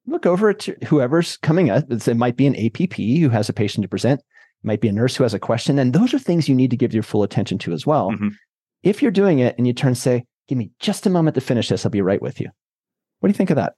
Look 0.06 0.26
over 0.26 0.50
at 0.50 0.64
whoever's 0.84 1.36
coming 1.38 1.70
up. 1.70 1.84
It 1.90 2.16
might 2.16 2.36
be 2.36 2.46
an 2.46 2.56
APP 2.56 2.94
who 2.96 3.28
has 3.28 3.48
a 3.48 3.52
patient 3.52 3.82
to 3.82 3.88
present. 3.88 4.20
It 4.20 4.66
might 4.66 4.80
be 4.80 4.88
a 4.88 4.92
nurse 4.92 5.14
who 5.14 5.22
has 5.22 5.34
a 5.34 5.38
question. 5.38 5.78
And 5.78 5.92
those 5.92 6.12
are 6.12 6.18
things 6.18 6.48
you 6.48 6.56
need 6.56 6.70
to 6.70 6.76
give 6.76 6.92
your 6.92 7.04
full 7.04 7.22
attention 7.22 7.58
to 7.58 7.72
as 7.72 7.86
well. 7.86 8.10
Mhm. 8.10 8.30
If 8.82 9.00
you're 9.00 9.12
doing 9.12 9.38
it 9.38 9.54
and 9.56 9.66
you 9.66 9.72
turn 9.72 9.88
and 9.88 9.98
say, 9.98 10.24
give 10.48 10.58
me 10.58 10.72
just 10.80 11.06
a 11.06 11.10
moment 11.10 11.36
to 11.36 11.40
finish 11.40 11.68
this, 11.68 11.86
I'll 11.86 11.90
be 11.90 12.02
right 12.02 12.20
with 12.20 12.40
you. 12.40 12.48
What 13.20 13.28
do 13.28 13.30
you 13.30 13.36
think 13.36 13.50
of 13.50 13.56
that? 13.56 13.74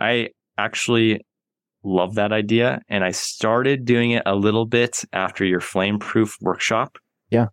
I 0.00 0.30
actually 0.56 1.20
love 1.86 2.16
that 2.16 2.32
idea. 2.32 2.80
And 2.88 3.04
I 3.04 3.12
started 3.12 3.84
doing 3.84 4.10
it 4.10 4.22
a 4.26 4.34
little 4.34 4.66
bit 4.66 5.04
after 5.12 5.44
your 5.44 5.60
Flameproof 5.60 6.34
workshop. 6.40 6.98
Yeah. 7.30 7.46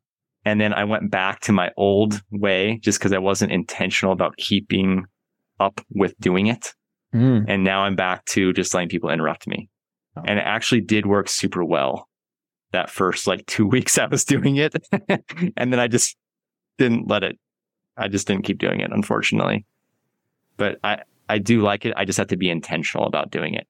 And 0.46 0.60
then 0.60 0.74
I 0.74 0.84
went 0.84 1.10
back 1.10 1.40
to 1.42 1.52
my 1.54 1.72
old 1.78 2.22
way 2.32 2.80
just 2.82 3.00
because 3.00 3.14
I 3.14 3.20
wasn't 3.20 3.52
intentional 3.52 4.12
about 4.12 4.36
keeping 4.38 5.06
up 5.60 5.80
with 5.90 6.18
doing 6.20 6.48
it. 6.48 6.74
Mm. 7.14 7.46
And 7.48 7.64
now 7.64 7.82
I'm 7.82 7.96
back 7.96 8.26
to 8.26 8.52
just 8.54 8.74
letting 8.74 8.90
people 8.90 9.10
interrupt 9.10 9.48
me. 9.48 9.70
Oh. 10.18 10.24
And 10.26 10.40
it 10.40 10.44
actually 10.44 10.82
did 10.82 11.06
work 11.06 11.30
super 11.30 11.64
well 11.64 12.10
that 12.72 12.90
first 12.90 13.28
like 13.28 13.46
two 13.46 13.68
weeks 13.68 13.98
I 13.98 14.08
was 14.08 14.26
doing 14.26 14.58
it. 14.58 14.76
and 15.56 15.72
then 15.72 15.80
I 15.80 15.88
just 15.88 16.18
didn't 16.78 17.08
let 17.08 17.24
it, 17.24 17.38
I 17.96 18.08
just 18.08 18.28
didn't 18.28 18.44
keep 18.44 18.58
doing 18.58 18.82
it, 18.82 18.92
unfortunately. 18.92 19.66
But 20.58 20.78
I, 20.84 21.04
I 21.30 21.38
do 21.38 21.62
like 21.62 21.86
it. 21.86 21.94
I 21.96 22.06
just 22.06 22.18
have 22.18 22.28
to 22.28 22.38
be 22.38 22.50
intentional 22.50 23.06
about 23.06 23.32
doing 23.32 23.54
it. 23.54 23.68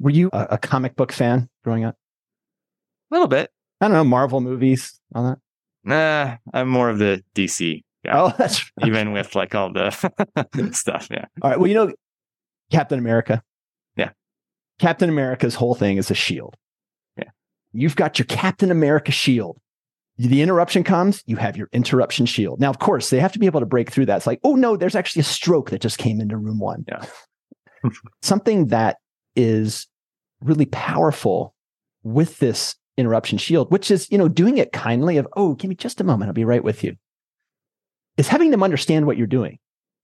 Were 0.00 0.10
you 0.10 0.30
a, 0.32 0.46
a 0.52 0.58
comic 0.58 0.96
book 0.96 1.12
fan 1.12 1.48
growing 1.64 1.84
up? 1.84 1.96
A 3.10 3.14
little 3.14 3.28
bit. 3.28 3.50
I 3.80 3.86
don't 3.86 3.94
know, 3.94 4.04
Marvel 4.04 4.40
movies, 4.40 5.00
all 5.14 5.24
that. 5.24 5.38
Nah, 5.84 6.36
I'm 6.52 6.68
more 6.68 6.90
of 6.90 6.98
the 6.98 7.22
DC 7.34 7.82
guy, 8.04 8.12
Oh, 8.12 8.34
that's 8.38 8.70
even 8.84 9.12
with 9.12 9.34
like 9.34 9.54
all 9.54 9.72
the 9.72 9.90
stuff. 10.72 11.08
Yeah. 11.10 11.26
all 11.42 11.50
right. 11.50 11.58
Well, 11.58 11.68
you 11.68 11.74
know, 11.74 11.92
Captain 12.70 12.98
America. 12.98 13.42
Yeah. 13.96 14.10
Captain 14.78 15.08
America's 15.08 15.54
whole 15.54 15.74
thing 15.74 15.96
is 15.96 16.10
a 16.10 16.14
shield. 16.14 16.54
Yeah. 17.16 17.30
You've 17.72 17.96
got 17.96 18.18
your 18.18 18.26
Captain 18.26 18.70
America 18.70 19.12
shield. 19.12 19.58
The 20.18 20.42
interruption 20.42 20.82
comes, 20.82 21.22
you 21.26 21.36
have 21.36 21.56
your 21.56 21.68
interruption 21.72 22.26
shield. 22.26 22.58
Now, 22.60 22.70
of 22.70 22.80
course, 22.80 23.08
they 23.10 23.20
have 23.20 23.32
to 23.32 23.38
be 23.38 23.46
able 23.46 23.60
to 23.60 23.66
break 23.66 23.90
through 23.92 24.06
that. 24.06 24.16
It's 24.16 24.26
like, 24.26 24.40
oh 24.42 24.56
no, 24.56 24.76
there's 24.76 24.96
actually 24.96 25.20
a 25.20 25.24
stroke 25.24 25.70
that 25.70 25.80
just 25.80 25.98
came 25.98 26.20
into 26.20 26.36
room 26.36 26.58
one. 26.58 26.84
Yeah. 26.88 27.04
Something 28.22 28.66
that 28.66 28.96
is 29.38 29.86
really 30.42 30.66
powerful 30.66 31.54
with 32.02 32.38
this 32.38 32.74
interruption 32.96 33.38
shield, 33.38 33.70
which 33.70 33.90
is, 33.90 34.10
you 34.10 34.18
know, 34.18 34.28
doing 34.28 34.58
it 34.58 34.72
kindly 34.72 35.16
of, 35.16 35.26
oh, 35.36 35.54
give 35.54 35.68
me 35.68 35.74
just 35.76 36.00
a 36.00 36.04
moment, 36.04 36.28
I'll 36.28 36.34
be 36.34 36.44
right 36.44 36.62
with 36.62 36.82
you, 36.82 36.96
is 38.16 38.28
having 38.28 38.50
them 38.50 38.62
understand 38.62 39.06
what 39.06 39.16
you're 39.16 39.26
doing. 39.26 39.58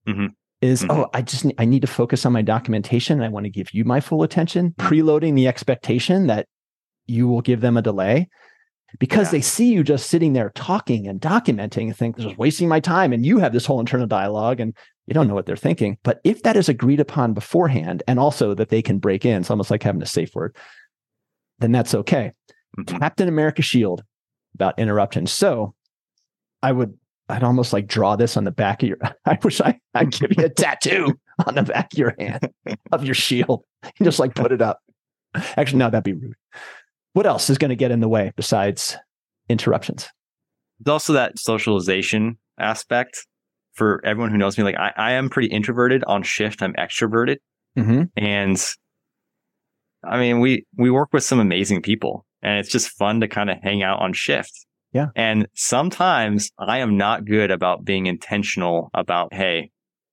Mhm. 0.08 0.30
Is, 0.60 0.82
Mhm. 0.82 0.90
oh, 0.90 1.10
I 1.12 1.22
just, 1.22 1.44
I 1.58 1.64
need 1.64 1.80
to 1.82 1.88
focus 1.88 2.24
on 2.24 2.32
my 2.32 2.40
documentation. 2.42 3.18
And 3.18 3.24
I 3.24 3.28
want 3.28 3.44
to 3.44 3.50
give 3.50 3.74
you 3.74 3.84
my 3.84 4.00
full 4.00 4.22
attention, 4.22 4.72
preloading 4.78 5.34
the 5.34 5.48
expectation 5.48 6.28
that 6.28 6.46
you 7.06 7.26
will 7.28 7.42
give 7.42 7.60
them 7.60 7.76
a 7.76 7.82
delay 7.82 8.28
because 9.00 9.28
Yeah. 9.28 9.32
they 9.32 9.40
see 9.40 9.72
you 9.72 9.82
just 9.82 10.08
sitting 10.08 10.32
there 10.32 10.52
talking 10.54 11.08
and 11.08 11.20
documenting 11.20 11.88
and 11.88 11.96
think 11.96 12.16
this 12.16 12.26
is 12.26 12.38
wasting 12.38 12.68
my 12.68 12.80
time. 12.80 13.12
And 13.12 13.26
you 13.26 13.38
have 13.38 13.52
this 13.52 13.66
whole 13.66 13.80
internal 13.80 14.06
dialogue 14.06 14.60
and 14.60 14.74
you 15.06 15.14
don't 15.14 15.28
know 15.28 15.34
what 15.34 15.46
they're 15.46 15.56
thinking. 15.56 15.98
But 16.02 16.20
if 16.24 16.42
that 16.42 16.56
is 16.56 16.68
agreed 16.68 17.00
upon 17.00 17.34
beforehand 17.34 18.02
and 18.08 18.18
also 18.18 18.54
that 18.54 18.70
they 18.70 18.82
can 18.82 18.98
break 18.98 19.24
in, 19.24 19.40
it's 19.40 19.50
almost 19.50 19.70
like 19.70 19.82
having 19.82 20.02
a 20.02 20.06
safe 20.06 20.34
word, 20.34 20.56
then 21.58 21.72
that's 21.72 21.94
okay. 21.94 22.32
Mhm. 22.78 22.98
Captain 23.00 23.28
America 23.28 23.62
Shield 23.62 24.02
about 24.54 24.78
interruptions. 24.78 25.32
So 25.32 25.74
I 26.62 26.72
would, 26.72 26.98
I'd 27.28 27.42
almost 27.42 27.72
like 27.72 27.86
draw 27.86 28.16
this 28.16 28.36
on 28.36 28.44
the 28.44 28.50
back 28.50 28.82
of 28.82 28.88
your, 28.88 28.98
I 29.24 29.38
wish 29.42 29.60
I, 29.60 29.78
I'd 29.94 30.12
give 30.12 30.32
you 30.36 30.44
a 30.44 30.48
tattoo 30.50 31.18
on 31.46 31.54
the 31.54 31.62
back 31.62 31.92
of 31.92 31.98
your 31.98 32.14
hand 32.18 32.50
of 32.92 33.04
your 33.04 33.14
shield 33.14 33.64
and 33.82 34.04
just 34.04 34.18
like 34.18 34.34
put 34.34 34.52
it 34.52 34.62
up. 34.62 34.80
Actually, 35.34 35.78
no, 35.78 35.90
that'd 35.90 36.04
be 36.04 36.12
rude. 36.12 36.36
What 37.12 37.26
else 37.26 37.50
is 37.50 37.58
going 37.58 37.70
to 37.70 37.76
get 37.76 37.90
in 37.90 38.00
the 38.00 38.08
way 38.08 38.32
besides 38.36 38.96
interruptions? 39.48 40.08
There's 40.80 40.92
also 40.92 41.12
that 41.14 41.38
socialization 41.38 42.38
aspect 42.58 43.26
for 43.74 44.00
everyone 44.04 44.30
who 44.30 44.38
knows 44.38 44.56
me. 44.56 44.64
Like 44.64 44.76
I, 44.76 44.92
I 44.96 45.12
am 45.12 45.28
pretty 45.28 45.48
introverted 45.48 46.04
on 46.04 46.22
shift. 46.22 46.62
I'm 46.62 46.74
extroverted. 46.74 47.36
Mm-hmm. 47.76 48.04
And 48.16 48.64
I 50.02 50.18
mean, 50.18 50.40
we, 50.40 50.66
we 50.76 50.90
work 50.90 51.10
with 51.12 51.24
some 51.24 51.40
amazing 51.40 51.82
people 51.82 52.24
and 52.42 52.58
it's 52.58 52.70
just 52.70 52.90
fun 52.90 53.20
to 53.20 53.28
kind 53.28 53.50
of 53.50 53.58
hang 53.62 53.82
out 53.82 54.00
on 54.00 54.12
shift. 54.12 54.66
Yeah. 54.92 55.08
And 55.16 55.48
sometimes 55.54 56.50
I 56.58 56.78
am 56.78 56.96
not 56.96 57.24
good 57.24 57.50
about 57.50 57.84
being 57.84 58.06
intentional 58.06 58.90
about, 58.94 59.34
Hey, 59.34 59.70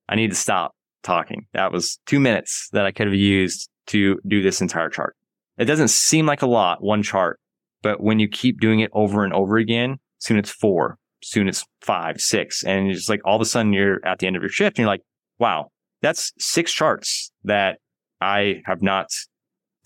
I 0.10 0.15
need 0.15 0.32
to 0.32 0.36
stop 0.36 0.74
talking. 1.04 1.45
That 1.54 1.71
was 1.71 2.00
two 2.06 2.19
minutes 2.19 2.69
that 2.74 2.86
I 2.86 2.91
could 2.91 3.08
have 3.08 3.15
used 3.15 3.69
to 3.88 4.19
do 4.28 4.41
this 4.41 4.62
entire 4.62 4.89
chart. 4.89 5.15
It 5.58 5.65
doesn't 5.65 5.89
seem 5.89 6.26
like 6.26 6.41
a 6.41 6.47
lot, 6.47 6.82
one 6.82 7.04
chart, 7.04 7.39
but 7.84 8.02
when 8.02 8.19
you 8.19 8.28
keep 8.28 8.60
doing 8.60 8.80
it 8.80 8.89
over 8.93 9.24
and 9.24 9.34
over 9.34 9.58
again, 9.58 9.97
soon 10.19 10.38
it's 10.38 10.50
four, 10.50 10.97
soon 11.24 11.48
it's 11.48 11.66
five, 11.82 12.20
six. 12.20 12.64
And 12.64 12.90
it's 12.90 13.10
like 13.10 13.22
all 13.26 13.36
of 13.36 13.42
a 13.42 13.46
sudden 13.46 13.74
you're 13.74 14.06
at 14.06 14.20
the 14.20 14.28
end 14.28 14.36
of 14.36 14.42
your 14.42 14.50
shift 14.50 14.78
and 14.78 14.84
you're 14.84 14.94
like, 14.94 15.04
wow, 15.40 15.68
that's 16.02 16.32
six 16.40 16.72
charts 16.72 17.32
that 17.44 17.80
I 18.20 18.62
have 18.66 18.82
not 18.82 19.08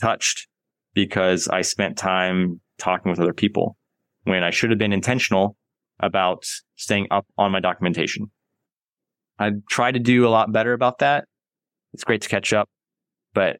touched 0.02 0.48
because 0.93 1.48
I 1.48 1.62
spent 1.62 1.98
time 1.98 2.62
talking 2.78 3.10
with 3.10 3.19
other 3.19 3.34
people 3.34 3.78
when 4.24 4.43
I 4.43 4.50
should 4.50 4.69
have 4.69 4.80
been 4.80 4.93
intentional 4.93 5.56
about 6.00 6.45
staying 6.76 7.08
up 7.12 7.26
on 7.38 7.52
my 7.52 7.60
documentation. 7.60 8.32
I 9.39 9.52
try 9.69 9.91
to 9.91 10.00
do 10.00 10.28
a 10.28 10.30
lot 10.30 10.52
better 10.52 10.74
about 10.74 11.00
that. 11.00 11.26
It's 11.93 12.04
great 12.04 12.21
to 12.21 12.30
catch 12.30 12.54
up, 12.54 12.69
but 13.34 13.58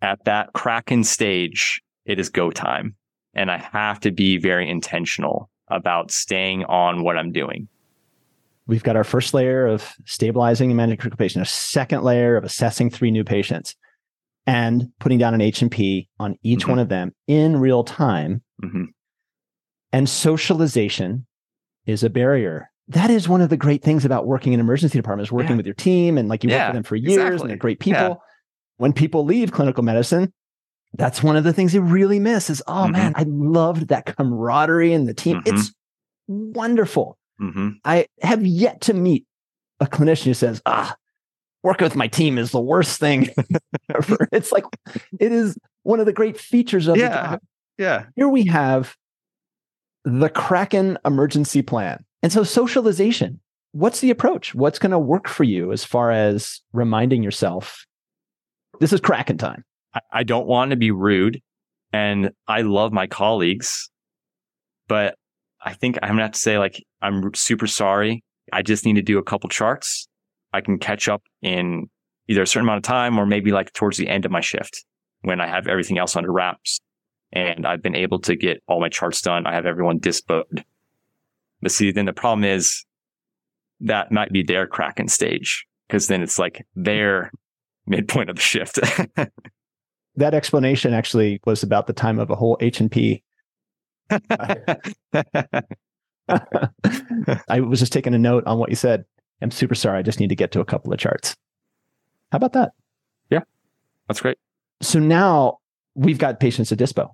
at 0.00 0.24
that 0.24 0.52
Kraken 0.52 1.04
stage, 1.04 1.80
it 2.04 2.18
is 2.18 2.28
go 2.28 2.50
time. 2.50 2.96
And 3.34 3.50
I 3.50 3.58
have 3.58 4.00
to 4.00 4.10
be 4.10 4.38
very 4.38 4.68
intentional 4.68 5.48
about 5.68 6.10
staying 6.10 6.64
on 6.64 7.02
what 7.02 7.16
I'm 7.16 7.32
doing. 7.32 7.68
We've 8.66 8.82
got 8.82 8.96
our 8.96 9.04
first 9.04 9.34
layer 9.34 9.66
of 9.66 9.92
stabilizing 10.04 10.70
and 10.70 10.76
managing 10.76 10.98
critical 10.98 11.16
patient, 11.18 11.46
a 11.46 11.50
second 11.50 12.02
layer 12.04 12.36
of 12.36 12.44
assessing 12.44 12.90
three 12.90 13.10
new 13.10 13.24
patients 13.24 13.74
and 14.46 14.88
putting 15.00 15.18
down 15.18 15.34
an 15.34 15.40
H&P 15.40 16.08
on 16.18 16.36
each 16.42 16.64
Mhm. 16.66 16.70
one 16.70 16.78
of 16.78 16.88
them 16.88 17.12
in 17.26 17.56
real 17.58 17.84
time. 17.84 18.42
hmm 18.60 18.84
And 19.92 20.08
socialization 20.08 21.26
is 21.86 22.02
a 22.02 22.10
barrier. 22.10 22.70
That 22.88 23.10
is 23.10 23.28
one 23.28 23.40
of 23.40 23.50
the 23.50 23.56
great 23.56 23.82
things 23.82 24.04
about 24.04 24.26
working 24.26 24.52
in 24.52 24.60
emergency 24.60 24.98
departments, 24.98 25.30
working 25.32 25.52
Yeah. 25.52 25.56
with 25.58 25.66
your 25.66 25.74
team 25.74 26.16
and 26.18 26.28
like 26.28 26.42
you 26.44 26.50
work 26.50 26.68
with 26.68 26.74
them 26.74 26.82
for 26.82 26.96
years 26.96 27.12
exactly. 27.16 27.40
and 27.42 27.50
they're 27.50 27.56
great 27.56 27.80
people. 27.80 28.00
Yeah. 28.00 28.14
When 28.78 28.92
people 28.92 29.24
leave 29.24 29.52
clinical 29.52 29.82
medicine, 29.84 30.32
that's 30.94 31.22
one 31.22 31.36
of 31.36 31.44
the 31.44 31.52
things 31.52 31.72
they 31.72 31.78
really 31.78 32.18
miss 32.18 32.50
is, 32.50 32.62
oh 32.66 32.84
Mhm. 32.86 32.92
man, 32.92 33.12
I 33.16 33.24
loved 33.26 33.88
that 33.88 34.14
camaraderie 34.16 34.92
and 34.92 35.08
the 35.08 35.14
team. 35.14 35.40
Mhm. 35.42 35.46
It's 35.46 35.72
wonderful. 36.28 37.18
hmm 37.38 37.70
I 37.84 38.06
have 38.22 38.44
yet 38.46 38.82
to 38.82 38.94
meet 38.94 39.26
a 39.80 39.86
clinician 39.86 40.24
who 40.26 40.34
says, 40.34 40.60
ah, 40.66 40.94
working 41.62 41.84
with 41.86 41.96
my 41.96 42.06
team 42.08 42.38
is 42.38 42.50
the 42.52 42.60
worst 42.60 43.00
thing 43.00 43.28
ever. 43.94 44.28
It's 44.32 44.52
like, 44.52 44.64
it 45.18 45.32
is 45.32 45.56
one 45.82 45.98
of 46.00 46.06
the 46.06 46.12
great 46.12 46.38
features 46.38 46.86
of 46.88 46.94
the 46.94 47.00
job. 47.08 47.40
Yeah. 47.78 48.06
Here 48.16 48.28
we 48.28 48.46
have 48.46 48.96
the 50.04 50.28
Kraken 50.28 50.98
emergency 51.04 51.62
plan. 51.62 52.04
And 52.22 52.32
so, 52.32 52.44
socialization, 52.44 53.40
what's 53.72 54.00
the 54.00 54.10
approach? 54.10 54.54
What's 54.54 54.78
going 54.78 54.90
to 54.92 54.98
work 54.98 55.26
for 55.28 55.44
you 55.44 55.72
as 55.72 55.84
far 55.84 56.10
as 56.10 56.60
reminding 56.72 57.22
yourself 57.22 57.86
this 58.80 58.92
is 58.92 59.00
Kraken 59.00 59.38
time? 59.38 59.64
I, 60.10 60.22
don't 60.22 60.46
want 60.46 60.70
to 60.70 60.76
be 60.76 60.90
rude 60.90 61.40
and 61.92 62.30
I 62.48 62.62
love 62.62 62.92
my 62.92 63.06
colleagues, 63.06 63.90
but 64.88 65.16
I 65.60 65.74
think 65.74 65.98
I'm 66.02 66.10
gonna 66.10 66.22
have 66.22 66.32
to 66.32 66.38
say 66.38 66.58
like, 66.58 66.82
I'm 67.00 67.34
super 67.34 67.66
sorry. 67.66 68.24
I 68.52 68.62
just 68.62 68.84
need 68.84 68.94
to 68.94 69.02
do 69.02 69.18
a 69.18 69.22
couple 69.22 69.48
charts. 69.48 70.08
I 70.52 70.60
can 70.60 70.78
catch 70.78 71.08
up 71.08 71.22
in 71.42 71.88
either 72.28 72.42
a 72.42 72.46
certain 72.46 72.66
amount 72.66 72.78
of 72.78 72.82
time 72.84 73.18
or 73.18 73.26
maybe 73.26 73.52
like 73.52 73.72
towards 73.72 73.96
the 73.96 74.08
end 74.08 74.24
of 74.24 74.30
my 74.30 74.40
shift 74.40 74.84
when 75.22 75.40
I 75.40 75.46
have 75.46 75.66
everything 75.66 75.98
else 75.98 76.16
under 76.16 76.32
wraps 76.32 76.80
and 77.32 77.66
I've 77.66 77.82
been 77.82 77.96
able 77.96 78.20
to 78.20 78.36
get 78.36 78.62
all 78.66 78.80
my 78.80 78.88
charts 78.88 79.22
done. 79.22 79.46
I 79.46 79.54
have 79.54 79.66
everyone 79.66 79.98
disposed. 79.98 80.62
But 81.60 81.72
see, 81.72 81.92
then 81.92 82.06
the 82.06 82.12
problem 82.12 82.44
is 82.44 82.84
that 83.80 84.12
might 84.12 84.32
be 84.32 84.42
their 84.42 84.66
Kraken 84.66 85.08
stage 85.08 85.66
because 85.86 86.08
then 86.08 86.22
it's 86.22 86.38
like 86.38 86.66
their 86.74 87.30
midpoint 87.86 88.30
of 88.30 88.36
the 88.36 88.42
shift. 88.42 88.78
that 90.16 90.34
explanation 90.34 90.92
actually 90.92 91.40
was 91.44 91.62
about 91.62 91.86
the 91.86 91.92
time 91.92 92.18
of 92.18 92.30
a 92.30 92.36
whole 92.36 92.56
H 92.60 92.80
and 92.80 92.90
P. 92.90 93.22
I 97.48 97.60
was 97.60 97.80
just 97.80 97.92
taking 97.92 98.14
a 98.14 98.18
note 98.18 98.46
on 98.46 98.58
what 98.58 98.70
you 98.70 98.76
said. 98.76 99.04
I'm 99.40 99.50
super 99.50 99.74
sorry. 99.74 99.98
I 99.98 100.02
just 100.02 100.20
need 100.20 100.28
to 100.28 100.36
get 100.36 100.52
to 100.52 100.60
a 100.60 100.64
couple 100.64 100.92
of 100.92 100.98
charts. 100.98 101.36
How 102.30 102.36
about 102.36 102.52
that? 102.52 102.72
Yeah, 103.30 103.40
that's 104.08 104.20
great. 104.20 104.38
So 104.80 104.98
now 104.98 105.58
we've 105.94 106.18
got 106.18 106.40
patients 106.40 106.68
to 106.68 106.76
dispo 106.76 107.10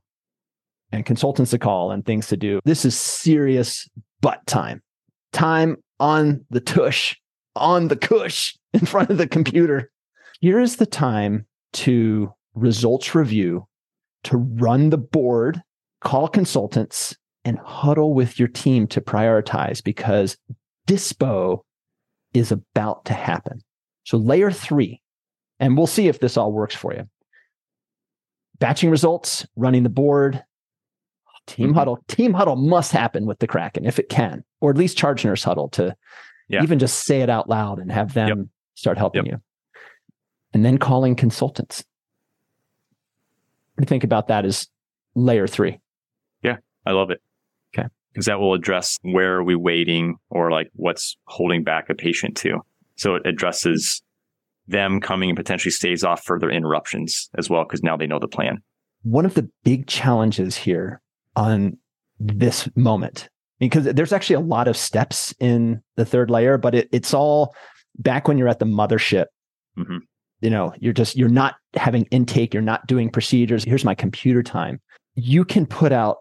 and 0.92 1.07
consultants 1.07 1.51
to 1.53 1.59
call 1.59 1.90
and 1.90 2.05
things 2.05 2.28
to 2.28 2.36
do. 2.36 2.61
This 2.64 2.84
is 2.84 2.99
serious 2.99 3.88
butt 4.20 4.46
time. 4.46 4.82
Time 5.32 5.76
on 6.01 6.44
the 6.51 6.61
tush, 6.61 7.16
on 7.57 7.88
the 7.88 7.96
cush 7.96 8.57
in 8.72 8.86
front 8.86 9.11
of 9.11 9.18
the 9.18 9.26
computer. 9.26 9.90
Here 10.40 10.61
is 10.61 10.76
the 10.76 10.86
time 10.86 11.46
to 11.74 12.32
results 12.61 13.14
review, 13.14 13.66
to 14.24 14.36
run 14.36 14.90
the 14.90 14.98
board, 14.98 15.62
call 16.00 16.28
consultants, 16.28 17.16
and 17.44 17.59
huddle 17.59 18.14
with 18.14 18.38
your 18.38 18.48
team 18.48 18.86
to 18.88 19.00
prioritize 19.00 19.82
because 19.82 20.36
dispo 20.86 21.61
is 22.34 22.52
about 22.52 23.04
to 23.06 23.14
happen. 23.14 23.61
So, 24.04 24.18
layer 24.18 24.50
three, 24.50 25.02
and 25.61 25.76
we'll 25.76 25.86
see 25.86 26.09
if 26.09 26.20
this 26.20 26.36
all 26.36 26.52
works 26.52 26.74
for 26.74 26.92
you. 26.94 27.09
Batching 28.59 28.90
results, 28.90 29.46
running 29.56 29.82
the 29.82 29.88
board, 29.88 30.42
team 31.48 31.68
mm-hmm. 31.68 31.78
huddle. 31.78 32.04
Team 32.06 32.34
huddle 32.34 32.56
must 32.56 32.92
happen 32.92 33.26
with 33.26 33.38
the 33.40 33.46
Kraken 33.46 33.84
if 33.86 33.98
it 33.98 34.09
can, 34.09 34.44
or 34.61 34.70
at 34.70 34.76
least 34.76 34.96
charge 34.96 35.24
nurse 35.24 35.42
huddle 35.42 35.68
to 35.70 35.96
yeah. 36.48 36.62
even 36.62 36.78
just 36.78 37.04
say 37.04 37.22
it 37.22 37.30
out 37.30 37.48
loud 37.48 37.78
and 37.78 37.90
have 37.90 38.14
them 38.14 38.28
yep. 38.28 38.38
start 38.74 38.98
helping 38.98 39.26
yep. 39.26 39.34
you. 39.34 39.40
And 40.52 40.64
then 40.64 40.78
calling 40.78 41.14
consultants. 41.16 41.84
You 43.79 43.87
think 43.87 44.05
about 44.05 44.29
that 44.29 44.45
as 44.45 44.66
layer 45.14 45.47
three? 45.47 45.81
Yeah, 46.43 46.57
I 46.85 46.93
love 46.93 47.11
it. 47.11 47.20
Okay. 47.76 47.89
Because 48.12 48.26
that 48.26 48.41
will 48.41 48.55
address 48.55 48.99
where 49.03 49.37
are 49.37 49.45
we 49.45 49.55
waiting 49.55 50.16
or 50.31 50.51
like 50.51 50.70
what's 50.74 51.16
holding 51.26 51.62
back 51.62 51.89
a 51.91 51.95
patient 51.95 52.37
to. 52.39 52.61
So 52.97 53.14
it 53.14 53.26
addresses 53.26 54.03
them 54.66 55.01
coming 55.01 55.31
and 55.31 55.37
potentially 55.37 55.70
stays 55.70 56.05
off 56.05 56.24
further 56.24 56.51
interruptions 56.51 57.31
as 57.39 57.49
well, 57.49 57.64
because 57.64 57.83
now 57.83 57.97
they 57.97 58.07
know 58.07 58.18
the 58.18 58.29
plan. 58.29 58.59
One 59.03 59.24
of 59.24 59.35
the 59.35 59.49
big 59.64 59.87
challenges 59.87 60.57
here 60.57 61.01
on 61.37 61.79
this 62.18 62.68
moment, 62.74 63.29
because 63.61 63.85
there's 63.85 64.12
actually 64.12 64.37
a 64.37 64.41
lot 64.41 64.68
of 64.68 64.76
steps 64.76 65.33
in 65.39 65.81
the 65.97 66.05
third 66.05 66.31
layer, 66.31 66.59
but 66.59 66.74
it, 66.74 66.89
it's 66.93 67.14
all 67.14 67.55
back 67.99 68.26
when 68.26 68.37
you're 68.37 68.49
at 68.49 68.59
the 68.59 68.66
mothership. 68.66 69.26
Mm-hmm. 69.79 69.99
You 70.41 70.51
know, 70.51 70.72
you're 70.78 70.93
just, 70.93 71.16
you're 71.16 71.28
not 71.28 71.57
having 71.74 72.05
intake, 72.11 72.55
you're 72.55 72.62
not 72.62 72.86
doing 72.86 73.11
procedures. 73.11 73.64
Here's 73.64 73.84
my 73.84 73.95
computer 73.95 74.43
time. 74.43 74.80
You 75.14 75.45
can 75.45 75.66
put 75.66 75.93
out 75.93 76.18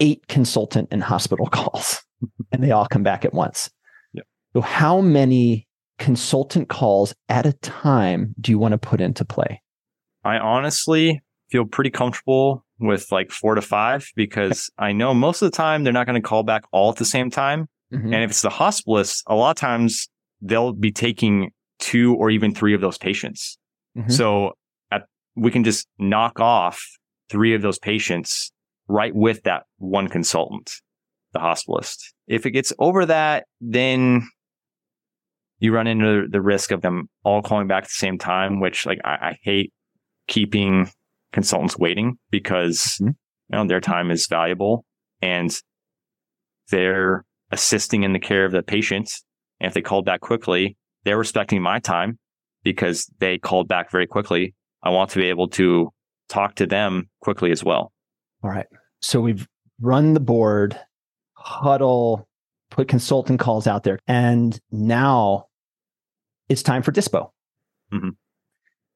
eight 0.00 0.26
consultant 0.28 0.88
and 0.90 1.02
hospital 1.02 1.46
calls 1.52 2.02
and 2.50 2.62
they 2.62 2.70
all 2.70 2.86
come 2.86 3.02
back 3.02 3.24
at 3.24 3.34
once. 3.34 3.70
Yep. 4.14 4.26
So, 4.54 4.60
how 4.60 5.00
many 5.00 5.66
consultant 5.98 6.68
calls 6.68 7.14
at 7.28 7.46
a 7.46 7.52
time 7.54 8.34
do 8.40 8.50
you 8.50 8.58
want 8.58 8.72
to 8.72 8.78
put 8.78 9.00
into 9.00 9.24
play? 9.24 9.62
I 10.24 10.38
honestly 10.38 11.22
feel 11.50 11.64
pretty 11.64 11.90
comfortable 11.90 12.64
with 12.80 13.10
like 13.12 13.30
four 13.30 13.54
to 13.54 13.62
five 13.62 14.08
because 14.16 14.70
I 14.78 14.92
know 14.92 15.14
most 15.14 15.42
of 15.42 15.50
the 15.50 15.56
time 15.56 15.84
they're 15.84 15.92
not 15.92 16.06
going 16.06 16.20
to 16.20 16.26
call 16.26 16.42
back 16.42 16.64
all 16.72 16.90
at 16.90 16.96
the 16.96 17.04
same 17.04 17.30
time. 17.30 17.68
Mm-hmm. 17.92 18.12
And 18.12 18.24
if 18.24 18.30
it's 18.30 18.42
the 18.42 18.48
hospitalist, 18.48 19.22
a 19.26 19.34
lot 19.34 19.50
of 19.50 19.56
times 19.56 20.08
they'll 20.40 20.72
be 20.72 20.90
taking 20.90 21.52
two 21.82 22.14
or 22.14 22.30
even 22.30 22.54
three 22.54 22.74
of 22.74 22.80
those 22.80 22.96
patients. 22.96 23.58
Mm-hmm. 23.98 24.10
So 24.10 24.52
at, 24.90 25.02
we 25.36 25.50
can 25.50 25.64
just 25.64 25.86
knock 25.98 26.40
off 26.40 26.80
three 27.28 27.54
of 27.54 27.60
those 27.60 27.78
patients 27.78 28.52
right 28.88 29.14
with 29.14 29.42
that 29.42 29.64
one 29.78 30.08
consultant, 30.08 30.70
the 31.32 31.40
hospitalist. 31.40 31.98
If 32.28 32.46
it 32.46 32.52
gets 32.52 32.72
over 32.78 33.04
that, 33.06 33.44
then 33.60 34.22
you 35.58 35.74
run 35.74 35.86
into 35.86 36.26
the 36.28 36.40
risk 36.40 36.70
of 36.70 36.82
them 36.82 37.08
all 37.24 37.42
calling 37.42 37.66
back 37.66 37.84
at 37.84 37.88
the 37.88 37.94
same 37.94 38.18
time, 38.18 38.60
which 38.60 38.86
like 38.86 39.00
I, 39.04 39.10
I 39.10 39.38
hate 39.42 39.72
keeping 40.28 40.90
consultants 41.32 41.78
waiting 41.78 42.16
because 42.30 42.98
mm-hmm. 43.00 43.08
you 43.08 43.14
know 43.50 43.66
their 43.66 43.80
time 43.80 44.10
is 44.10 44.26
valuable 44.26 44.84
and 45.20 45.50
they're 46.70 47.24
assisting 47.50 48.02
in 48.02 48.12
the 48.12 48.18
care 48.18 48.44
of 48.44 48.52
the 48.52 48.62
patient. 48.62 49.10
And 49.60 49.68
if 49.68 49.74
they 49.74 49.82
called 49.82 50.04
back 50.04 50.20
quickly, 50.20 50.76
they're 51.04 51.18
respecting 51.18 51.62
my 51.62 51.78
time 51.78 52.18
because 52.62 53.10
they 53.18 53.38
called 53.38 53.68
back 53.68 53.90
very 53.90 54.06
quickly. 54.06 54.54
I 54.82 54.90
want 54.90 55.10
to 55.10 55.18
be 55.18 55.26
able 55.26 55.48
to 55.50 55.92
talk 56.28 56.56
to 56.56 56.66
them 56.66 57.08
quickly 57.20 57.50
as 57.52 57.62
well. 57.62 57.92
All 58.42 58.50
right. 58.50 58.66
So 59.00 59.20
we've 59.20 59.46
run 59.80 60.14
the 60.14 60.20
board, 60.20 60.78
huddle, 61.34 62.28
put 62.70 62.88
consultant 62.88 63.40
calls 63.40 63.66
out 63.66 63.84
there, 63.84 63.98
and 64.06 64.58
now 64.70 65.46
it's 66.48 66.62
time 66.62 66.82
for 66.82 66.92
dispo. 66.92 67.30
Mm-hmm. 67.92 68.10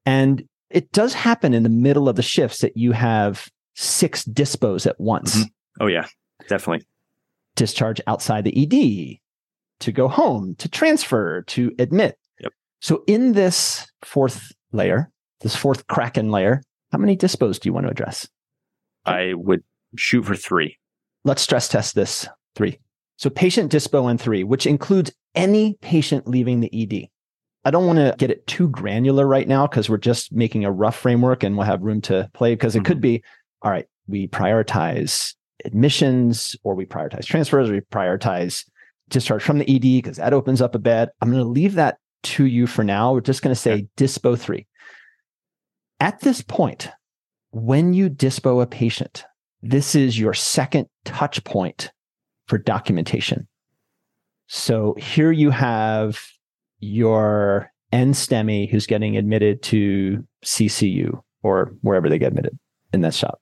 And 0.05 0.49
it 0.71 0.93
does 0.93 1.15
happen 1.15 1.55
in 1.55 1.63
the 1.63 1.69
middle 1.69 2.09
of 2.09 2.17
the 2.17 2.23
shifts 2.23 2.61
that 2.61 2.77
you 2.77 2.93
have 2.93 3.49
six 3.75 4.25
dispos 4.25 4.87
at 4.87 4.99
once. 5.01 5.37
Mm-hmm. 5.37 5.83
Oh, 5.83 5.87
yeah, 5.87 6.07
definitely. 6.49 6.87
Discharge 7.55 8.01
outside 8.07 8.45
the 8.45 8.63
ED, 8.63 9.19
to 9.81 9.93
go 9.93 10.09
home, 10.09 10.55
to 10.59 10.68
transfer, 10.68 11.43
to 11.43 11.72
admit. 11.79 12.18
Yep. 12.41 12.53
So, 12.81 13.05
in 13.07 13.33
this 13.33 13.87
fourth 14.03 14.53
layer, 14.72 15.11
this 15.41 15.57
fourth 15.57 15.87
Kraken 15.87 16.31
layer, 16.31 16.62
how 16.93 16.99
many 16.99 17.16
dispos 17.16 17.61
do 17.61 17.68
you 17.68 17.72
want 17.72 17.87
to 17.87 17.91
address? 17.91 18.29
I 19.05 19.35
would 19.35 19.62
shoot 19.97 20.24
for 20.24 20.37
three. 20.37 20.79
Let's 21.24 21.43
stress 21.43 21.68
test 21.68 21.95
this 21.95 22.29
three. 22.55 22.79
So, 23.16 23.31
patient 23.31 23.72
dispo 23.72 24.11
and 24.11 24.20
three, 24.20 24.45
which 24.45 24.66
includes 24.66 25.12
any 25.35 25.74
patient 25.81 26.27
leaving 26.27 26.61
the 26.61 26.70
ED. 26.72 27.09
I 27.64 27.70
don't 27.70 27.87
want 27.87 27.99
to 27.99 28.14
get 28.16 28.31
it 28.31 28.47
too 28.47 28.68
granular 28.68 29.27
right 29.27 29.49
now 29.49 29.66
because 29.66 29.91
we're 29.91 29.97
just 29.97 30.33
making 30.33 30.64
a 30.64 30.70
rough 30.70 30.97
framework 30.97 31.43
and 31.43 31.57
we'll 31.57 31.66
have 31.66 31.83
room 31.83 32.01
to 32.03 32.31
play 32.33 32.55
because 32.55 32.77
it 32.77 32.81
mm-hmm. 32.81 32.87
could 32.87 33.01
be 33.01 33.24
all 33.62 33.70
right, 33.70 33.87
we 34.07 34.29
prioritize 34.29 35.35
admissions 35.64 36.55
or 36.62 36.74
we 36.74 36.87
prioritize 36.87 37.24
transfers, 37.24 37.68
or 37.68 37.72
we 37.72 37.81
prioritize 37.81 38.64
discharge 39.09 39.43
from 39.43 39.59
the 39.59 39.69
ED 39.69 40.03
because 40.03 40.17
that 40.17 40.33
opens 40.33 40.61
up 40.61 40.75
a 40.75 40.79
bed. 40.79 41.11
I'm 41.21 41.31
going 41.31 41.43
to 41.43 41.49
leave 41.49 41.75
that 41.75 41.99
to 42.25 42.45
you 42.45 42.67
for 42.67 42.83
now. 42.83 43.13
We're 43.13 43.21
just 43.21 43.43
going 43.43 43.55
to 43.55 43.61
say 43.61 43.89
dispo 43.97 44.39
three. 44.39 44.67
At 46.01 46.21
this 46.21 46.43
point, 46.43 46.89
when 47.51 47.95
you 47.95 48.11
dispo 48.11 48.63
a 48.63 48.67
patient, 48.67 49.25
this 49.63 49.95
is 49.95 50.19
your 50.19 50.35
second 50.35 50.89
touch 51.05 51.43
point 51.45 51.93
for 52.47 52.59
documentation. 52.59 53.49
So 54.47 54.95
here 54.99 55.33
you 55.33 55.51
have 55.51 56.23
your 56.79 57.73
NSTEMI 57.93 58.71
who's 58.71 58.87
getting 58.87 59.17
admitted 59.17 59.63
to 59.65 60.25
CCU 60.45 61.21
or 61.43 61.75
wherever 61.81 62.09
they 62.09 62.19
get 62.19 62.29
admitted 62.29 62.59
in 62.93 63.01
that 63.01 63.15
shop. 63.15 63.41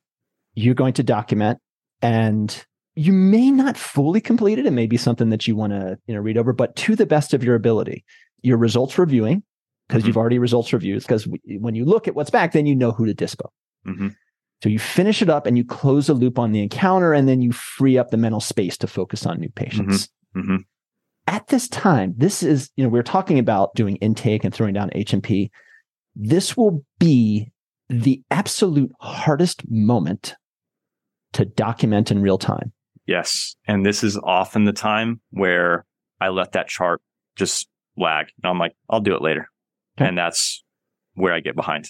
You're 0.55 0.75
going 0.75 0.95
to 0.95 1.03
document 1.03 1.59
and 2.01 2.65
you 2.95 3.13
may 3.13 3.51
not 3.51 3.77
fully 3.77 4.21
complete 4.21 4.59
it. 4.59 4.67
It 4.67 4.73
may 4.73 4.87
be 4.87 4.97
something 4.97 5.31
that 5.31 5.47
you 5.47 5.57
want 5.57 5.73
to 5.73 5.99
you 6.07 6.15
know 6.15 6.21
read 6.21 6.39
over, 6.39 6.53
but 6.53 6.77
to 6.77 6.97
the 6.97 7.07
best 7.07 7.35
of 7.35 7.43
your 7.43 7.55
ability, 7.55 8.05
your 8.43 8.57
results 8.57 8.99
reviewing 8.99 9.43
because 9.89 10.03
mm-hmm. 10.03 10.09
you've 10.09 10.17
already 10.17 10.39
results 10.39 10.73
reviewed. 10.73 11.03
Because 11.03 11.29
when 11.47 11.75
you 11.75 11.85
look 11.85 12.09
at 12.09 12.15
what's 12.15 12.31
back, 12.31 12.53
then 12.53 12.67
you 12.67 12.77
know 12.77 12.93
who 12.93 13.07
to 13.07 13.15
dispo. 13.15 13.49
Mm-hmm. 13.87 14.09
So 14.63 14.69
you 14.69 14.79
finish 14.79 15.21
it 15.21 15.29
up 15.29 15.47
and 15.47 15.59
you 15.59 15.65
close 15.65 16.07
the 16.07 16.15
loop 16.15 16.39
on 16.39 16.53
the 16.53 16.63
encounter, 16.63 17.13
and 17.13 17.29
then 17.29 17.43
you 17.43 17.53
free 17.53 17.99
up 17.99 18.11
the 18.11 18.17
mental 18.17 18.41
space 18.41 18.79
to 18.79 18.87
focus 18.87 19.27
on 19.27 19.41
new 19.41 19.51
patients. 19.51 20.09
Mm-hmm. 20.37 20.41
mm-hmm 20.41 20.57
at 21.27 21.47
this 21.49 21.69
time, 21.69 22.15
this 22.17 22.43
is, 22.43 22.71
you 22.77 22.85
know, 22.85 22.91
we 22.91 22.99
are 22.99 23.05
talking 23.05 23.39
about 23.39 23.75
doing 23.75 23.97
intake 23.97 24.45
and 24.45 24.55
throwing 24.55 24.75
down 24.75 24.91
H&P. 24.93 25.51
This 26.15 26.57
will 26.57 26.85
be 26.99 27.51
the 27.89 28.23
absolute 28.31 28.93
hardest 29.01 29.63
moment 29.71 30.35
to 31.33 31.45
document 31.45 32.11
in 32.11 32.23
real 32.23 32.39
time. 32.39 32.73
Yes. 33.07 33.57
And 33.67 33.85
this 33.85 34.03
is 34.03 34.19
often 34.23 34.65
the 34.65 34.73
time 34.73 35.21
where 35.31 35.85
I 36.21 36.29
let 36.29 36.53
that 36.53 36.69
chart 36.69 37.03
just 37.37 37.69
lag. 37.97 38.27
And 38.43 38.51
I'm 38.51 38.59
like, 38.59 38.75
I'll 38.89 39.01
do 39.01 39.15
it 39.15 39.23
later. 39.23 39.49
Okay. 39.99 40.09
And 40.09 40.17
that's 40.17 40.65
where 41.15 41.35
I 41.35 41.41
get 41.41 41.55
behind. 41.55 41.89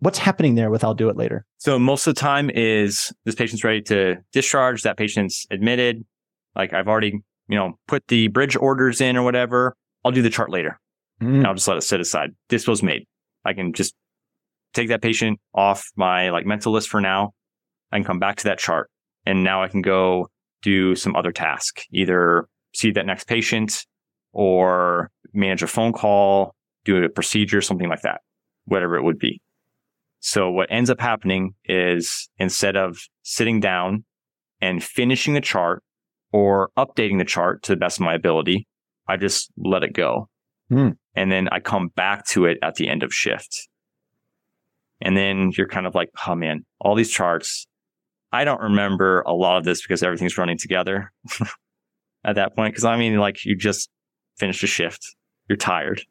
What's 0.00 0.18
happening 0.18 0.56
there 0.56 0.70
with 0.70 0.84
I'll 0.84 0.94
do 0.94 1.08
it 1.08 1.16
later? 1.16 1.46
So 1.58 1.78
most 1.78 2.06
of 2.06 2.14
the 2.14 2.20
time 2.20 2.50
is 2.50 3.12
this 3.24 3.34
patient's 3.34 3.64
ready 3.64 3.82
to 3.82 4.16
discharge, 4.32 4.82
that 4.82 4.96
patient's 4.96 5.46
admitted. 5.50 6.04
Like 6.54 6.72
I've 6.72 6.88
already 6.88 7.22
you 7.48 7.58
know, 7.58 7.78
put 7.86 8.06
the 8.08 8.28
bridge 8.28 8.56
orders 8.56 9.00
in 9.00 9.16
or 9.16 9.22
whatever. 9.22 9.76
I'll 10.04 10.12
do 10.12 10.22
the 10.22 10.30
chart 10.30 10.50
later. 10.50 10.80
Mm. 11.20 11.44
I'll 11.44 11.54
just 11.54 11.68
let 11.68 11.76
it 11.76 11.82
sit 11.82 12.00
aside. 12.00 12.30
This 12.48 12.66
was 12.66 12.82
made. 12.82 13.06
I 13.44 13.52
can 13.52 13.72
just 13.72 13.94
take 14.72 14.88
that 14.88 15.02
patient 15.02 15.38
off 15.54 15.84
my 15.96 16.30
like 16.30 16.46
mental 16.46 16.72
list 16.72 16.88
for 16.88 17.00
now. 17.00 17.34
I 17.90 17.98
can 17.98 18.04
come 18.04 18.18
back 18.18 18.36
to 18.38 18.44
that 18.44 18.58
chart 18.58 18.90
and 19.26 19.44
now 19.44 19.62
I 19.62 19.68
can 19.68 19.82
go 19.82 20.30
do 20.62 20.94
some 20.94 21.14
other 21.16 21.32
task, 21.32 21.82
either 21.92 22.48
see 22.74 22.90
that 22.92 23.06
next 23.06 23.24
patient 23.24 23.84
or 24.32 25.10
manage 25.32 25.62
a 25.62 25.66
phone 25.66 25.92
call, 25.92 26.54
do 26.84 27.02
a 27.02 27.08
procedure, 27.08 27.60
something 27.60 27.88
like 27.88 28.02
that, 28.02 28.20
whatever 28.64 28.96
it 28.96 29.02
would 29.02 29.18
be. 29.18 29.40
So 30.20 30.50
what 30.50 30.68
ends 30.70 30.88
up 30.88 31.00
happening 31.00 31.54
is 31.64 32.28
instead 32.38 32.76
of 32.76 32.98
sitting 33.22 33.60
down 33.60 34.04
and 34.60 34.82
finishing 34.82 35.34
the 35.34 35.40
chart 35.40 35.82
or 36.32 36.70
updating 36.78 37.18
the 37.18 37.24
chart 37.24 37.62
to 37.64 37.72
the 37.72 37.76
best 37.76 37.98
of 37.98 38.04
my 38.04 38.14
ability, 38.14 38.66
I 39.08 39.16
just 39.16 39.50
let 39.56 39.82
it 39.82 39.92
go. 39.92 40.28
Mm. 40.70 40.96
And 41.14 41.30
then 41.30 41.48
I 41.50 41.60
come 41.60 41.88
back 41.88 42.26
to 42.28 42.46
it 42.46 42.58
at 42.62 42.76
the 42.76 42.88
end 42.88 43.02
of 43.02 43.12
shift. 43.12 43.68
And 45.00 45.16
then 45.16 45.50
you're 45.56 45.68
kind 45.68 45.86
of 45.86 45.94
like, 45.94 46.10
oh 46.26 46.34
man, 46.34 46.64
all 46.80 46.94
these 46.94 47.10
charts. 47.10 47.66
I 48.32 48.44
don't 48.44 48.60
remember 48.60 49.20
a 49.22 49.32
lot 49.32 49.58
of 49.58 49.64
this 49.64 49.82
because 49.82 50.02
everything's 50.02 50.38
running 50.38 50.58
together 50.58 51.12
at 52.24 52.36
that 52.36 52.56
point. 52.56 52.74
Cause 52.74 52.84
I 52.84 52.96
mean, 52.96 53.18
like 53.18 53.44
you 53.44 53.56
just 53.56 53.90
finished 54.36 54.62
a 54.62 54.66
shift. 54.66 55.04
You're 55.48 55.56
tired. 55.56 56.02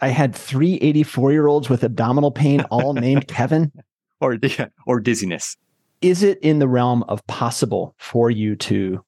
I 0.00 0.08
had 0.08 0.34
three 0.34 0.74
84 0.76 1.32
year 1.32 1.46
olds 1.46 1.70
with 1.70 1.84
abdominal 1.84 2.32
pain, 2.32 2.62
all 2.70 2.92
named 2.94 3.28
Kevin. 3.28 3.72
Or, 4.20 4.36
or 4.86 5.00
dizziness. 5.00 5.56
Is 6.00 6.22
it 6.22 6.38
in 6.40 6.58
the 6.58 6.68
realm 6.68 7.02
of 7.04 7.26
possible 7.26 7.94
for 7.98 8.30
you 8.30 8.56
to 8.56 9.04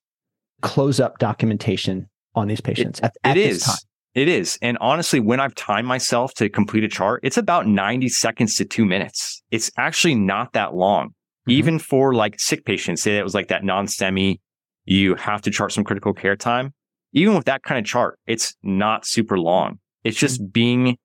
close 0.63 1.01
up 1.01 1.19
documentation 1.19 2.09
on 2.35 2.49
these 2.49 2.61
patients 2.61 3.01
it, 3.01 3.05
at, 3.05 3.17
at 3.25 3.37
it 3.37 3.49
this 3.49 3.57
is. 3.57 3.65
time? 3.65 3.77
It 4.15 4.29
is. 4.29 4.59
And 4.63 4.79
honestly, 4.81 5.21
when 5.21 5.41
I've 5.41 5.55
timed 5.55 5.87
myself 5.87 6.33
to 6.35 6.49
complete 6.49 6.85
a 6.85 6.89
chart, 6.89 7.21
it's 7.23 7.37
about 7.37 7.67
90 7.67 8.09
seconds 8.09 8.57
to 8.57 8.65
two 8.65 8.87
minutes. 8.87 9.43
It's 9.51 9.71
actually 9.77 10.15
not 10.15 10.55
that 10.55 10.75
long. 10.75 11.13
Mm-hmm. 11.47 11.59
Even 11.59 11.79
for 11.79 12.15
like 12.15 12.41
sick 12.41 12.65
patients, 12.65 13.03
say 13.03 13.19
it 13.19 13.23
was 13.25 13.35
like 13.35 13.49
that 13.49 13.65
non-STEMI, 13.65 14.41
you 14.85 15.15
have 15.15 15.43
to 15.43 15.51
chart 15.51 15.73
some 15.73 15.85
critical 15.85 16.13
care 16.13 16.37
time. 16.37 16.75
Even 17.13 17.35
with 17.35 17.47
that 17.47 17.63
kind 17.63 17.79
of 17.79 17.85
chart, 17.85 18.19
it's 18.27 18.55
not 18.63 19.07
super 19.07 19.39
long. 19.39 19.79
It's 20.05 20.19
just 20.19 20.41
mm-hmm. 20.41 20.51
being 20.51 20.99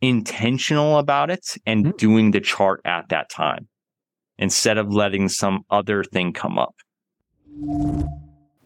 intentional 0.00 0.98
about 0.98 1.30
it 1.30 1.56
and 1.66 1.84
mm-hmm. 1.84 1.96
doing 1.96 2.30
the 2.30 2.40
chart 2.40 2.80
at 2.84 3.08
that 3.10 3.28
time 3.28 3.68
instead 4.38 4.78
of 4.78 4.92
letting 4.92 5.28
some 5.28 5.60
other 5.70 6.02
thing 6.02 6.32
come 6.32 6.58
up. 6.58 6.74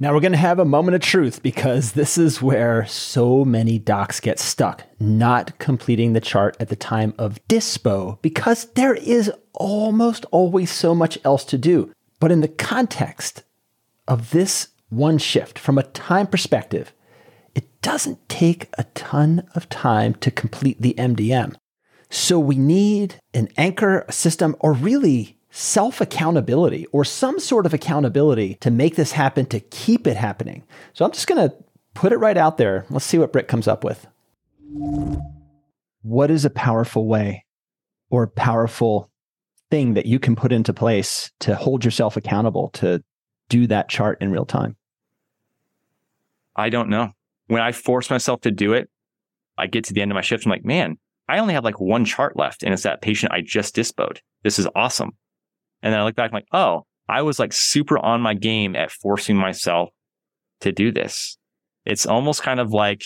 Now 0.05 0.13
we're 0.13 0.21
going 0.21 0.33
to 0.33 0.39
have 0.39 0.59
a 0.59 0.67
moment 0.67 0.95
of 0.97 1.01
truth 1.01 1.43
because 1.43 1.93
this 1.93 2.19
is 2.19 2.43
where 2.43 2.85
so 2.85 3.43
many 3.43 3.79
docs 3.79 4.21
get 4.21 4.39
stuck, 4.39 4.85
not 5.01 5.59
completing 5.59 6.13
the 6.13 6.21
chart 6.21 6.59
at 6.61 6.69
the 6.69 6.77
time 6.77 7.15
of 7.17 7.39
dispo 7.49 8.21
because 8.21 8.67
there 8.75 8.93
is 8.93 9.33
almost 9.55 10.27
always 10.31 10.71
so 10.71 10.95
much 10.95 11.17
else 11.25 11.43
to 11.47 11.57
do. 11.57 11.91
But 12.21 12.31
in 12.31 12.43
the 12.43 12.49
context 12.49 13.45
of 14.07 14.33
this 14.33 14.69
one 14.91 15.17
shift, 15.17 15.59
from 15.59 15.79
a 15.79 15.85
time 15.85 16.27
perspective, 16.27 16.93
it 17.55 17.81
doesn't 17.81 18.29
take 18.29 18.69
a 18.77 18.85
ton 18.93 19.49
of 19.55 19.71
time 19.71 20.13
to 20.17 20.31
complete 20.31 20.83
the 20.83 20.93
MDM. 20.99 21.57
So 22.11 22.39
we 22.39 22.57
need 22.57 23.15
an 23.33 23.49
anchor, 23.57 24.05
system, 24.11 24.55
or 24.61 24.75
really 24.75 25.39
self 25.55 26.01
accountability 26.01 26.85
or 26.87 27.05
some 27.05 27.39
sort 27.39 27.65
of 27.65 27.73
accountability 27.73 28.57
to 28.57 28.73
make 28.73 28.97
this 28.97 29.13
happen, 29.13 29.47
to 29.47 29.61
keep 29.61 30.05
it 30.05 30.17
happening. 30.17 30.65
So 30.95 31.05
I'm 31.05 31.13
just 31.13 31.29
going 31.29 31.49
to 31.49 31.57
put 31.95 32.13
it 32.13 32.17
right 32.17 32.37
out 32.37 32.59
there. 32.59 32.85
Let's 32.91 33.05
see 33.05 33.19
what 33.19 33.33
Brit 33.33 33.47
comes 33.47 33.69
up 33.69 33.85
with. 33.85 34.05
What 36.03 36.31
is 36.33 36.45
a 36.45 36.51
powerful 36.51 37.07
way 37.07 37.45
or 38.11 38.27
powerful 38.27 39.11
thing 39.71 39.95
that 39.95 40.07
you 40.07 40.19
can 40.19 40.35
put 40.35 40.51
into 40.51 40.75
place 40.75 41.31
to 41.41 41.55
hold 41.55 41.85
yourself 41.85 42.17
accountable 42.17 42.71
to 42.71 43.05
do 43.49 43.69
that 43.69 43.89
chart 43.89 44.19
in 44.21 44.33
real 44.33 44.47
time? 44.47 44.77
I 46.57 46.69
don't 46.69 46.89
know. 46.89 47.13
When 47.47 47.63
I 47.63 47.71
force 47.71 48.11
myself 48.11 48.41
to 48.41 48.51
do 48.51 48.73
it, 48.73 48.91
I 49.57 49.69
get 49.69 49.85
to 49.85 49.95
the 49.95 50.03
end 50.03 50.11
of 50.11 50.17
my 50.17 50.21
shift. 50.21 50.47
I'm 50.47 50.51
like, 50.51 50.65
man, 50.65 50.99
I 51.29 51.39
only 51.39 51.55
have 51.55 51.65
like 51.65 51.79
one 51.79 52.05
chart 52.05 52.37
left 52.37 52.65
and 52.65 52.75
it's 52.75 52.83
that 52.83 53.03
patient 53.03 53.33
I 53.33 53.41
just 53.41 53.77
dispoed. 53.77 54.19
This 54.43 54.59
is 54.59 54.67
awesome. 54.75 55.13
And 55.85 55.93
then 55.93 56.01
I 56.01 56.05
look 56.05 56.17
back, 56.17 56.31
I'm 56.31 56.35
like, 56.35 56.49
oh, 56.53 56.87
I 57.09 57.21
was 57.23 57.39
like 57.39 57.53
super 57.53 57.99
on 57.99 58.23
my 58.23 58.33
game 58.33 58.75
at 58.75 58.91
forcing 58.91 59.37
myself 59.37 59.91
to 60.63 60.73
do 60.73 60.91
this. 60.91 61.37
It's 61.85 62.07
almost 62.07 62.43
kind 62.43 62.59
of 62.59 62.73
like, 62.73 63.05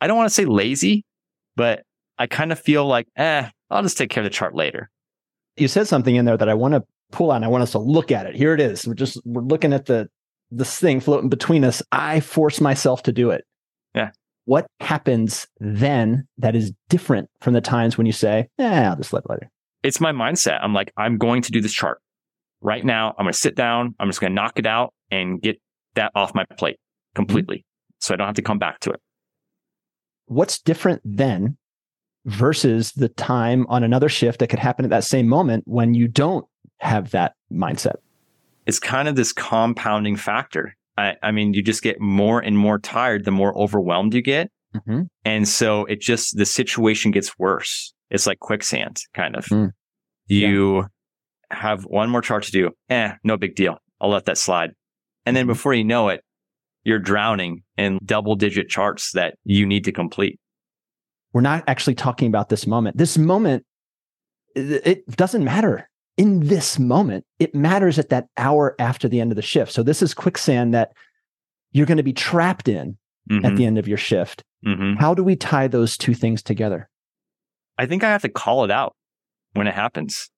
I 0.00 0.06
don't 0.06 0.16
want 0.16 0.28
to 0.28 0.34
say 0.34 0.44
lazy, 0.44 1.04
but 1.56 1.82
I 2.16 2.28
kind 2.28 2.52
of 2.52 2.60
feel 2.60 2.86
like, 2.86 3.08
eh, 3.16 3.48
I'll 3.70 3.82
just 3.82 3.98
take 3.98 4.08
care 4.08 4.22
of 4.22 4.24
the 4.24 4.30
chart 4.30 4.54
later. 4.54 4.88
You 5.56 5.66
said 5.66 5.88
something 5.88 6.14
in 6.14 6.26
there 6.26 6.36
that 6.36 6.48
I 6.48 6.54
want 6.54 6.74
to 6.74 6.84
pull 7.10 7.32
out. 7.32 7.42
I 7.42 7.48
want 7.48 7.62
us 7.62 7.72
to 7.72 7.80
look 7.80 8.12
at 8.12 8.26
it. 8.26 8.36
Here 8.36 8.54
it 8.54 8.60
is. 8.60 8.86
We're 8.86 8.94
just, 8.94 9.20
we're 9.24 9.42
looking 9.42 9.72
at 9.72 9.86
the, 9.86 10.08
this 10.52 10.78
thing 10.78 11.00
floating 11.00 11.28
between 11.28 11.64
us. 11.64 11.82
I 11.90 12.20
force 12.20 12.60
myself 12.60 13.02
to 13.04 13.12
do 13.12 13.30
it. 13.30 13.44
Yeah. 13.96 14.10
What 14.44 14.68
happens 14.78 15.48
then 15.58 16.28
that 16.38 16.54
is 16.54 16.72
different 16.88 17.28
from 17.40 17.54
the 17.54 17.60
times 17.60 17.98
when 17.98 18.06
you 18.06 18.12
say, 18.12 18.46
yeah, 18.58 18.90
I'll 18.90 18.96
just 18.96 19.12
let 19.12 19.24
it 19.24 19.30
later? 19.30 19.50
It's 19.86 20.00
my 20.00 20.10
mindset. 20.10 20.58
I'm 20.62 20.74
like, 20.74 20.92
I'm 20.96 21.16
going 21.16 21.42
to 21.42 21.52
do 21.52 21.60
this 21.60 21.72
chart 21.72 22.00
right 22.60 22.84
now. 22.84 23.14
I'm 23.16 23.24
going 23.24 23.32
to 23.32 23.38
sit 23.38 23.54
down. 23.54 23.94
I'm 24.00 24.08
just 24.08 24.20
going 24.20 24.32
to 24.32 24.34
knock 24.34 24.58
it 24.58 24.66
out 24.66 24.92
and 25.10 25.40
get 25.40 25.60
that 25.94 26.10
off 26.14 26.34
my 26.34 26.44
plate 26.58 26.78
completely. 27.14 27.58
Mm-hmm. 27.58 27.94
So 28.00 28.14
I 28.14 28.16
don't 28.16 28.26
have 28.26 28.36
to 28.36 28.42
come 28.42 28.58
back 28.58 28.80
to 28.80 28.90
it. 28.90 29.00
What's 30.26 30.58
different 30.58 31.02
then 31.04 31.56
versus 32.24 32.90
the 32.92 33.08
time 33.08 33.64
on 33.68 33.84
another 33.84 34.08
shift 34.08 34.40
that 34.40 34.48
could 34.48 34.58
happen 34.58 34.84
at 34.84 34.90
that 34.90 35.04
same 35.04 35.28
moment 35.28 35.62
when 35.66 35.94
you 35.94 36.08
don't 36.08 36.44
have 36.78 37.12
that 37.12 37.34
mindset? 37.52 37.94
It's 38.66 38.80
kind 38.80 39.06
of 39.06 39.14
this 39.14 39.32
compounding 39.32 40.16
factor. 40.16 40.74
I, 40.98 41.14
I 41.22 41.30
mean, 41.30 41.54
you 41.54 41.62
just 41.62 41.82
get 41.82 42.00
more 42.00 42.40
and 42.40 42.58
more 42.58 42.80
tired 42.80 43.24
the 43.24 43.30
more 43.30 43.56
overwhelmed 43.56 44.14
you 44.14 44.22
get. 44.22 44.50
Mm-hmm. 44.74 45.02
And 45.24 45.46
so 45.46 45.84
it 45.84 46.00
just, 46.00 46.36
the 46.36 46.44
situation 46.44 47.12
gets 47.12 47.38
worse. 47.38 47.94
It's 48.10 48.26
like 48.26 48.38
quicksand, 48.38 48.98
kind 49.14 49.36
of. 49.36 49.46
Mm. 49.46 49.70
You 50.26 50.76
yeah. 50.76 50.84
have 51.50 51.84
one 51.84 52.10
more 52.10 52.22
chart 52.22 52.44
to 52.44 52.52
do. 52.52 52.70
Eh, 52.88 53.12
no 53.24 53.36
big 53.36 53.54
deal. 53.54 53.78
I'll 54.00 54.10
let 54.10 54.26
that 54.26 54.38
slide. 54.38 54.72
And 55.24 55.36
then 55.36 55.44
mm-hmm. 55.44 55.52
before 55.52 55.74
you 55.74 55.84
know 55.84 56.08
it, 56.08 56.22
you're 56.84 56.98
drowning 57.00 57.62
in 57.76 57.98
double 58.04 58.36
digit 58.36 58.68
charts 58.68 59.12
that 59.12 59.34
you 59.44 59.66
need 59.66 59.84
to 59.84 59.92
complete. 59.92 60.38
We're 61.32 61.40
not 61.40 61.64
actually 61.66 61.96
talking 61.96 62.28
about 62.28 62.48
this 62.48 62.66
moment. 62.66 62.96
This 62.96 63.18
moment, 63.18 63.64
it 64.54 65.04
doesn't 65.16 65.44
matter 65.44 65.88
in 66.16 66.46
this 66.46 66.78
moment. 66.78 67.24
It 67.38 67.54
matters 67.54 67.98
at 67.98 68.08
that 68.10 68.28
hour 68.36 68.76
after 68.78 69.08
the 69.08 69.20
end 69.20 69.32
of 69.32 69.36
the 69.36 69.42
shift. 69.42 69.72
So 69.72 69.82
this 69.82 70.00
is 70.00 70.14
quicksand 70.14 70.74
that 70.74 70.92
you're 71.72 71.86
going 71.86 71.96
to 71.96 72.02
be 72.02 72.12
trapped 72.12 72.68
in 72.68 72.96
mm-hmm. 73.30 73.44
at 73.44 73.56
the 73.56 73.66
end 73.66 73.78
of 73.78 73.88
your 73.88 73.98
shift. 73.98 74.44
Mm-hmm. 74.64 74.94
How 74.94 75.12
do 75.12 75.22
we 75.22 75.36
tie 75.36 75.68
those 75.68 75.96
two 75.96 76.14
things 76.14 76.42
together? 76.42 76.88
I 77.78 77.86
think 77.86 78.04
I 78.04 78.10
have 78.10 78.22
to 78.22 78.28
call 78.28 78.64
it 78.64 78.70
out 78.70 78.94
when 79.54 79.66
it 79.66 79.74
happens. 79.74 80.30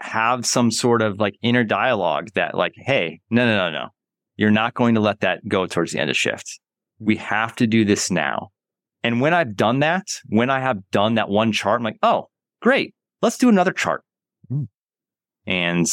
Have 0.00 0.44
some 0.44 0.70
sort 0.70 1.02
of 1.02 1.18
like 1.18 1.36
inner 1.42 1.64
dialogue 1.64 2.30
that 2.34 2.54
like, 2.54 2.74
hey, 2.76 3.20
no, 3.30 3.46
no, 3.46 3.56
no, 3.56 3.70
no. 3.70 3.88
You're 4.36 4.50
not 4.50 4.74
going 4.74 4.94
to 4.94 5.00
let 5.00 5.20
that 5.20 5.46
go 5.46 5.66
towards 5.66 5.92
the 5.92 6.00
end 6.00 6.10
of 6.10 6.16
shift. 6.16 6.60
We 6.98 7.16
have 7.16 7.54
to 7.56 7.66
do 7.66 7.84
this 7.84 8.10
now. 8.10 8.48
And 9.04 9.20
when 9.20 9.34
I've 9.34 9.56
done 9.56 9.80
that, 9.80 10.06
when 10.28 10.50
I 10.50 10.60
have 10.60 10.78
done 10.90 11.16
that 11.16 11.28
one 11.28 11.52
chart, 11.52 11.80
I'm 11.80 11.84
like, 11.84 11.98
oh, 12.02 12.28
great. 12.60 12.94
Let's 13.20 13.38
do 13.38 13.48
another 13.48 13.72
chart. 13.72 14.02
Mm. 14.50 14.68
And 15.46 15.86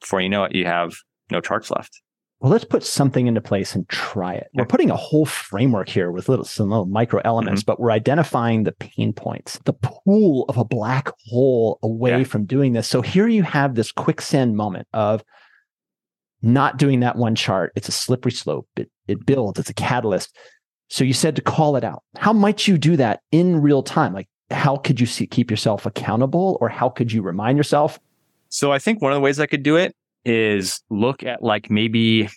before 0.00 0.20
you 0.20 0.28
know 0.28 0.44
it, 0.44 0.54
you 0.54 0.66
have 0.66 0.94
no 1.30 1.40
charts 1.40 1.70
left 1.70 2.02
well, 2.42 2.50
let's 2.50 2.64
put 2.64 2.82
something 2.82 3.28
into 3.28 3.40
place 3.40 3.76
and 3.76 3.88
try 3.88 4.34
it. 4.34 4.48
We're 4.52 4.66
putting 4.66 4.90
a 4.90 4.96
whole 4.96 5.26
framework 5.26 5.88
here 5.88 6.10
with 6.10 6.28
little 6.28 6.44
some 6.44 6.70
little 6.70 6.86
micro 6.86 7.20
elements, 7.24 7.62
mm-hmm. 7.62 7.66
but 7.66 7.78
we're 7.78 7.92
identifying 7.92 8.64
the 8.64 8.72
pain 8.72 9.12
points, 9.12 9.60
the 9.64 9.74
pool 9.74 10.44
of 10.48 10.58
a 10.58 10.64
black 10.64 11.12
hole 11.26 11.78
away 11.84 12.18
yeah. 12.18 12.24
from 12.24 12.44
doing 12.44 12.72
this. 12.72 12.88
So 12.88 13.00
here 13.00 13.28
you 13.28 13.44
have 13.44 13.76
this 13.76 13.92
quicksand 13.92 14.56
moment 14.56 14.88
of 14.92 15.22
not 16.42 16.78
doing 16.78 16.98
that 17.00 17.14
one 17.14 17.36
chart. 17.36 17.72
It's 17.76 17.88
a 17.88 17.92
slippery 17.92 18.32
slope. 18.32 18.68
It 18.74 18.90
it 19.06 19.24
builds. 19.24 19.60
It's 19.60 19.70
a 19.70 19.74
catalyst. 19.74 20.36
So 20.88 21.04
you 21.04 21.12
said 21.12 21.36
to 21.36 21.42
call 21.42 21.76
it 21.76 21.84
out. 21.84 22.02
How 22.16 22.32
might 22.32 22.66
you 22.66 22.76
do 22.76 22.96
that 22.96 23.20
in 23.30 23.62
real 23.62 23.84
time? 23.84 24.14
Like 24.14 24.28
how 24.50 24.78
could 24.78 24.98
you 24.98 25.06
see, 25.06 25.28
keep 25.28 25.48
yourself 25.48 25.86
accountable, 25.86 26.58
or 26.60 26.68
how 26.68 26.88
could 26.88 27.12
you 27.12 27.22
remind 27.22 27.56
yourself? 27.56 28.00
So 28.48 28.72
I 28.72 28.80
think 28.80 29.00
one 29.00 29.12
of 29.12 29.16
the 29.16 29.20
ways 29.20 29.38
I 29.38 29.46
could 29.46 29.62
do 29.62 29.76
it 29.76 29.94
is 30.24 30.82
look 30.90 31.22
at 31.22 31.42
like 31.42 31.70
maybe 31.70 32.28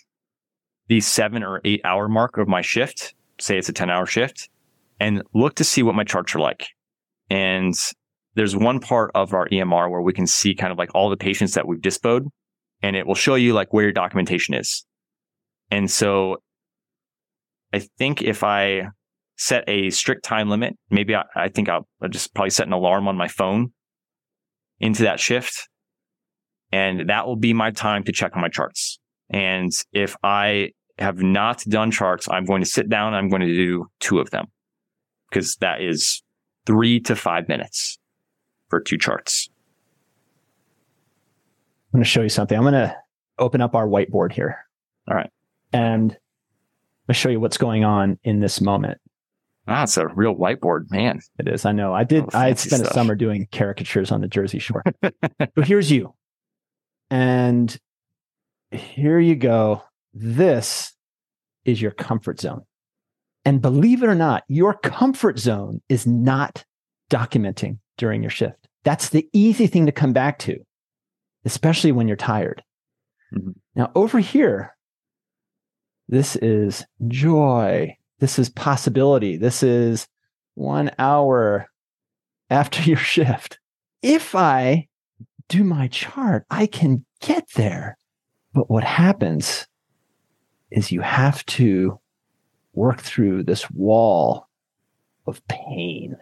the 0.88 1.00
seven 1.00 1.42
or 1.42 1.60
eight 1.64 1.80
hour 1.84 2.08
mark 2.08 2.38
of 2.38 2.48
my 2.48 2.62
shift, 2.62 3.14
say 3.40 3.58
it's 3.58 3.68
a 3.68 3.72
10 3.72 3.90
hour 3.90 4.06
shift, 4.06 4.48
and 5.00 5.22
look 5.34 5.54
to 5.56 5.64
see 5.64 5.82
what 5.82 5.94
my 5.94 6.04
charts 6.04 6.34
are 6.34 6.40
like. 6.40 6.66
And 7.28 7.74
there's 8.34 8.56
one 8.56 8.80
part 8.80 9.10
of 9.14 9.34
our 9.34 9.48
EMR 9.48 9.90
where 9.90 10.02
we 10.02 10.12
can 10.12 10.26
see 10.26 10.54
kind 10.54 10.72
of 10.72 10.78
like 10.78 10.94
all 10.94 11.10
the 11.10 11.16
patients 11.16 11.54
that 11.54 11.66
we've 11.66 11.80
dispoed, 11.80 12.26
and 12.82 12.96
it 12.96 13.06
will 13.06 13.14
show 13.14 13.34
you 13.34 13.52
like 13.52 13.72
where 13.72 13.84
your 13.84 13.92
documentation 13.92 14.54
is. 14.54 14.84
And 15.70 15.90
so 15.90 16.38
I 17.72 17.80
think 17.98 18.22
if 18.22 18.44
I 18.44 18.88
set 19.36 19.64
a 19.68 19.90
strict 19.90 20.24
time 20.24 20.48
limit, 20.48 20.76
maybe 20.90 21.14
I, 21.14 21.24
I 21.34 21.48
think 21.48 21.68
I'll, 21.68 21.86
I'll 22.00 22.08
just 22.08 22.34
probably 22.34 22.50
set 22.50 22.66
an 22.66 22.72
alarm 22.72 23.08
on 23.08 23.16
my 23.16 23.28
phone 23.28 23.72
into 24.78 25.02
that 25.02 25.20
shift 25.20 25.68
and 26.72 27.08
that 27.08 27.26
will 27.26 27.36
be 27.36 27.52
my 27.52 27.70
time 27.70 28.04
to 28.04 28.12
check 28.12 28.34
on 28.34 28.42
my 28.42 28.48
charts. 28.48 28.98
And 29.30 29.70
if 29.92 30.16
I 30.22 30.72
have 30.98 31.18
not 31.18 31.62
done 31.68 31.90
charts, 31.90 32.28
I'm 32.28 32.44
going 32.44 32.62
to 32.62 32.68
sit 32.68 32.88
down. 32.88 33.14
I'm 33.14 33.28
going 33.28 33.42
to 33.42 33.54
do 33.54 33.86
two 34.00 34.18
of 34.18 34.30
them 34.30 34.46
because 35.30 35.56
that 35.56 35.80
is 35.80 36.22
three 36.66 37.00
to 37.00 37.16
five 37.16 37.48
minutes 37.48 37.98
for 38.68 38.80
two 38.80 38.98
charts. 38.98 39.48
I'm 41.92 41.98
going 41.98 42.04
to 42.04 42.08
show 42.10 42.22
you 42.22 42.28
something. 42.28 42.56
I'm 42.56 42.64
going 42.64 42.74
to 42.74 42.96
open 43.38 43.60
up 43.60 43.74
our 43.74 43.86
whiteboard 43.86 44.32
here. 44.32 44.58
All 45.08 45.16
right. 45.16 45.30
And 45.72 46.12
I'm 46.12 47.08
going 47.08 47.08
to 47.08 47.14
show 47.14 47.28
you 47.28 47.40
what's 47.40 47.58
going 47.58 47.84
on 47.84 48.18
in 48.24 48.40
this 48.40 48.60
moment. 48.60 48.98
Ah, 49.68 49.82
it's 49.82 49.96
a 49.96 50.06
real 50.08 50.34
whiteboard, 50.34 50.90
man. 50.90 51.20
It 51.38 51.48
is. 51.48 51.64
I 51.64 51.72
know. 51.72 51.92
I 51.92 52.04
did. 52.04 52.24
Oh, 52.24 52.38
I 52.38 52.54
spent 52.54 52.82
stuff. 52.82 52.92
a 52.92 52.94
summer 52.94 53.14
doing 53.16 53.48
caricatures 53.50 54.12
on 54.12 54.20
the 54.20 54.28
Jersey 54.28 54.60
Shore. 54.60 54.84
so 55.02 55.62
here's 55.62 55.90
you, 55.90 56.14
and 57.10 57.76
here 58.70 59.18
you 59.18 59.36
go. 59.36 59.82
This 60.12 60.92
is 61.64 61.80
your 61.80 61.90
comfort 61.90 62.40
zone, 62.40 62.62
and 63.44 63.60
believe 63.60 64.02
it 64.02 64.08
or 64.08 64.14
not, 64.14 64.44
your 64.48 64.74
comfort 64.74 65.38
zone 65.38 65.80
is 65.88 66.06
not 66.06 66.64
documenting 67.10 67.78
during 67.98 68.22
your 68.22 68.30
shift. 68.30 68.68
That's 68.84 69.08
the 69.10 69.28
easy 69.32 69.66
thing 69.66 69.86
to 69.86 69.92
come 69.92 70.12
back 70.12 70.38
to, 70.40 70.58
especially 71.44 71.92
when 71.92 72.08
you're 72.08 72.16
tired. 72.16 72.62
Mhm. 73.34 73.54
Now 73.74 73.90
over 73.94 74.18
here, 74.20 74.76
this 76.08 76.36
is 76.36 76.84
joy. 77.08 77.96
This 78.20 78.38
is 78.38 78.48
possibility. 78.48 79.36
This 79.36 79.62
is 79.62 80.06
one 80.54 80.90
hour 80.98 81.66
after 82.48 82.82
your 82.88 82.96
shift. 82.96 83.58
If 84.02 84.34
I 84.34 84.88
do 85.48 85.64
my 85.64 85.88
chart, 85.88 86.44
I 86.50 86.66
can 86.66 87.04
get 87.20 87.48
there. 87.54 87.96
But 88.54 88.70
what 88.70 88.84
happens 88.84 89.66
is 90.70 90.90
you 90.92 91.00
have 91.02 91.44
to 91.46 92.00
work 92.72 93.00
through 93.00 93.44
this 93.44 93.70
wall 93.70 94.48
of 95.26 95.46
pain. 95.48 96.16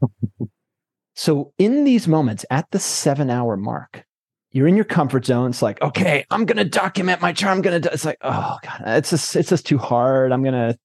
so, 1.14 1.52
in 1.58 1.84
these 1.84 2.08
moments 2.08 2.44
at 2.50 2.70
the 2.70 2.78
seven 2.78 3.30
hour 3.30 3.56
mark, 3.56 4.04
you're 4.52 4.68
in 4.68 4.76
your 4.76 4.84
comfort 4.84 5.26
zone. 5.26 5.50
It's 5.50 5.62
like, 5.62 5.80
okay, 5.82 6.24
I'm 6.30 6.44
gonna 6.44 6.64
document 6.64 7.20
my 7.20 7.32
chart. 7.32 7.56
I'm 7.56 7.62
gonna. 7.62 7.80
Do, 7.80 7.88
it's 7.92 8.04
like, 8.04 8.18
oh 8.22 8.56
god, 8.62 8.82
it's 8.86 9.10
just 9.10 9.34
it's 9.36 9.48
just 9.50 9.66
too 9.66 9.78
hard. 9.78 10.32
I'm 10.32 10.42
gonna. 10.44 10.78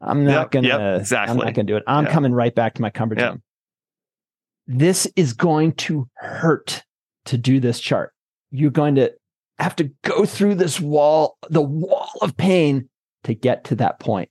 I'm 0.00 0.24
not 0.24 0.32
Yep, 0.32 0.50
gonna. 0.50 0.68
yep, 1.08 1.12
I'm 1.28 1.36
not 1.38 1.54
gonna 1.54 1.64
do 1.64 1.76
it. 1.76 1.84
I'm 1.86 2.04
Yeah. 2.04 2.12
coming 2.12 2.32
right 2.32 2.54
back 2.54 2.74
to 2.74 2.82
my 2.82 2.90
comfort 2.90 3.20
zone. 3.20 3.42
This 4.66 5.06
is 5.16 5.32
going 5.32 5.72
to 5.74 6.08
hurt 6.14 6.82
to 7.26 7.38
do 7.38 7.60
this 7.60 7.80
chart. 7.80 8.12
You're 8.50 8.70
going 8.70 8.94
to 8.96 9.12
have 9.58 9.76
to 9.76 9.90
go 10.02 10.24
through 10.24 10.56
this 10.56 10.80
wall, 10.80 11.36
the 11.48 11.62
wall 11.62 12.12
of 12.22 12.36
pain, 12.36 12.88
to 13.24 13.34
get 13.34 13.64
to 13.64 13.74
that 13.76 13.98
point, 13.98 14.28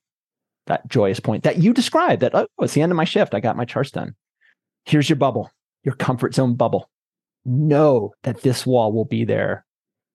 that 0.67 0.87
joyous 0.87 1.19
point 1.19 1.43
that 1.43 1.57
you 1.57 1.73
described. 1.73 2.21
That 2.21 2.33
oh, 2.33 2.47
it's 2.59 2.73
the 2.73 2.81
end 2.81 2.91
of 2.91 2.95
my 2.95 3.03
shift. 3.03 3.33
I 3.33 3.39
got 3.39 3.57
my 3.57 3.65
charts 3.65 3.91
done. 3.91 4.15
Here's 4.85 5.09
your 5.09 5.17
bubble, 5.17 5.51
your 5.83 5.95
comfort 5.95 6.33
zone 6.35 6.55
bubble. 6.55 6.89
Know 7.43 8.13
that 8.23 8.41
this 8.41 8.65
wall 8.65 8.91
will 8.91 9.05
be 9.05 9.25
there 9.25 9.65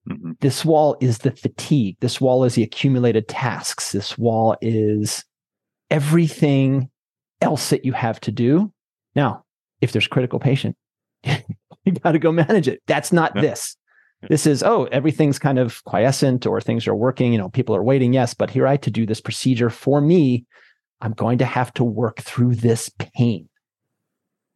Mhm. 0.09 0.41
this 0.41 0.65
wall 0.65 0.97
is 1.03 1.19
the 1.19 1.31
fatigue. 1.31 1.97
This 2.01 2.23
wall 2.23 2.43
is 2.45 2.55
the 2.55 2.63
accumulated 2.63 3.29
tasks. 3.29 3.93
This 3.93 4.17
wall 4.17 4.57
is 4.63 5.25
everything 5.91 6.89
else 7.43 7.69
that 7.71 7.85
you 7.85 7.93
have 7.93 8.19
to 8.21 8.33
do. 8.33 8.73
Now, 9.15 9.45
if 9.83 9.93
there's 9.93 10.07
critical 10.07 10.39
patient, 10.39 10.77
you 11.85 11.93
got 12.03 12.13
to 12.13 12.19
go 12.19 12.33
manage 12.33 12.69
it. 12.69 12.83
That's 12.87 13.13
not 13.13 13.33
Yeah. 13.37 13.43
this. 13.43 13.77
This 14.29 14.47
is, 14.47 14.63
oh, 14.63 14.85
everything's 14.93 15.39
kind 15.39 15.59
of 15.59 15.83
quiescent 15.85 16.47
or 16.47 16.61
things 16.61 16.87
are 16.87 16.95
working, 16.95 17.33
you 17.33 17.39
know, 17.39 17.49
people 17.49 17.75
are 17.75 17.83
waiting. 17.83 18.13
Yes, 18.13 18.35
but 18.35 18.51
here 18.51 18.67
I 18.67 18.77
to 18.79 18.91
do 18.91 19.07
this 19.07 19.21
procedure 19.21 19.71
for 19.71 20.03
me, 20.03 20.45
I'm 21.01 21.13
going 21.13 21.39
to 21.39 21.47
have 21.47 21.73
to 21.75 21.85
work 21.85 22.21
through 22.21 22.57
this 22.57 22.91
pain 22.99 23.49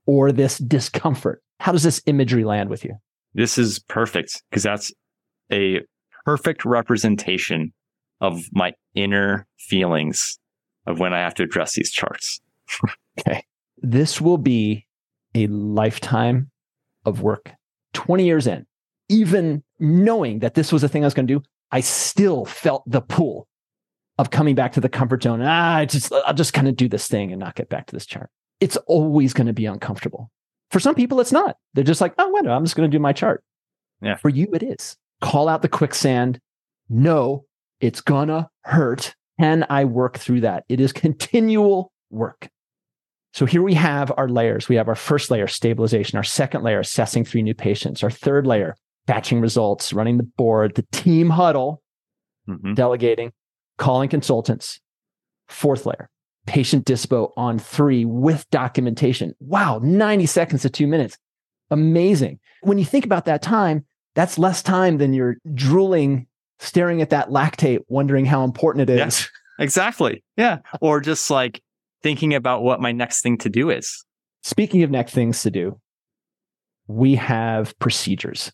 or 0.06 0.32
this 0.32 0.58
discomfort. 0.58 1.42
How 1.60 1.72
does 1.72 1.82
this 1.82 2.02
imagery 2.04 2.44
land 2.44 2.68
with 2.68 2.84
you? 2.84 2.94
This 3.32 3.56
is 3.56 3.78
perfect 3.78 4.42
because 4.50 4.62
that's 4.64 4.92
a 5.50 5.80
perfect 6.26 6.66
representation 6.66 7.72
of 8.20 8.44
my 8.52 8.74
inner 8.94 9.46
feelings 9.58 10.38
of 10.86 10.98
when 11.00 11.14
I 11.14 11.20
have 11.20 11.34
to 11.36 11.42
address 11.42 11.74
these 11.74 11.90
charts. 11.90 12.40
Okay. 13.20 13.44
This 13.78 14.20
will 14.20 14.38
be 14.38 14.88
a 15.36 15.46
lifetime 15.46 16.50
of 17.04 17.20
work. 17.20 17.52
20 17.94 18.24
years 18.24 18.46
in, 18.46 18.66
even 19.08 19.62
knowing 19.78 20.40
that 20.40 20.54
this 20.54 20.72
was 20.72 20.82
a 20.82 20.88
thing 20.88 21.04
I 21.04 21.06
was 21.06 21.14
going 21.14 21.26
to 21.26 21.34
do, 21.34 21.42
I 21.70 21.80
still 21.80 22.44
felt 22.44 22.82
the 22.86 23.00
pull 23.00 23.48
of 24.18 24.30
coming 24.30 24.54
back 24.54 24.72
to 24.72 24.80
the 24.80 24.88
comfort 24.88 25.22
zone. 25.22 25.42
Ah, 25.42 25.76
I 25.76 25.84
just, 25.86 26.12
I'll 26.12 26.34
just 26.34 26.52
kind 26.52 26.68
of 26.68 26.76
do 26.76 26.88
this 26.88 27.08
thing 27.08 27.32
and 27.32 27.40
not 27.40 27.56
get 27.56 27.68
back 27.68 27.86
to 27.86 27.96
this 27.96 28.06
chart. 28.06 28.30
It's 28.60 28.76
always 28.86 29.32
going 29.32 29.48
to 29.48 29.52
be 29.52 29.66
uncomfortable. 29.66 30.30
For 30.70 30.80
some 30.80 30.94
people, 30.94 31.20
it's 31.20 31.32
not. 31.32 31.56
They're 31.74 31.84
just 31.84 32.00
like, 32.00 32.14
oh, 32.18 32.28
whatever, 32.28 32.54
I'm 32.54 32.64
just 32.64 32.76
going 32.76 32.90
to 32.90 32.96
do 32.96 33.00
my 33.00 33.12
chart. 33.12 33.42
Yeah. 34.00 34.16
For 34.16 34.28
you, 34.28 34.48
it 34.52 34.62
is. 34.62 34.96
Call 35.20 35.48
out 35.48 35.62
the 35.62 35.68
quicksand. 35.68 36.40
No, 36.88 37.44
it's 37.80 38.00
going 38.00 38.28
to 38.28 38.48
hurt. 38.62 39.14
Can 39.40 39.66
I 39.68 39.84
work 39.84 40.18
through 40.18 40.42
that? 40.42 40.64
It 40.68 40.80
is 40.80 40.92
continual 40.92 41.92
work. 42.10 42.48
So 43.34 43.46
here 43.46 43.62
we 43.62 43.74
have 43.74 44.12
our 44.16 44.28
layers. 44.28 44.68
We 44.68 44.76
have 44.76 44.86
our 44.88 44.94
first 44.94 45.28
layer, 45.28 45.48
stabilization, 45.48 46.16
our 46.16 46.22
second 46.22 46.62
layer, 46.62 46.78
assessing 46.78 47.24
three 47.24 47.42
new 47.42 47.54
patients, 47.54 48.04
our 48.04 48.10
third 48.10 48.46
layer, 48.46 48.76
batching 49.06 49.40
results, 49.40 49.92
running 49.92 50.18
the 50.18 50.22
board, 50.22 50.76
the 50.76 50.86
team 50.92 51.30
huddle, 51.30 51.82
Mhm. 52.48 52.76
delegating, 52.76 53.32
calling 53.76 54.08
consultants. 54.08 54.80
Fourth 55.48 55.84
layer, 55.84 56.08
patient 56.46 56.86
dispo 56.86 57.32
on 57.36 57.58
three 57.58 58.04
with 58.04 58.48
documentation. 58.50 59.34
Wow, 59.40 59.80
90 59.82 60.26
seconds 60.26 60.62
to 60.62 60.70
two 60.70 60.86
minutes. 60.86 61.18
Amazing. 61.72 62.38
When 62.62 62.78
you 62.78 62.84
think 62.84 63.04
about 63.04 63.24
that 63.24 63.42
time, 63.42 63.84
that's 64.14 64.38
less 64.38 64.62
time 64.62 64.98
than 64.98 65.12
you're 65.12 65.36
drooling, 65.54 66.28
staring 66.60 67.02
at 67.02 67.10
that 67.10 67.30
lactate, 67.30 67.80
wondering 67.88 68.26
how 68.26 68.44
important 68.44 68.88
it 68.88 68.92
is. 68.92 68.98
Yeah. 68.98 69.06
is. 69.08 69.30
Exactly. 69.58 70.24
Yeah. 70.36 70.58
Or 70.80 71.00
just 71.00 71.30
like 71.30 71.62
thinking 72.04 72.34
about 72.34 72.62
what 72.62 72.82
my 72.82 72.92
next 72.92 73.22
thing 73.22 73.38
to 73.38 73.48
do 73.48 73.70
is. 73.70 74.04
Speaking 74.42 74.82
of 74.82 74.90
next 74.90 75.14
things 75.14 75.42
to 75.42 75.50
do, 75.50 75.80
we 76.86 77.14
have 77.14 77.76
procedures. 77.78 78.52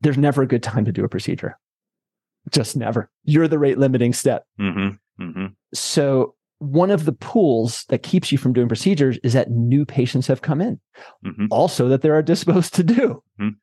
There's 0.00 0.16
never 0.16 0.42
a 0.42 0.46
good 0.46 0.62
time 0.62 0.84
to 0.84 0.92
do 0.92 1.04
a 1.04 1.08
procedure. 1.08 1.58
Just 2.50 2.76
never. 2.76 3.10
You're 3.24 3.48
the 3.48 3.58
rate 3.58 3.76
limiting 3.76 4.12
step. 4.12 4.44
Mm-hmm. 4.60 5.22
Mm-hmm. 5.22 5.46
So, 5.74 6.36
one 6.58 6.92
of 6.92 7.06
the 7.06 7.12
pools 7.12 7.84
that 7.88 8.04
keeps 8.04 8.30
you 8.30 8.38
from 8.38 8.52
doing 8.52 8.68
procedures 8.68 9.18
is 9.24 9.32
that 9.32 9.50
new 9.50 9.84
patients 9.84 10.28
have 10.28 10.42
come 10.42 10.60
in. 10.60 10.78
Mm-hmm. 11.26 11.46
Also, 11.50 11.88
that 11.88 12.02
there 12.02 12.14
are 12.14 12.22
disposed 12.22 12.72
to 12.74 12.84
do. 12.84 13.22
Mhm. 13.40 13.56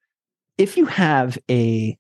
If 0.58 0.76
you 0.76 0.86
have 0.86 1.38
a, 1.50 1.98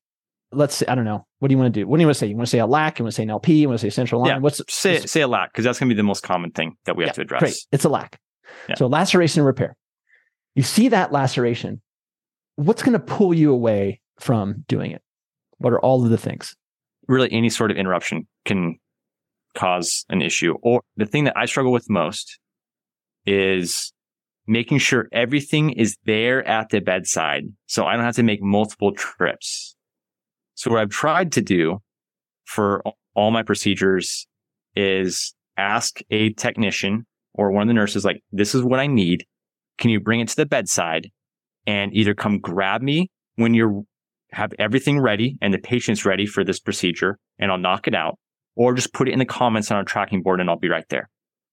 let's 0.52 0.76
say, 0.76 0.86
I 0.88 0.96
don't 0.96 1.06
know, 1.06 1.26
what 1.40 1.48
do 1.48 1.54
you 1.54 1.58
want 1.58 1.74
to 1.74 1.80
do? 1.80 1.88
What 1.88 1.98
do 1.98 2.02
you 2.02 2.08
want 2.08 2.16
to 2.16 2.20
say? 2.20 2.28
You 2.28 2.36
want 2.36 2.48
to 2.48 2.52
say 2.52 2.60
a 2.60 2.66
LAC? 2.66 3.00
You 3.00 3.06
want 3.06 3.14
to 3.14 3.16
say 3.16 3.24
an 3.24 3.30
LP? 3.30 3.54
You 3.54 3.68
want 3.68 3.80
to 3.80 3.86
say 3.86 3.90
central 3.90 4.22
line? 4.22 4.30
Yeah. 4.30 4.38
What's 4.40 4.62
Say 4.70 5.00
say 5.00 5.22
a 5.22 5.28
lac 5.28 5.52
because 5.52 5.66
that's 5.66 5.80
going 5.80 5.90
to 5.90 5.96
be 5.96 5.98
the 5.98 6.04
most 6.04 6.24
common 6.24 6.52
thing 6.52 6.76
that 6.86 6.96
we 6.96 7.06
have 7.06 7.14
to 7.16 7.22
address. 7.22 7.42
Great. 7.42 7.56
It's 7.72 7.86
a 7.86 7.90
lac. 7.90 8.20
Yeah. 8.68 8.76
So 8.76 8.88
laceration 8.88 9.42
and 9.42 9.48
repair. 9.48 9.76
You 10.56 10.64
see 10.64 10.90
that 10.90 11.12
laceration. 11.12 11.82
What's 12.56 12.84
going 12.84 12.94
to 12.94 13.00
pull 13.00 13.34
you 13.34 13.54
away 13.54 14.02
from 14.20 14.66
doing 14.68 14.92
it? 14.92 15.02
What 15.60 15.72
are 15.74 15.80
all 15.80 16.04
of 16.04 16.10
the 16.10 16.18
things? 16.18 16.56
Really, 17.08 17.32
any 17.32 17.50
sort 17.50 17.72
of 17.72 17.78
interruption 17.78 18.28
can 18.46 18.76
cause 19.56 20.06
an 20.10 20.22
issue. 20.22 20.56
Or 20.62 20.82
the 20.98 21.06
thing 21.06 21.24
that 21.26 21.38
I 21.38 21.46
struggle 21.46 21.72
with 21.72 21.90
most 21.90 22.40
is 23.26 23.94
making 24.48 24.80
sure 24.80 25.08
everything 25.12 25.72
is 25.72 25.96
there 26.06 26.46
at 26.48 26.70
the 26.70 26.80
bedside, 26.82 27.46
so 27.68 27.86
I 27.86 27.96
don't 27.96 28.04
have 28.04 28.16
to 28.16 28.24
make 28.24 28.42
multiple 28.42 28.94
trips. 28.94 29.76
So 30.60 30.70
what 30.70 30.82
I've 30.82 30.90
tried 30.90 31.32
to 31.34 31.42
do 31.42 31.80
for 32.44 32.84
all 33.16 33.32
my 33.32 33.44
procedures 33.44 34.28
is 34.76 35.34
ask 35.56 36.02
a 36.12 36.34
technician 36.34 37.06
or 37.34 37.50
one 37.50 37.62
of 37.62 37.70
the 37.70 37.74
nurses, 37.74 38.04
like, 38.04 38.22
this 38.34 38.54
is 38.54 38.62
what 38.62 38.82
I 38.82 38.86
need. 38.86 39.24
Can 39.78 39.90
you 39.90 40.02
bring 40.02 40.20
it 40.20 40.28
to 40.28 40.36
the 40.36 40.46
bedside 40.46 41.12
and 41.66 41.94
either 41.94 42.14
come 42.14 42.40
grab 42.40 42.82
me 42.82 43.10
when 43.38 43.54
you 43.54 43.88
have 44.34 44.52
everything 44.60 45.00
ready 45.00 45.38
and 45.42 45.54
the 45.54 45.60
patient's 45.60 46.04
ready 46.04 46.26
for 46.26 46.44
this 46.44 46.60
procedure 46.60 47.18
and 47.38 47.54
I'll 47.54 47.58
knock 47.58 47.88
it 47.88 47.96
out 47.96 48.20
or 48.58 48.74
just 48.74 48.92
put 48.92 49.08
it 49.08 49.14
in 49.14 49.20
the 49.20 49.26
comments 49.26 49.72
on 49.72 49.78
our 49.78 49.86
tracking 49.86 50.22
board 50.22 50.42
and 50.42 50.50
I'll 50.50 50.60
be 50.60 50.68
right 50.68 50.88
there. 50.90 51.10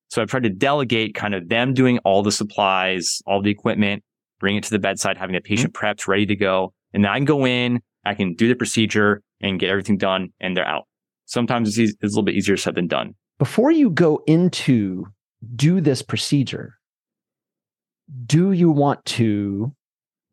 So 0.09 0.21
I've 0.21 0.31
tried 0.31 0.43
to 0.43 0.51
delegate 0.51 1.15
kind 1.15 1.33
of 1.33 1.49
them 1.49 1.75
doing 1.75 1.99
all 1.99 2.25
the 2.25 2.33
supplies, 2.33 3.23
all 3.25 3.41
the 3.41 3.51
equipment, 3.51 4.03
bring 4.41 4.57
it 4.57 4.65
to 4.65 4.71
the 4.71 4.81
bedside, 4.81 5.17
having 5.17 5.37
the 5.37 5.41
patient 5.41 5.75
mm-hmm. 5.75 5.87
prepped, 5.87 6.09
ready 6.09 6.27
to 6.27 6.35
go. 6.35 6.73
And 6.93 7.05
then 7.05 7.13
I 7.13 7.19
can 7.19 7.25
go 7.25 7.47
in, 7.47 7.81
I 8.07 8.15
can 8.15 8.35
do 8.35 8.49
the 8.49 8.55
procedure 8.55 9.23
and 9.41 9.61
get 9.61 9.71
everything 9.71 9.99
done 9.99 10.33
and 10.41 10.57
they're 10.57 10.67
out. 10.67 10.85
Sometimes 11.27 11.69
it's, 11.69 11.79
eas- 11.79 11.97
it's 12.01 12.13
a 12.13 12.17
little 12.17 12.23
bit 12.23 12.35
easier 12.35 12.57
said 12.57 12.75
than 12.75 12.87
done. 12.87 13.15
Before 13.39 13.71
you 13.71 13.91
go 13.91 14.23
into 14.27 15.07
do 15.55 15.81
this 15.81 16.03
procedure, 16.03 16.75
do 18.25 18.53
you 18.53 18.71
want 18.71 19.05
to 19.05 19.73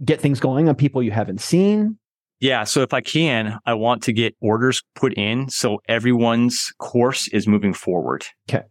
get 0.03 0.21
things 0.21 0.39
going 0.39 0.69
on 0.69 0.75
people 0.75 1.01
you 1.01 1.11
haven't 1.11 1.41
seen? 1.41 1.97
Yeah. 2.39 2.65
So 2.65 2.81
if 2.81 2.93
I 2.93 3.01
can, 3.01 3.59
I 3.65 3.73
want 3.73 4.03
to 4.03 4.13
get 4.13 4.35
orders 4.41 4.83
put 4.95 5.13
in 5.13 5.49
so 5.49 5.79
everyone's 5.87 6.73
course 6.77 7.27
is 7.29 7.47
moving 7.47 7.73
forward. 7.73 8.25
Okay. 8.49 8.63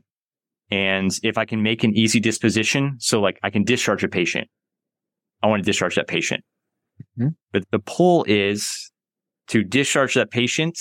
And 0.71 1.11
if 1.23 1.37
I 1.37 1.45
can 1.45 1.63
make 1.63 1.85
an 1.85 1.95
easy 1.97 2.21
disposition, 2.21 2.97
so 2.99 3.21
like 3.21 3.39
I 3.43 3.51
can 3.51 3.65
discharge 3.65 4.05
a 4.05 4.09
patient, 4.09 4.49
I 5.43 5.47
want 5.49 5.63
to 5.63 5.67
discharge 5.67 5.97
that 5.97 6.07
patient. 6.07 6.45
Mm-hmm. 7.19 7.31
But 7.53 7.65
the 7.71 7.79
pull 7.79 8.25
is 8.29 8.92
to 9.53 9.63
discharge 9.63 10.15
that 10.15 10.31
patient 10.31 10.79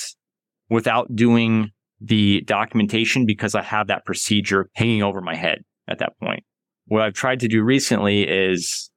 without 0.69 1.13
doing 1.13 1.71
the 1.99 2.41
documentation 2.47 3.25
because 3.25 3.53
I 3.53 3.61
have 3.61 3.87
that 3.87 4.05
procedure 4.05 4.69
hanging 4.75 5.03
over 5.03 5.19
my 5.19 5.35
head 5.35 5.65
at 5.89 5.99
that 5.99 6.17
point. 6.19 6.45
What 6.85 7.01
I've 7.01 7.13
tried 7.13 7.41
to 7.41 7.49
do 7.49 7.63
recently 7.63 8.23
is 8.23 8.89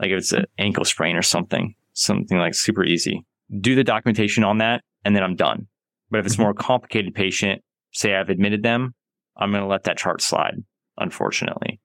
like 0.00 0.10
if 0.10 0.18
it's 0.18 0.32
an 0.32 0.46
ankle 0.58 0.84
sprain 0.84 1.14
or 1.14 1.22
something, 1.22 1.76
something 1.92 2.38
like 2.38 2.54
super 2.54 2.84
easy, 2.84 3.24
do 3.60 3.76
the 3.76 3.84
documentation 3.84 4.42
on 4.42 4.58
that 4.58 4.82
and 5.04 5.14
then 5.14 5.22
I'm 5.22 5.36
done. 5.36 5.68
But 6.10 6.18
if 6.18 6.26
it's 6.26 6.34
mm-hmm. 6.34 6.42
more 6.42 6.54
complicated 6.54 7.14
patient, 7.14 7.62
say 7.92 8.16
I've 8.16 8.30
admitted 8.30 8.64
them, 8.64 8.94
I'm 9.36 9.52
going 9.52 9.62
to 9.62 9.68
let 9.68 9.84
that 9.84 9.96
chart 9.96 10.20
slide, 10.22 10.56
unfortunately. 10.98 11.80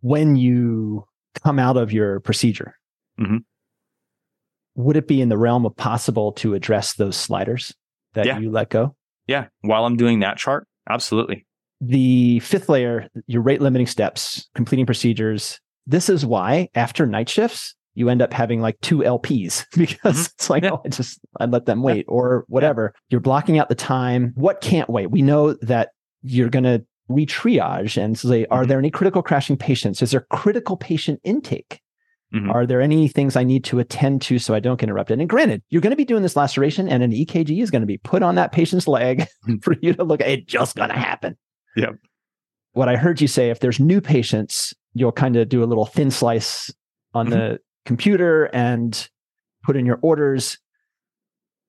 When 0.00 0.34
you 0.34 1.04
come 1.44 1.60
out 1.60 1.76
of 1.76 1.92
your 1.92 2.18
procedure, 2.18 2.74
mm-hmm. 3.18 3.36
Would 4.80 4.96
it 4.96 5.06
be 5.06 5.20
in 5.20 5.28
the 5.28 5.38
realm 5.38 5.66
of 5.66 5.76
possible 5.76 6.32
to 6.32 6.54
address 6.54 6.94
those 6.94 7.16
sliders 7.16 7.74
that 8.14 8.26
yeah. 8.26 8.38
you 8.38 8.50
let 8.50 8.70
go? 8.70 8.94
Yeah. 9.26 9.46
While 9.60 9.84
I'm 9.84 9.96
doing 9.96 10.20
that 10.20 10.38
chart, 10.38 10.66
absolutely. 10.88 11.46
The 11.80 12.40
fifth 12.40 12.68
layer, 12.68 13.08
your 13.26 13.42
rate 13.42 13.60
limiting 13.60 13.86
steps, 13.86 14.48
completing 14.54 14.86
procedures. 14.86 15.60
This 15.86 16.08
is 16.08 16.26
why 16.26 16.68
after 16.74 17.06
night 17.06 17.28
shifts, 17.28 17.74
you 17.94 18.08
end 18.08 18.22
up 18.22 18.32
having 18.32 18.60
like 18.60 18.80
two 18.80 18.98
LPs 18.98 19.66
because 19.76 19.96
mm-hmm. 19.98 20.32
it's 20.34 20.50
like, 20.50 20.62
yeah. 20.64 20.72
oh, 20.72 20.82
I 20.84 20.88
just, 20.88 21.20
I 21.38 21.46
let 21.46 21.66
them 21.66 21.82
wait 21.82 22.06
yeah. 22.08 22.14
or 22.14 22.44
whatever. 22.48 22.94
You're 23.08 23.20
blocking 23.20 23.58
out 23.58 23.68
the 23.68 23.74
time. 23.74 24.32
What 24.34 24.60
can't 24.60 24.90
wait? 24.90 25.10
We 25.10 25.22
know 25.22 25.54
that 25.62 25.90
you're 26.22 26.50
going 26.50 26.64
to 26.64 26.84
retriage 27.10 28.00
and 28.00 28.18
say, 28.18 28.46
are 28.46 28.60
mm-hmm. 28.60 28.68
there 28.68 28.78
any 28.78 28.90
critical 28.90 29.22
crashing 29.22 29.56
patients? 29.56 30.02
Is 30.02 30.12
there 30.12 30.26
critical 30.30 30.76
patient 30.76 31.20
intake? 31.24 31.80
Mm-hmm. 32.34 32.50
Are 32.50 32.64
there 32.64 32.80
any 32.80 33.08
things 33.08 33.34
I 33.34 33.42
need 33.42 33.64
to 33.64 33.80
attend 33.80 34.22
to 34.22 34.38
so 34.38 34.54
I 34.54 34.60
don't 34.60 34.78
get 34.78 34.84
interrupted? 34.88 35.18
And 35.18 35.28
granted, 35.28 35.62
you're 35.68 35.82
going 35.82 35.90
to 35.90 35.96
be 35.96 36.04
doing 36.04 36.22
this 36.22 36.36
laceration 36.36 36.88
and 36.88 37.02
an 37.02 37.10
EKG 37.10 37.60
is 37.60 37.70
going 37.70 37.82
to 37.82 37.86
be 37.86 37.98
put 37.98 38.22
on 38.22 38.36
that 38.36 38.52
patient's 38.52 38.86
leg 38.86 39.26
for 39.62 39.74
you 39.80 39.92
to 39.94 40.04
look 40.04 40.20
at. 40.20 40.28
It's 40.28 40.52
just 40.52 40.76
going 40.76 40.90
to 40.90 40.96
happen. 40.96 41.36
Yep. 41.76 41.96
What 42.72 42.88
I 42.88 42.96
heard 42.96 43.20
you 43.20 43.26
say, 43.26 43.50
if 43.50 43.58
there's 43.58 43.80
new 43.80 44.00
patients, 44.00 44.72
you'll 44.94 45.10
kind 45.10 45.36
of 45.36 45.48
do 45.48 45.64
a 45.64 45.66
little 45.66 45.86
thin 45.86 46.10
slice 46.10 46.72
on 47.14 47.26
mm-hmm. 47.26 47.34
the 47.34 47.60
computer 47.84 48.44
and 48.52 49.08
put 49.64 49.76
in 49.76 49.84
your 49.84 49.98
orders 50.02 50.58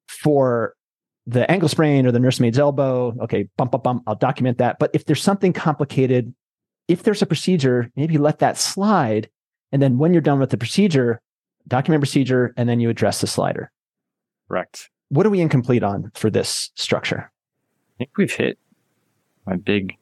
for 0.08 0.76
the 1.26 1.50
ankle 1.50 1.70
sprain 1.70 2.06
or 2.06 2.12
the 2.12 2.20
nursemaid's 2.20 2.60
elbow. 2.60 3.16
Okay, 3.22 3.48
bump, 3.58 3.72
bump, 3.72 3.84
bump. 3.84 4.04
I'll 4.06 4.16
document 4.16 4.60
that. 4.60 4.78
But 4.78 4.92
if 4.94 5.06
there's 5.06 5.24
something 5.24 5.54
complicated, 5.54 6.36
if 6.88 7.02
there's 7.02 7.24
a 7.24 7.26
procedure, 7.26 7.92
maybe 7.96 8.20
let 8.20 8.40
that 8.40 8.60
slide. 8.60 9.30
And 9.72 9.82
then 9.82 9.98
when 9.98 10.14
you're 10.14 10.22
done 10.22 10.40
with 10.40 10.50
the 10.50 10.58
procedure, 10.58 11.22
document 11.68 12.02
procedure, 12.02 12.54
and 12.58 12.68
then 12.68 12.80
you 12.80 12.90
address 12.90 13.22
the 13.22 13.28
slider. 13.28 13.72
Correct. 14.48 14.90
What 15.10 15.26
are 15.26 15.30
we 15.30 15.42
incomplete 15.42 15.84
on 15.84 16.12
for 16.14 16.30
this 16.30 16.72
structure? 16.76 17.32
I 17.96 17.98
think 17.98 18.12
we've 18.18 18.34
hit 18.34 18.58
my 19.46 19.56
big 19.56 19.98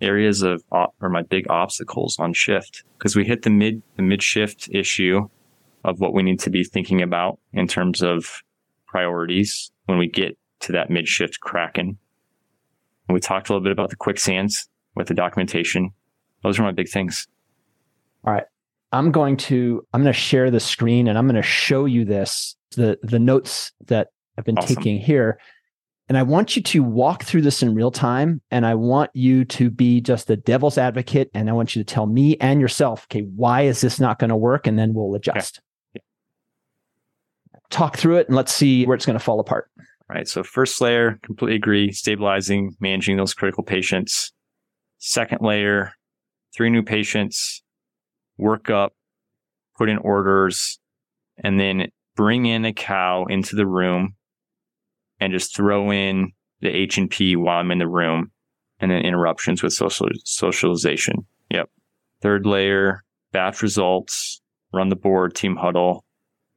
areas 0.00 0.42
of 0.42 0.62
or 0.70 1.08
my 1.08 1.22
big 1.22 1.48
obstacles 1.48 2.18
on 2.18 2.32
shift 2.32 2.84
because 2.98 3.16
we 3.16 3.24
hit 3.24 3.42
the 3.42 3.50
mid 3.50 3.82
the 3.96 4.02
mid 4.02 4.22
shift 4.22 4.68
issue 4.72 5.28
of 5.84 6.00
what 6.00 6.14
we 6.14 6.22
need 6.22 6.40
to 6.40 6.50
be 6.50 6.64
thinking 6.64 7.02
about 7.02 7.38
in 7.52 7.66
terms 7.66 8.02
of 8.02 8.42
priorities 8.86 9.70
when 9.86 9.98
we 9.98 10.08
get 10.08 10.36
to 10.60 10.72
that 10.72 10.90
mid 10.90 11.06
shift 11.06 11.40
Kraken. 11.40 11.98
And 13.08 13.14
we 13.14 13.20
talked 13.20 13.48
a 13.48 13.52
little 13.52 13.62
bit 13.62 13.72
about 13.72 13.90
the 13.90 13.96
quicksands 13.96 14.68
with 14.94 15.08
the 15.08 15.14
documentation. 15.14 15.90
Those 16.42 16.58
are 16.58 16.62
my 16.62 16.72
big 16.72 16.88
things. 16.88 17.28
All 18.24 18.32
right. 18.32 18.44
I'm 18.94 19.10
going 19.10 19.36
to 19.38 19.84
I'm 19.92 20.02
going 20.02 20.12
to 20.12 20.18
share 20.18 20.52
the 20.52 20.60
screen 20.60 21.08
and 21.08 21.18
I'm 21.18 21.26
going 21.26 21.34
to 21.34 21.42
show 21.42 21.84
you 21.84 22.04
this 22.04 22.54
the 22.76 22.96
the 23.02 23.18
notes 23.18 23.72
that 23.86 24.08
I've 24.38 24.44
been 24.44 24.56
awesome. 24.56 24.76
taking 24.76 25.00
here. 25.00 25.40
And 26.08 26.16
I 26.16 26.22
want 26.22 26.54
you 26.54 26.62
to 26.62 26.82
walk 26.82 27.24
through 27.24 27.42
this 27.42 27.62
in 27.62 27.74
real 27.74 27.90
time. 27.90 28.40
And 28.50 28.64
I 28.64 28.74
want 28.74 29.10
you 29.14 29.44
to 29.46 29.70
be 29.70 30.00
just 30.00 30.28
the 30.28 30.36
devil's 30.36 30.78
advocate. 30.78 31.30
And 31.34 31.48
I 31.48 31.54
want 31.54 31.74
you 31.74 31.82
to 31.82 31.94
tell 31.94 32.06
me 32.06 32.36
and 32.36 32.60
yourself, 32.60 33.06
okay, 33.06 33.22
why 33.22 33.62
is 33.62 33.80
this 33.80 33.98
not 33.98 34.18
going 34.18 34.28
to 34.28 34.36
work? 34.36 34.66
And 34.66 34.78
then 34.78 34.94
we'll 34.94 35.14
adjust. 35.14 35.60
Okay. 35.96 36.04
Yeah. 37.54 37.60
Talk 37.70 37.96
through 37.96 38.18
it 38.18 38.28
and 38.28 38.36
let's 38.36 38.52
see 38.52 38.86
where 38.86 38.94
it's 38.94 39.06
going 39.06 39.18
to 39.18 39.24
fall 39.24 39.40
apart. 39.40 39.70
Right. 40.08 40.28
So 40.28 40.44
first 40.44 40.80
layer, 40.80 41.18
completely 41.22 41.56
agree, 41.56 41.90
stabilizing, 41.90 42.76
managing 42.78 43.16
those 43.16 43.34
critical 43.34 43.64
patients. 43.64 44.32
Second 44.98 45.38
layer, 45.40 45.94
three 46.54 46.70
new 46.70 46.82
patients, 46.82 47.63
work 48.38 48.70
up, 48.70 48.92
put 49.76 49.88
in 49.88 49.98
orders, 49.98 50.78
and 51.42 51.58
then 51.58 51.88
bring 52.16 52.46
in 52.46 52.64
a 52.64 52.72
cow 52.72 53.24
into 53.26 53.56
the 53.56 53.66
room 53.66 54.14
and 55.20 55.32
just 55.32 55.56
throw 55.56 55.90
in 55.92 56.32
the 56.60 56.68
H 56.68 56.98
and 56.98 57.10
P 57.10 57.36
while 57.36 57.58
I'm 57.58 57.70
in 57.70 57.78
the 57.78 57.88
room 57.88 58.30
and 58.80 58.90
then 58.90 59.02
interruptions 59.02 59.62
with 59.62 59.72
social 59.72 60.08
socialization. 60.24 61.26
Yep. 61.50 61.70
Third 62.20 62.46
layer, 62.46 63.04
batch 63.32 63.62
results, 63.62 64.40
run 64.72 64.88
the 64.88 64.96
board, 64.96 65.34
team 65.34 65.56
huddle, 65.56 66.04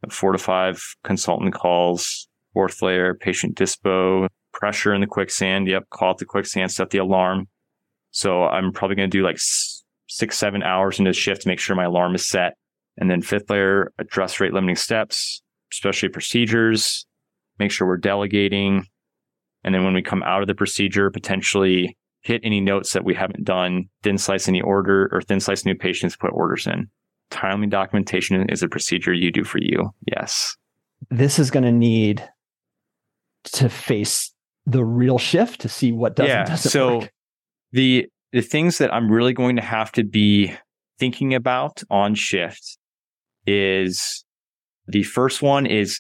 four 0.09 0.31
to 0.31 0.37
five 0.37 0.81
consultant 1.03 1.53
calls, 1.53 2.27
fourth 2.53 2.81
layer, 2.81 3.13
patient 3.13 3.55
dispo, 3.55 4.27
pressure 4.53 4.93
in 4.93 5.01
the 5.01 5.07
quicksand. 5.07 5.67
Yep. 5.67 5.89
Call 5.89 6.11
it 6.11 6.17
the 6.17 6.25
quicksand, 6.25 6.71
set 6.71 6.89
the 6.89 6.97
alarm. 6.97 7.47
So 8.11 8.43
I'm 8.43 8.71
probably 8.71 8.95
going 8.95 9.09
to 9.09 9.17
do 9.17 9.23
like 9.23 9.37
six, 10.07 10.37
seven 10.37 10.63
hours 10.63 10.99
into 10.99 11.09
the 11.09 11.13
shift 11.13 11.43
to 11.43 11.47
make 11.47 11.59
sure 11.59 11.75
my 11.75 11.85
alarm 11.85 12.15
is 12.15 12.25
set. 12.25 12.53
And 12.97 13.09
then 13.09 13.21
fifth 13.21 13.49
layer, 13.49 13.91
address 13.99 14.39
rate 14.39 14.53
limiting 14.53 14.75
steps, 14.75 15.41
especially 15.71 16.09
procedures, 16.09 17.05
make 17.59 17.71
sure 17.71 17.87
we're 17.87 17.97
delegating. 17.97 18.87
And 19.63 19.75
then 19.75 19.83
when 19.83 19.93
we 19.93 20.01
come 20.01 20.23
out 20.23 20.41
of 20.41 20.47
the 20.47 20.55
procedure, 20.55 21.11
potentially 21.11 21.97
hit 22.21 22.41
any 22.43 22.59
notes 22.59 22.93
that 22.93 23.05
we 23.05 23.13
haven't 23.13 23.43
done, 23.43 23.85
thin 24.03 24.17
slice 24.17 24.47
any 24.47 24.61
order 24.61 25.09
or 25.11 25.21
thin 25.21 25.39
slice 25.39 25.65
new 25.65 25.75
patients, 25.75 26.15
put 26.15 26.31
orders 26.33 26.67
in. 26.67 26.89
Timely 27.29 27.67
documentation 27.67 28.49
is 28.49 28.63
a 28.63 28.67
procedure 28.67 29.13
you 29.13 29.31
do 29.31 29.43
for 29.43 29.59
you. 29.59 29.93
Yes. 30.11 30.55
This 31.09 31.37
is 31.39 31.51
going 31.51 31.65
to 31.65 31.71
need 31.71 32.27
to 33.43 33.69
face 33.69 34.33
the 34.65 34.83
real 34.83 35.17
shift 35.17 35.61
to 35.61 35.69
see 35.69 35.91
what 35.91 36.15
does 36.15 36.27
yeah, 36.27 36.43
doesn't 36.43 36.71
so 36.71 36.99
work. 36.99 37.13
the 37.71 38.07
the 38.37 38.43
things 38.43 38.77
that 38.77 38.93
I'm 38.93 39.11
really 39.11 39.33
going 39.33 39.55
to 39.55 39.63
have 39.63 39.91
to 39.93 40.03
be 40.03 40.53
thinking 40.99 41.33
about 41.33 41.81
on 41.89 42.13
shift 42.13 42.77
is 43.47 44.23
the 44.85 45.01
first 45.01 45.41
one 45.41 45.65
is 45.65 45.99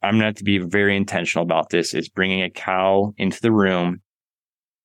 I'm 0.00 0.12
going 0.12 0.20
to 0.20 0.26
have 0.26 0.36
to 0.36 0.44
be 0.44 0.58
very 0.58 0.96
intentional 0.96 1.42
about 1.42 1.70
this 1.70 1.92
is 1.92 2.08
bringing 2.08 2.44
a 2.44 2.50
cow 2.50 3.14
into 3.16 3.40
the 3.40 3.50
room 3.50 4.00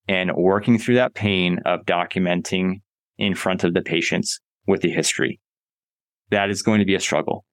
and 0.08 0.32
working 0.36 0.80
through 0.80 0.96
that 0.96 1.14
pain 1.14 1.60
of 1.68 1.82
documenting 1.86 2.82
in 3.20 3.36
front 3.36 3.64
of 3.64 3.76
the 3.76 3.84
patients 3.84 4.40
with 4.66 4.82
the 4.82 4.90
history. 4.90 5.40
That 6.32 6.50
is 6.50 6.64
going 6.64 6.80
to 6.80 6.86
be 6.86 6.96
a 6.96 7.00
struggle. 7.00 7.46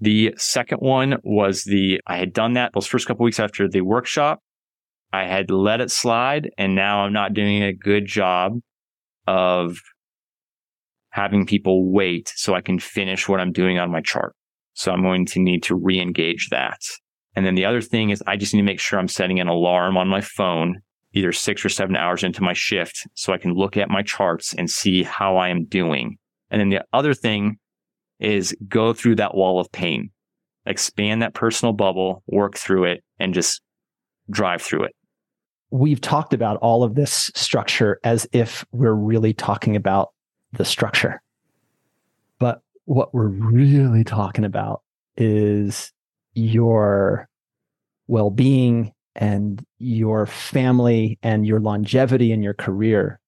The 0.00 0.32
second 0.38 0.78
one 0.78 1.18
was 1.22 1.64
the, 1.64 2.00
I 2.06 2.16
had 2.16 2.32
done 2.32 2.54
that 2.54 2.72
those 2.72 2.86
first 2.86 3.06
couple 3.06 3.24
weeks 3.24 3.38
after 3.38 3.68
the 3.68 3.82
workshop. 3.82 4.40
I 5.12 5.24
had 5.24 5.50
let 5.50 5.80
it 5.80 5.90
slide 5.90 6.50
and 6.58 6.74
now 6.74 7.00
I'm 7.00 7.12
not 7.12 7.34
doing 7.34 7.62
a 7.62 7.72
good 7.72 8.06
job 8.06 8.58
of 9.26 9.78
having 11.10 11.46
people 11.46 11.90
wait 11.90 12.32
so 12.36 12.54
I 12.54 12.60
can 12.60 12.78
finish 12.78 13.28
what 13.28 13.40
I'm 13.40 13.52
doing 13.52 13.78
on 13.78 13.90
my 13.90 14.00
chart. 14.00 14.34
So 14.74 14.92
I'm 14.92 15.02
going 15.02 15.24
to 15.26 15.40
need 15.40 15.62
to 15.64 15.74
re-engage 15.74 16.48
that. 16.50 16.80
And 17.34 17.46
then 17.46 17.54
the 17.54 17.64
other 17.64 17.80
thing 17.80 18.10
is 18.10 18.22
I 18.26 18.36
just 18.36 18.52
need 18.52 18.60
to 18.60 18.66
make 18.66 18.80
sure 18.80 18.98
I'm 18.98 19.08
setting 19.08 19.40
an 19.40 19.48
alarm 19.48 19.96
on 19.96 20.08
my 20.08 20.20
phone 20.20 20.80
either 21.12 21.32
six 21.32 21.64
or 21.64 21.70
seven 21.70 21.96
hours 21.96 22.22
into 22.22 22.42
my 22.42 22.52
shift 22.52 23.06
so 23.14 23.32
I 23.32 23.38
can 23.38 23.54
look 23.54 23.76
at 23.76 23.88
my 23.88 24.02
charts 24.02 24.52
and 24.52 24.68
see 24.68 25.02
how 25.02 25.36
I 25.36 25.48
am 25.48 25.64
doing. 25.64 26.18
And 26.50 26.60
then 26.60 26.68
the 26.68 26.84
other 26.92 27.14
thing 27.14 27.56
is 28.18 28.54
go 28.68 28.92
through 28.92 29.16
that 29.16 29.34
wall 29.34 29.60
of 29.60 29.72
pain, 29.72 30.10
expand 30.66 31.22
that 31.22 31.34
personal 31.34 31.72
bubble, 31.72 32.22
work 32.26 32.56
through 32.56 32.84
it 32.84 33.04
and 33.18 33.32
just 33.32 33.62
drive 34.30 34.62
through 34.62 34.84
it. 34.84 34.95
We've 35.76 36.00
talked 36.00 36.32
about 36.32 36.56
all 36.58 36.82
of 36.82 36.94
this 36.94 37.30
structure 37.34 38.00
as 38.02 38.26
if 38.32 38.64
we're 38.72 38.94
really 38.94 39.34
talking 39.34 39.76
about 39.76 40.12
the 40.52 40.64
structure. 40.64 41.20
But 42.38 42.62
what 42.86 43.12
we're 43.12 43.28
really 43.28 44.02
talking 44.02 44.46
about 44.46 44.80
is 45.18 45.92
your 46.32 47.28
well 48.06 48.30
being 48.30 48.92
and 49.14 49.62
your 49.78 50.24
family 50.24 51.18
and 51.22 51.46
your 51.46 51.60
longevity 51.60 52.32
and 52.32 52.42
your 52.42 52.54
career. 52.54 53.20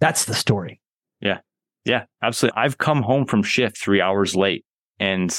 That's 0.00 0.24
the 0.24 0.34
story. 0.34 0.80
Yeah. 1.20 1.38
Yeah, 1.84 2.06
absolutely. 2.22 2.60
I've 2.60 2.78
come 2.78 3.02
home 3.02 3.24
from 3.24 3.44
shift 3.44 3.78
three 3.78 4.00
hours 4.00 4.34
late 4.34 4.64
And 4.98 5.32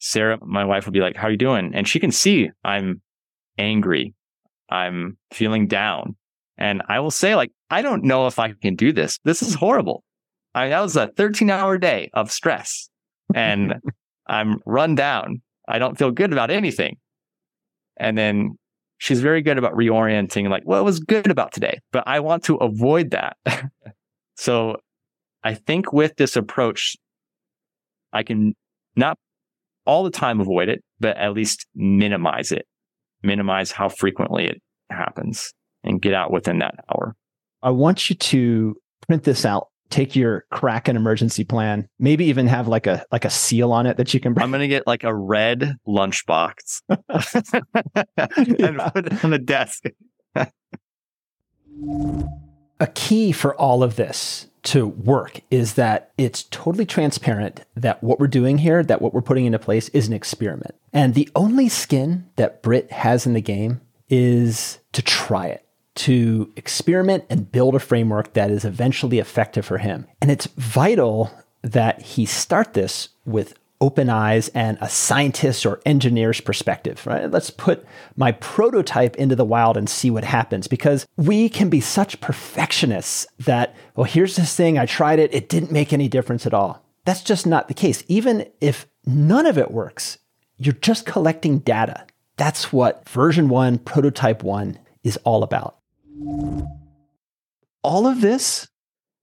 Sarah, 0.00 0.38
my 0.44 0.64
wife, 0.64 0.86
will 0.86 0.92
be 0.92 1.00
like, 1.00 1.16
How 1.16 1.28
are 1.28 1.30
you 1.30 1.36
doing? 1.36 1.72
And 1.72 1.86
she 1.86 2.00
can 2.00 2.10
see 2.10 2.50
I'm 2.64 3.00
angry. 3.58 4.14
I'm 4.70 5.18
feeling 5.32 5.66
down. 5.66 6.16
And 6.56 6.82
I 6.88 7.00
will 7.00 7.10
say, 7.10 7.34
like, 7.34 7.50
I 7.70 7.82
don't 7.82 8.04
know 8.04 8.26
if 8.26 8.38
I 8.38 8.52
can 8.52 8.76
do 8.76 8.92
this. 8.92 9.18
This 9.24 9.42
is 9.42 9.54
horrible. 9.54 10.04
I 10.54 10.62
mean, 10.62 10.70
that 10.70 10.80
was 10.80 10.96
a 10.96 11.08
13 11.08 11.50
hour 11.50 11.78
day 11.78 12.10
of 12.12 12.30
stress 12.30 12.88
and 13.34 13.74
I'm 14.26 14.60
run 14.66 14.94
down. 14.94 15.42
I 15.68 15.78
don't 15.78 15.98
feel 15.98 16.10
good 16.10 16.32
about 16.32 16.50
anything. 16.50 16.96
And 17.96 18.16
then 18.16 18.56
she's 18.98 19.20
very 19.20 19.42
good 19.42 19.58
about 19.58 19.74
reorienting, 19.74 20.48
like, 20.48 20.62
what 20.64 20.84
was 20.84 21.00
good 21.00 21.30
about 21.30 21.52
today? 21.52 21.80
But 21.92 22.04
I 22.06 22.20
want 22.20 22.44
to 22.44 22.56
avoid 22.56 23.10
that. 23.10 23.36
so 24.36 24.76
I 25.42 25.54
think 25.54 25.92
with 25.92 26.16
this 26.16 26.36
approach, 26.36 26.96
I 28.12 28.22
can 28.22 28.54
not 28.96 29.18
all 29.86 30.04
the 30.04 30.10
time 30.10 30.40
avoid 30.40 30.68
it, 30.68 30.82
but 30.98 31.16
at 31.16 31.32
least 31.32 31.66
minimize 31.74 32.52
it, 32.52 32.66
minimize 33.22 33.70
how 33.72 33.88
frequently 33.88 34.46
it 34.46 34.62
happens 34.90 35.52
and 35.84 36.00
get 36.00 36.14
out 36.14 36.30
within 36.30 36.58
that 36.58 36.74
hour. 36.90 37.16
I 37.62 37.70
want 37.70 38.08
you 38.10 38.16
to 38.16 38.76
print 39.06 39.24
this 39.24 39.44
out. 39.44 39.68
Take 39.90 40.14
your 40.14 40.44
crack 40.52 40.84
Kraken 40.84 40.96
emergency 40.96 41.42
plan. 41.44 41.88
Maybe 41.98 42.26
even 42.26 42.46
have 42.46 42.68
like 42.68 42.86
a 42.86 43.04
like 43.10 43.24
a 43.24 43.30
seal 43.30 43.72
on 43.72 43.86
it 43.86 43.96
that 43.96 44.14
you 44.14 44.20
can. 44.20 44.34
Bring. 44.34 44.44
I'm 44.44 44.52
gonna 44.52 44.68
get 44.68 44.86
like 44.86 45.02
a 45.02 45.12
red 45.12 45.74
lunchbox 45.86 46.82
and 46.88 48.58
yeah. 48.58 48.88
put 48.90 49.06
it 49.06 49.24
on 49.24 49.30
the 49.30 49.38
desk. 49.38 49.84
a 52.78 52.86
key 52.94 53.32
for 53.32 53.54
all 53.56 53.82
of 53.82 53.96
this 53.96 54.49
to 54.62 54.86
work 54.86 55.40
is 55.50 55.74
that 55.74 56.12
it's 56.18 56.44
totally 56.44 56.86
transparent 56.86 57.64
that 57.74 58.02
what 58.02 58.20
we're 58.20 58.26
doing 58.26 58.58
here, 58.58 58.82
that 58.82 59.00
what 59.00 59.14
we're 59.14 59.22
putting 59.22 59.46
into 59.46 59.58
place 59.58 59.88
is 59.90 60.08
an 60.08 60.12
experiment. 60.12 60.74
And 60.92 61.14
the 61.14 61.28
only 61.34 61.68
skin 61.68 62.28
that 62.36 62.62
Brit 62.62 62.90
has 62.92 63.26
in 63.26 63.32
the 63.32 63.40
game 63.40 63.80
is 64.08 64.78
to 64.92 65.02
try 65.02 65.46
it, 65.46 65.66
to 65.96 66.52
experiment 66.56 67.24
and 67.30 67.50
build 67.50 67.74
a 67.74 67.80
framework 67.80 68.34
that 68.34 68.50
is 68.50 68.64
eventually 68.64 69.18
effective 69.18 69.64
for 69.64 69.78
him. 69.78 70.06
And 70.20 70.30
it's 70.30 70.46
vital 70.56 71.30
that 71.62 72.02
he 72.02 72.26
start 72.26 72.74
this 72.74 73.10
with 73.24 73.54
open 73.80 74.10
eyes 74.10 74.48
and 74.48 74.76
a 74.80 74.88
scientist 74.88 75.64
or 75.64 75.80
engineer's 75.86 76.40
perspective, 76.40 77.06
right? 77.06 77.30
Let's 77.30 77.50
put 77.50 77.86
my 78.14 78.32
prototype 78.32 79.16
into 79.16 79.34
the 79.34 79.44
wild 79.44 79.76
and 79.76 79.88
see 79.88 80.10
what 80.10 80.24
happens 80.24 80.68
because 80.68 81.06
we 81.16 81.48
can 81.48 81.70
be 81.70 81.80
such 81.80 82.20
perfectionists 82.20 83.26
that, 83.38 83.74
well, 83.96 84.04
here's 84.04 84.36
this 84.36 84.54
thing, 84.54 84.78
I 84.78 84.84
tried 84.84 85.18
it, 85.18 85.34
it 85.34 85.48
didn't 85.48 85.72
make 85.72 85.92
any 85.92 86.08
difference 86.08 86.46
at 86.46 86.52
all. 86.54 86.84
That's 87.06 87.22
just 87.22 87.46
not 87.46 87.68
the 87.68 87.74
case. 87.74 88.04
Even 88.08 88.46
if 88.60 88.86
none 89.06 89.46
of 89.46 89.56
it 89.56 89.70
works, 89.70 90.18
you're 90.58 90.74
just 90.74 91.06
collecting 91.06 91.60
data. 91.60 92.06
That's 92.36 92.72
what 92.72 93.08
version 93.08 93.48
one, 93.48 93.78
prototype 93.78 94.42
one 94.42 94.78
is 95.02 95.16
all 95.24 95.42
about. 95.42 95.78
All 97.82 98.06
of 98.06 98.20
this 98.20 98.68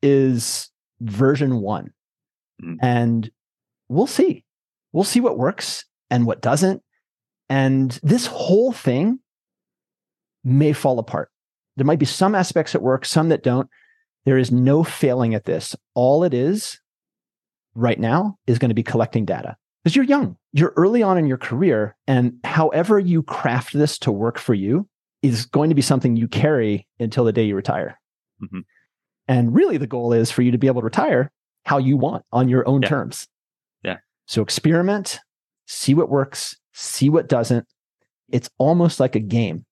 is 0.01 0.71
version 0.99 1.61
one. 1.61 1.93
Mm-hmm. 2.63 2.83
And 2.83 3.31
we'll 3.87 4.07
see 4.07 4.45
we'll 4.93 5.03
see 5.03 5.19
what 5.19 5.37
works 5.37 5.85
and 6.09 6.25
what 6.25 6.41
doesn't. 6.41 6.81
And 7.49 7.99
this 8.03 8.25
whole 8.25 8.71
thing 8.71 9.19
may 10.43 10.73
fall 10.73 10.99
apart. 10.99 11.29
There 11.75 11.85
might 11.85 11.99
be 11.99 12.05
some 12.05 12.35
aspects 12.35 12.73
that 12.73 12.81
work, 12.81 13.05
some 13.05 13.29
that 13.29 13.43
don't. 13.43 13.69
There 14.25 14.37
is 14.37 14.51
no 14.51 14.83
failing 14.83 15.35
at 15.35 15.45
this. 15.45 15.75
All 15.93 16.23
it 16.23 16.33
is 16.33 16.79
right 17.75 17.99
now 17.99 18.37
is 18.47 18.59
going 18.59 18.69
to 18.69 18.75
be 18.75 18.83
collecting 18.83 19.23
data 19.23 19.55
because 19.83 19.95
you're 19.95 20.05
young, 20.05 20.35
you're 20.51 20.73
early 20.75 21.03
on 21.03 21.17
in 21.17 21.27
your 21.27 21.37
career. 21.37 21.95
And 22.07 22.39
however 22.43 22.99
you 22.99 23.23
craft 23.23 23.73
this 23.73 23.97
to 23.99 24.11
work 24.11 24.37
for 24.37 24.53
you 24.53 24.87
is 25.21 25.45
going 25.45 25.69
to 25.69 25.75
be 25.75 25.81
something 25.81 26.15
you 26.15 26.27
carry 26.27 26.87
until 26.99 27.23
the 27.23 27.31
day 27.31 27.43
you 27.43 27.55
retire. 27.55 27.99
Mm-hmm. 28.43 28.59
And 29.27 29.53
really, 29.53 29.77
the 29.77 29.87
goal 29.87 30.13
is 30.13 30.31
for 30.31 30.41
you 30.41 30.51
to 30.51 30.57
be 30.57 30.67
able 30.67 30.81
to 30.81 30.85
retire 30.85 31.31
how 31.65 31.77
you 31.77 31.97
want 31.97 32.25
on 32.31 32.49
your 32.49 32.67
own 32.67 32.81
yeah. 32.81 32.89
terms. 32.89 33.27
So 34.27 34.41
experiment, 34.41 35.19
see 35.65 35.93
what 35.93 36.09
works, 36.09 36.55
see 36.73 37.09
what 37.09 37.27
doesn't. 37.27 37.65
It's 38.29 38.49
almost 38.57 38.99
like 38.99 39.15
a 39.15 39.21
game. 39.21 39.65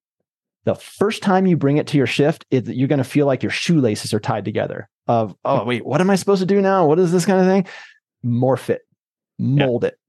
The 0.63 0.75
first 0.75 1.21
time 1.21 1.45
you 1.45 1.57
bring 1.57 1.77
it 1.77 1.87
to 1.87 1.97
your 1.97 2.07
shift, 2.07 2.45
it, 2.49 2.67
you're 2.67 2.87
going 2.87 2.97
to 2.97 3.03
feel 3.03 3.27
like 3.27 3.43
your 3.43 3.51
shoelaces 3.51 4.13
are 4.13 4.19
tied 4.19 4.45
together. 4.45 4.89
Of 5.07 5.35
oh 5.45 5.63
wait, 5.63 5.85
what 5.85 6.01
am 6.01 6.09
I 6.09 6.15
supposed 6.15 6.39
to 6.39 6.47
do 6.47 6.61
now? 6.61 6.87
What 6.87 6.97
is 6.97 7.11
this 7.11 7.25
kind 7.25 7.39
of 7.39 7.45
thing? 7.45 7.67
Morph 8.25 8.71
it, 8.71 8.81
mold 9.37 9.83
yeah. 9.83 9.89
it, 9.89 9.99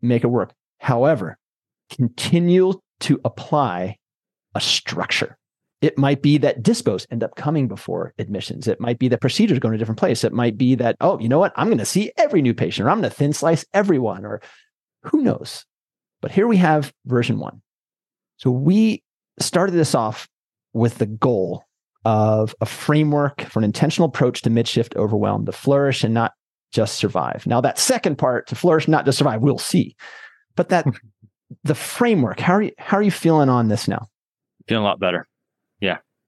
make 0.00 0.22
it 0.22 0.28
work. 0.28 0.52
However, 0.78 1.38
continue 1.90 2.74
to 3.00 3.20
apply 3.24 3.96
a 4.54 4.60
structure. 4.60 5.36
It 5.84 5.98
might 5.98 6.22
be 6.22 6.38
that 6.38 6.62
dispos 6.62 7.06
end 7.10 7.22
up 7.22 7.36
coming 7.36 7.68
before 7.68 8.14
admissions. 8.18 8.66
It 8.66 8.80
might 8.80 8.98
be 8.98 9.06
that 9.08 9.20
procedures 9.20 9.58
go 9.58 9.68
to 9.68 9.74
a 9.74 9.78
different 9.78 9.98
place. 9.98 10.24
It 10.24 10.32
might 10.32 10.56
be 10.56 10.74
that, 10.76 10.96
oh, 11.02 11.18
you 11.18 11.28
know 11.28 11.38
what? 11.38 11.52
I'm 11.56 11.66
going 11.66 11.76
to 11.76 11.84
see 11.84 12.10
every 12.16 12.40
new 12.40 12.54
patient 12.54 12.86
or 12.86 12.90
I'm 12.90 13.02
going 13.02 13.10
to 13.10 13.14
thin 13.14 13.34
slice 13.34 13.66
everyone 13.74 14.24
or 14.24 14.40
who 15.02 15.20
knows. 15.20 15.66
But 16.22 16.32
here 16.32 16.46
we 16.46 16.56
have 16.56 16.90
version 17.04 17.38
one. 17.38 17.60
So 18.38 18.50
we 18.50 19.02
started 19.38 19.72
this 19.72 19.94
off 19.94 20.26
with 20.72 20.96
the 20.96 21.04
goal 21.04 21.64
of 22.06 22.54
a 22.62 22.66
framework 22.66 23.42
for 23.42 23.58
an 23.58 23.64
intentional 23.66 24.08
approach 24.08 24.40
to 24.40 24.50
midshift 24.50 24.96
overwhelm 24.96 25.44
to 25.44 25.52
flourish 25.52 26.02
and 26.02 26.14
not 26.14 26.32
just 26.72 26.94
survive. 26.94 27.46
Now, 27.46 27.60
that 27.60 27.78
second 27.78 28.16
part 28.16 28.46
to 28.46 28.54
flourish, 28.54 28.88
not 28.88 29.04
just 29.04 29.18
survive, 29.18 29.42
we'll 29.42 29.58
see. 29.58 29.96
But 30.56 30.70
that 30.70 30.86
the 31.64 31.74
framework, 31.74 32.40
how 32.40 32.54
are 32.54 32.62
you, 32.62 32.72
how 32.78 32.96
are 32.96 33.02
you 33.02 33.10
feeling 33.10 33.50
on 33.50 33.68
this 33.68 33.86
now? 33.86 34.06
Feeling 34.66 34.84
a 34.84 34.86
lot 34.86 34.98
better. 34.98 35.28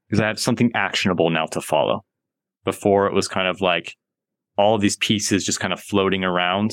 Because 0.08 0.20
I 0.20 0.26
have 0.26 0.38
something 0.38 0.70
actionable 0.74 1.30
now 1.30 1.46
to 1.46 1.60
follow. 1.60 2.04
Before 2.64 3.06
it 3.06 3.14
was 3.14 3.28
kind 3.28 3.48
of 3.48 3.60
like 3.60 3.94
all 4.56 4.78
these 4.78 4.96
pieces 4.96 5.44
just 5.44 5.60
kind 5.60 5.72
of 5.72 5.80
floating 5.80 6.24
around 6.24 6.72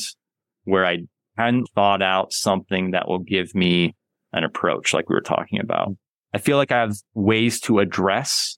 where 0.63 0.86
I 0.86 0.99
hadn't 1.38 1.67
thought 1.75 2.01
out 2.01 2.31
something 2.31 2.91
that 2.91 3.07
will 3.07 3.19
give 3.19 3.53
me 3.53 3.95
an 4.31 4.43
approach 4.43 4.93
like 4.93 5.09
we 5.09 5.15
were 5.15 5.21
talking 5.21 5.59
about. 5.59 5.89
I 6.34 6.39
feel 6.39 6.57
like 6.57 6.71
I 6.71 6.79
have 6.79 6.95
ways 7.13 7.59
to 7.61 7.79
address 7.79 8.57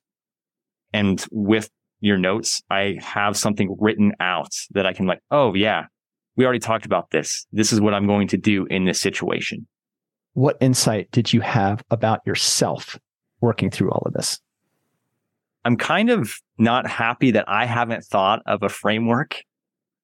and 0.93 1.25
with 1.29 1.69
your 1.99 2.17
notes, 2.17 2.61
I 2.69 2.97
have 3.01 3.35
something 3.35 3.75
written 3.79 4.13
out 4.19 4.53
that 4.71 4.85
I 4.85 4.93
can 4.93 5.07
like, 5.07 5.19
oh 5.31 5.53
yeah, 5.53 5.85
we 6.37 6.45
already 6.45 6.59
talked 6.59 6.85
about 6.85 7.11
this. 7.11 7.45
This 7.51 7.73
is 7.73 7.81
what 7.81 7.93
I'm 7.93 8.07
going 8.07 8.27
to 8.29 8.37
do 8.37 8.65
in 8.67 8.85
this 8.85 9.01
situation. 9.01 9.67
What 10.33 10.57
insight 10.61 11.11
did 11.11 11.33
you 11.33 11.41
have 11.41 11.83
about 11.89 12.21
yourself 12.25 12.97
working 13.41 13.71
through 13.71 13.91
all 13.91 14.03
of 14.05 14.13
this? 14.13 14.39
I'm 15.65 15.75
kind 15.75 16.11
of 16.11 16.31
not 16.59 16.87
happy 16.87 17.31
that 17.31 17.49
I 17.49 17.65
haven't 17.65 18.05
thought 18.05 18.41
of 18.45 18.61
a 18.63 18.69
framework. 18.69 19.41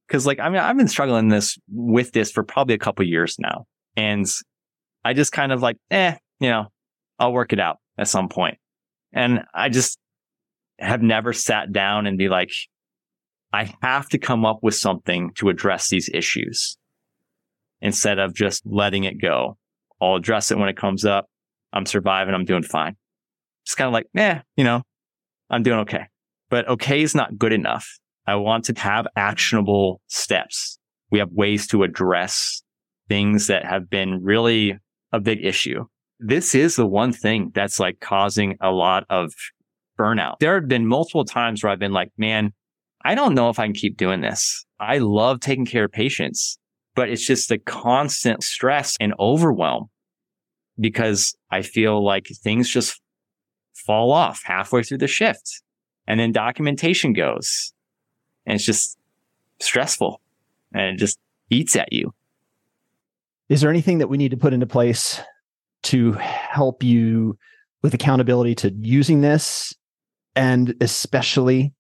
Because 0.08 0.26
like 0.26 0.40
I 0.40 0.50
mean 0.50 0.60
I've 0.60 0.76
been 0.76 0.90
struggling 0.90 1.30
this 1.30 1.58
with 1.70 2.12
this 2.12 2.32
for 2.32 2.44
probably 2.44 2.76
a 2.76 2.80
couple 2.80 3.06
years 3.06 3.38
now. 3.40 3.66
And 3.96 4.26
I 5.06 5.14
just 5.14 5.32
kind 5.32 5.54
of 5.54 5.62
like 5.62 5.78
eh 5.90 6.18
you 6.40 6.50
know 6.50 6.66
I'll 7.20 7.32
work 7.32 7.54
it 7.54 7.60
out 7.60 7.78
at 7.98 8.10
some 8.10 8.28
point. 8.28 8.58
And 9.14 9.46
I 9.54 9.70
just 9.70 9.98
have 10.80 11.02
never 11.02 11.32
sat 11.32 11.72
down 11.72 12.08
and 12.08 12.18
be 12.18 12.28
like 12.28 12.52
I 13.54 13.74
have 13.82 14.10
to 14.10 14.18
come 14.18 14.46
up 14.46 14.60
with 14.62 14.76
something 14.76 15.32
to 15.36 15.50
address 15.50 15.90
these 15.90 16.10
issues 16.14 16.78
instead 17.82 18.20
of 18.20 18.34
just 18.34 18.66
letting 18.66 19.04
it 19.04 19.22
go. 19.22 19.58
I'll 20.02 20.16
address 20.16 20.52
it 20.52 20.58
when 20.58 20.70
it 20.70 20.78
comes 20.78 21.06
up. 21.06 21.28
I'm 21.74 21.86
surviving. 21.86 22.34
I'm 22.34 22.46
doing 22.46 22.64
fine. 22.64 22.96
Just 23.66 23.78
kind 23.78 23.88
of 23.88 23.94
like, 23.94 24.08
eh, 24.16 24.40
you 24.56 24.64
know, 24.64 24.82
I'm 25.52 25.64
doing 25.64 25.80
okay. 25.80 26.06
But 26.50 26.68
okay 26.68 27.02
is 27.02 27.14
not 27.14 27.38
good 27.38 27.54
enough. 27.54 27.88
I 28.26 28.36
want 28.36 28.66
to 28.66 28.74
have 28.80 29.08
actionable 29.16 30.02
steps. 30.08 30.80
We 31.12 31.20
have 31.20 31.32
ways 31.32 31.68
to 31.68 31.84
address 31.84 32.64
things 33.10 33.48
that 33.48 33.66
have 33.66 33.90
been 33.90 34.24
really 34.24 34.78
a 35.12 35.20
big 35.20 35.44
issue. 35.44 35.86
This 36.20 36.56
is 36.56 36.76
the 36.76 36.86
one 36.86 37.12
thing 37.12 37.52
that's 37.54 37.80
like 37.80 38.00
causing 38.00 38.58
a 38.62 38.72
lot 38.72 39.06
of 39.10 39.34
burnout. 40.00 40.40
There 40.40 40.56
have 40.56 40.68
been 40.68 40.88
multiple 40.88 41.26
times 41.26 41.64
where 41.64 41.72
I've 41.72 41.80
been 41.80 41.92
like, 41.92 42.12
man, 42.18 42.54
I 43.04 43.16
don't 43.16 43.34
know 43.34 43.50
if 43.50 43.60
I 43.60 43.66
can 43.66 43.74
keep 43.74 43.98
doing 43.98 44.22
this. 44.22 44.66
I 44.80 45.00
love 45.00 45.40
taking 45.40 45.66
care 45.66 45.86
of 45.86 45.92
patients, 45.92 46.58
but 46.96 47.10
it's 47.10 47.26
just 47.26 47.50
the 47.50 47.58
constant 47.58 48.44
stress 48.44 48.96
and 49.00 49.14
overwhelm 49.20 49.88
because 50.80 51.36
I 51.50 51.64
feel 51.64 52.04
like 52.04 52.28
things 52.44 52.70
just 52.70 53.02
fall 53.86 54.12
off 54.12 54.42
halfway 54.44 54.84
through 54.84 55.00
the 55.00 55.08
shift. 55.08 55.62
And 56.08 56.20
then 56.20 56.32
documentation 56.32 57.14
goes. 57.14 57.74
And 58.46 58.56
it's 58.56 58.66
just 58.66 58.98
stressful 59.60 60.20
and 60.74 60.96
it 60.96 60.98
just 60.98 61.20
eats 61.50 61.76
at 61.76 61.92
you. 61.94 62.14
Is 63.50 63.62
there 63.62 63.70
anything 63.70 63.98
that 64.00 64.08
we 64.08 64.18
need 64.18 64.32
to 64.32 64.38
put 64.38 64.54
into 64.54 64.66
place 64.66 65.20
to 65.84 66.14
help 66.14 66.84
you 66.84 67.38
with 67.82 67.94
accountability 67.94 68.56
to 68.56 68.72
using 68.80 69.22
this 69.22 69.74
and 70.36 70.74
especially 70.82 71.74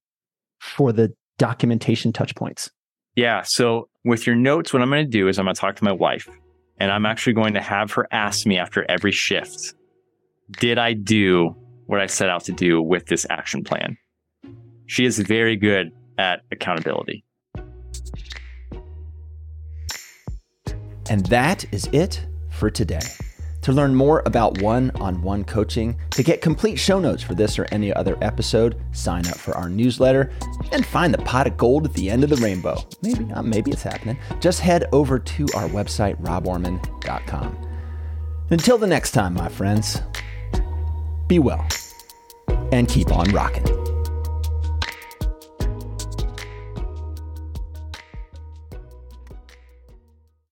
for 0.59 0.91
the 0.91 1.13
documentation 1.37 2.11
touch 2.11 2.35
points? 2.35 2.69
Yeah. 3.15 3.41
So 3.43 3.89
with 4.03 4.27
your 4.27 4.35
notes, 4.35 4.73
what 4.73 4.81
I'm 4.81 4.89
going 4.89 5.05
to 5.05 5.09
do 5.09 5.27
is 5.27 5.39
I'm 5.39 5.45
going 5.45 5.55
to 5.55 5.61
talk 5.61 5.75
to 5.77 5.83
my 5.83 5.91
wife 5.91 6.29
and 6.77 6.91
I'm 6.91 7.05
actually 7.05 7.33
going 7.33 7.53
to 7.53 7.61
have 7.61 7.91
her 7.93 8.07
ask 8.11 8.45
me 8.45 8.57
after 8.57 8.85
every 8.89 9.11
shift, 9.11 9.73
did 10.59 10.77
I 10.77 10.93
do 10.93 11.55
what 11.91 11.99
I 11.99 12.05
set 12.05 12.29
out 12.29 12.45
to 12.45 12.53
do 12.53 12.81
with 12.81 13.07
this 13.07 13.27
action 13.29 13.65
plan? 13.65 13.97
She 14.85 15.03
is 15.03 15.19
very 15.19 15.57
good 15.57 15.91
at 16.17 16.41
accountability. 16.49 17.25
And 21.09 21.25
that 21.25 21.65
is 21.73 21.89
it 21.91 22.25
for 22.49 22.71
today. 22.71 23.01
To 23.63 23.73
learn 23.73 23.93
more 23.93 24.23
about 24.25 24.61
one 24.61 24.91
on 25.01 25.21
one 25.21 25.43
coaching, 25.43 25.99
to 26.11 26.23
get 26.23 26.41
complete 26.41 26.77
show 26.77 26.97
notes 26.97 27.21
for 27.23 27.35
this 27.35 27.59
or 27.59 27.67
any 27.73 27.93
other 27.93 28.17
episode, 28.21 28.81
sign 28.93 29.27
up 29.27 29.35
for 29.35 29.53
our 29.57 29.67
newsletter 29.67 30.31
and 30.71 30.85
find 30.85 31.13
the 31.13 31.21
pot 31.23 31.45
of 31.45 31.57
gold 31.57 31.85
at 31.85 31.93
the 31.93 32.09
end 32.09 32.23
of 32.23 32.29
the 32.29 32.37
rainbow. 32.37 32.77
Maybe, 33.01 33.25
not, 33.25 33.43
maybe 33.43 33.69
it's 33.69 33.83
happening. 33.83 34.17
Just 34.39 34.61
head 34.61 34.85
over 34.93 35.19
to 35.19 35.43
our 35.55 35.67
website, 35.67 36.15
roborman.com. 36.21 37.67
Until 38.49 38.77
the 38.77 38.87
next 38.87 39.11
time, 39.11 39.33
my 39.33 39.49
friends, 39.49 40.01
be 41.31 41.39
well 41.39 41.65
and 42.71 42.87
keep 42.87 43.11
on 43.11 43.29
rocking. 43.31 43.80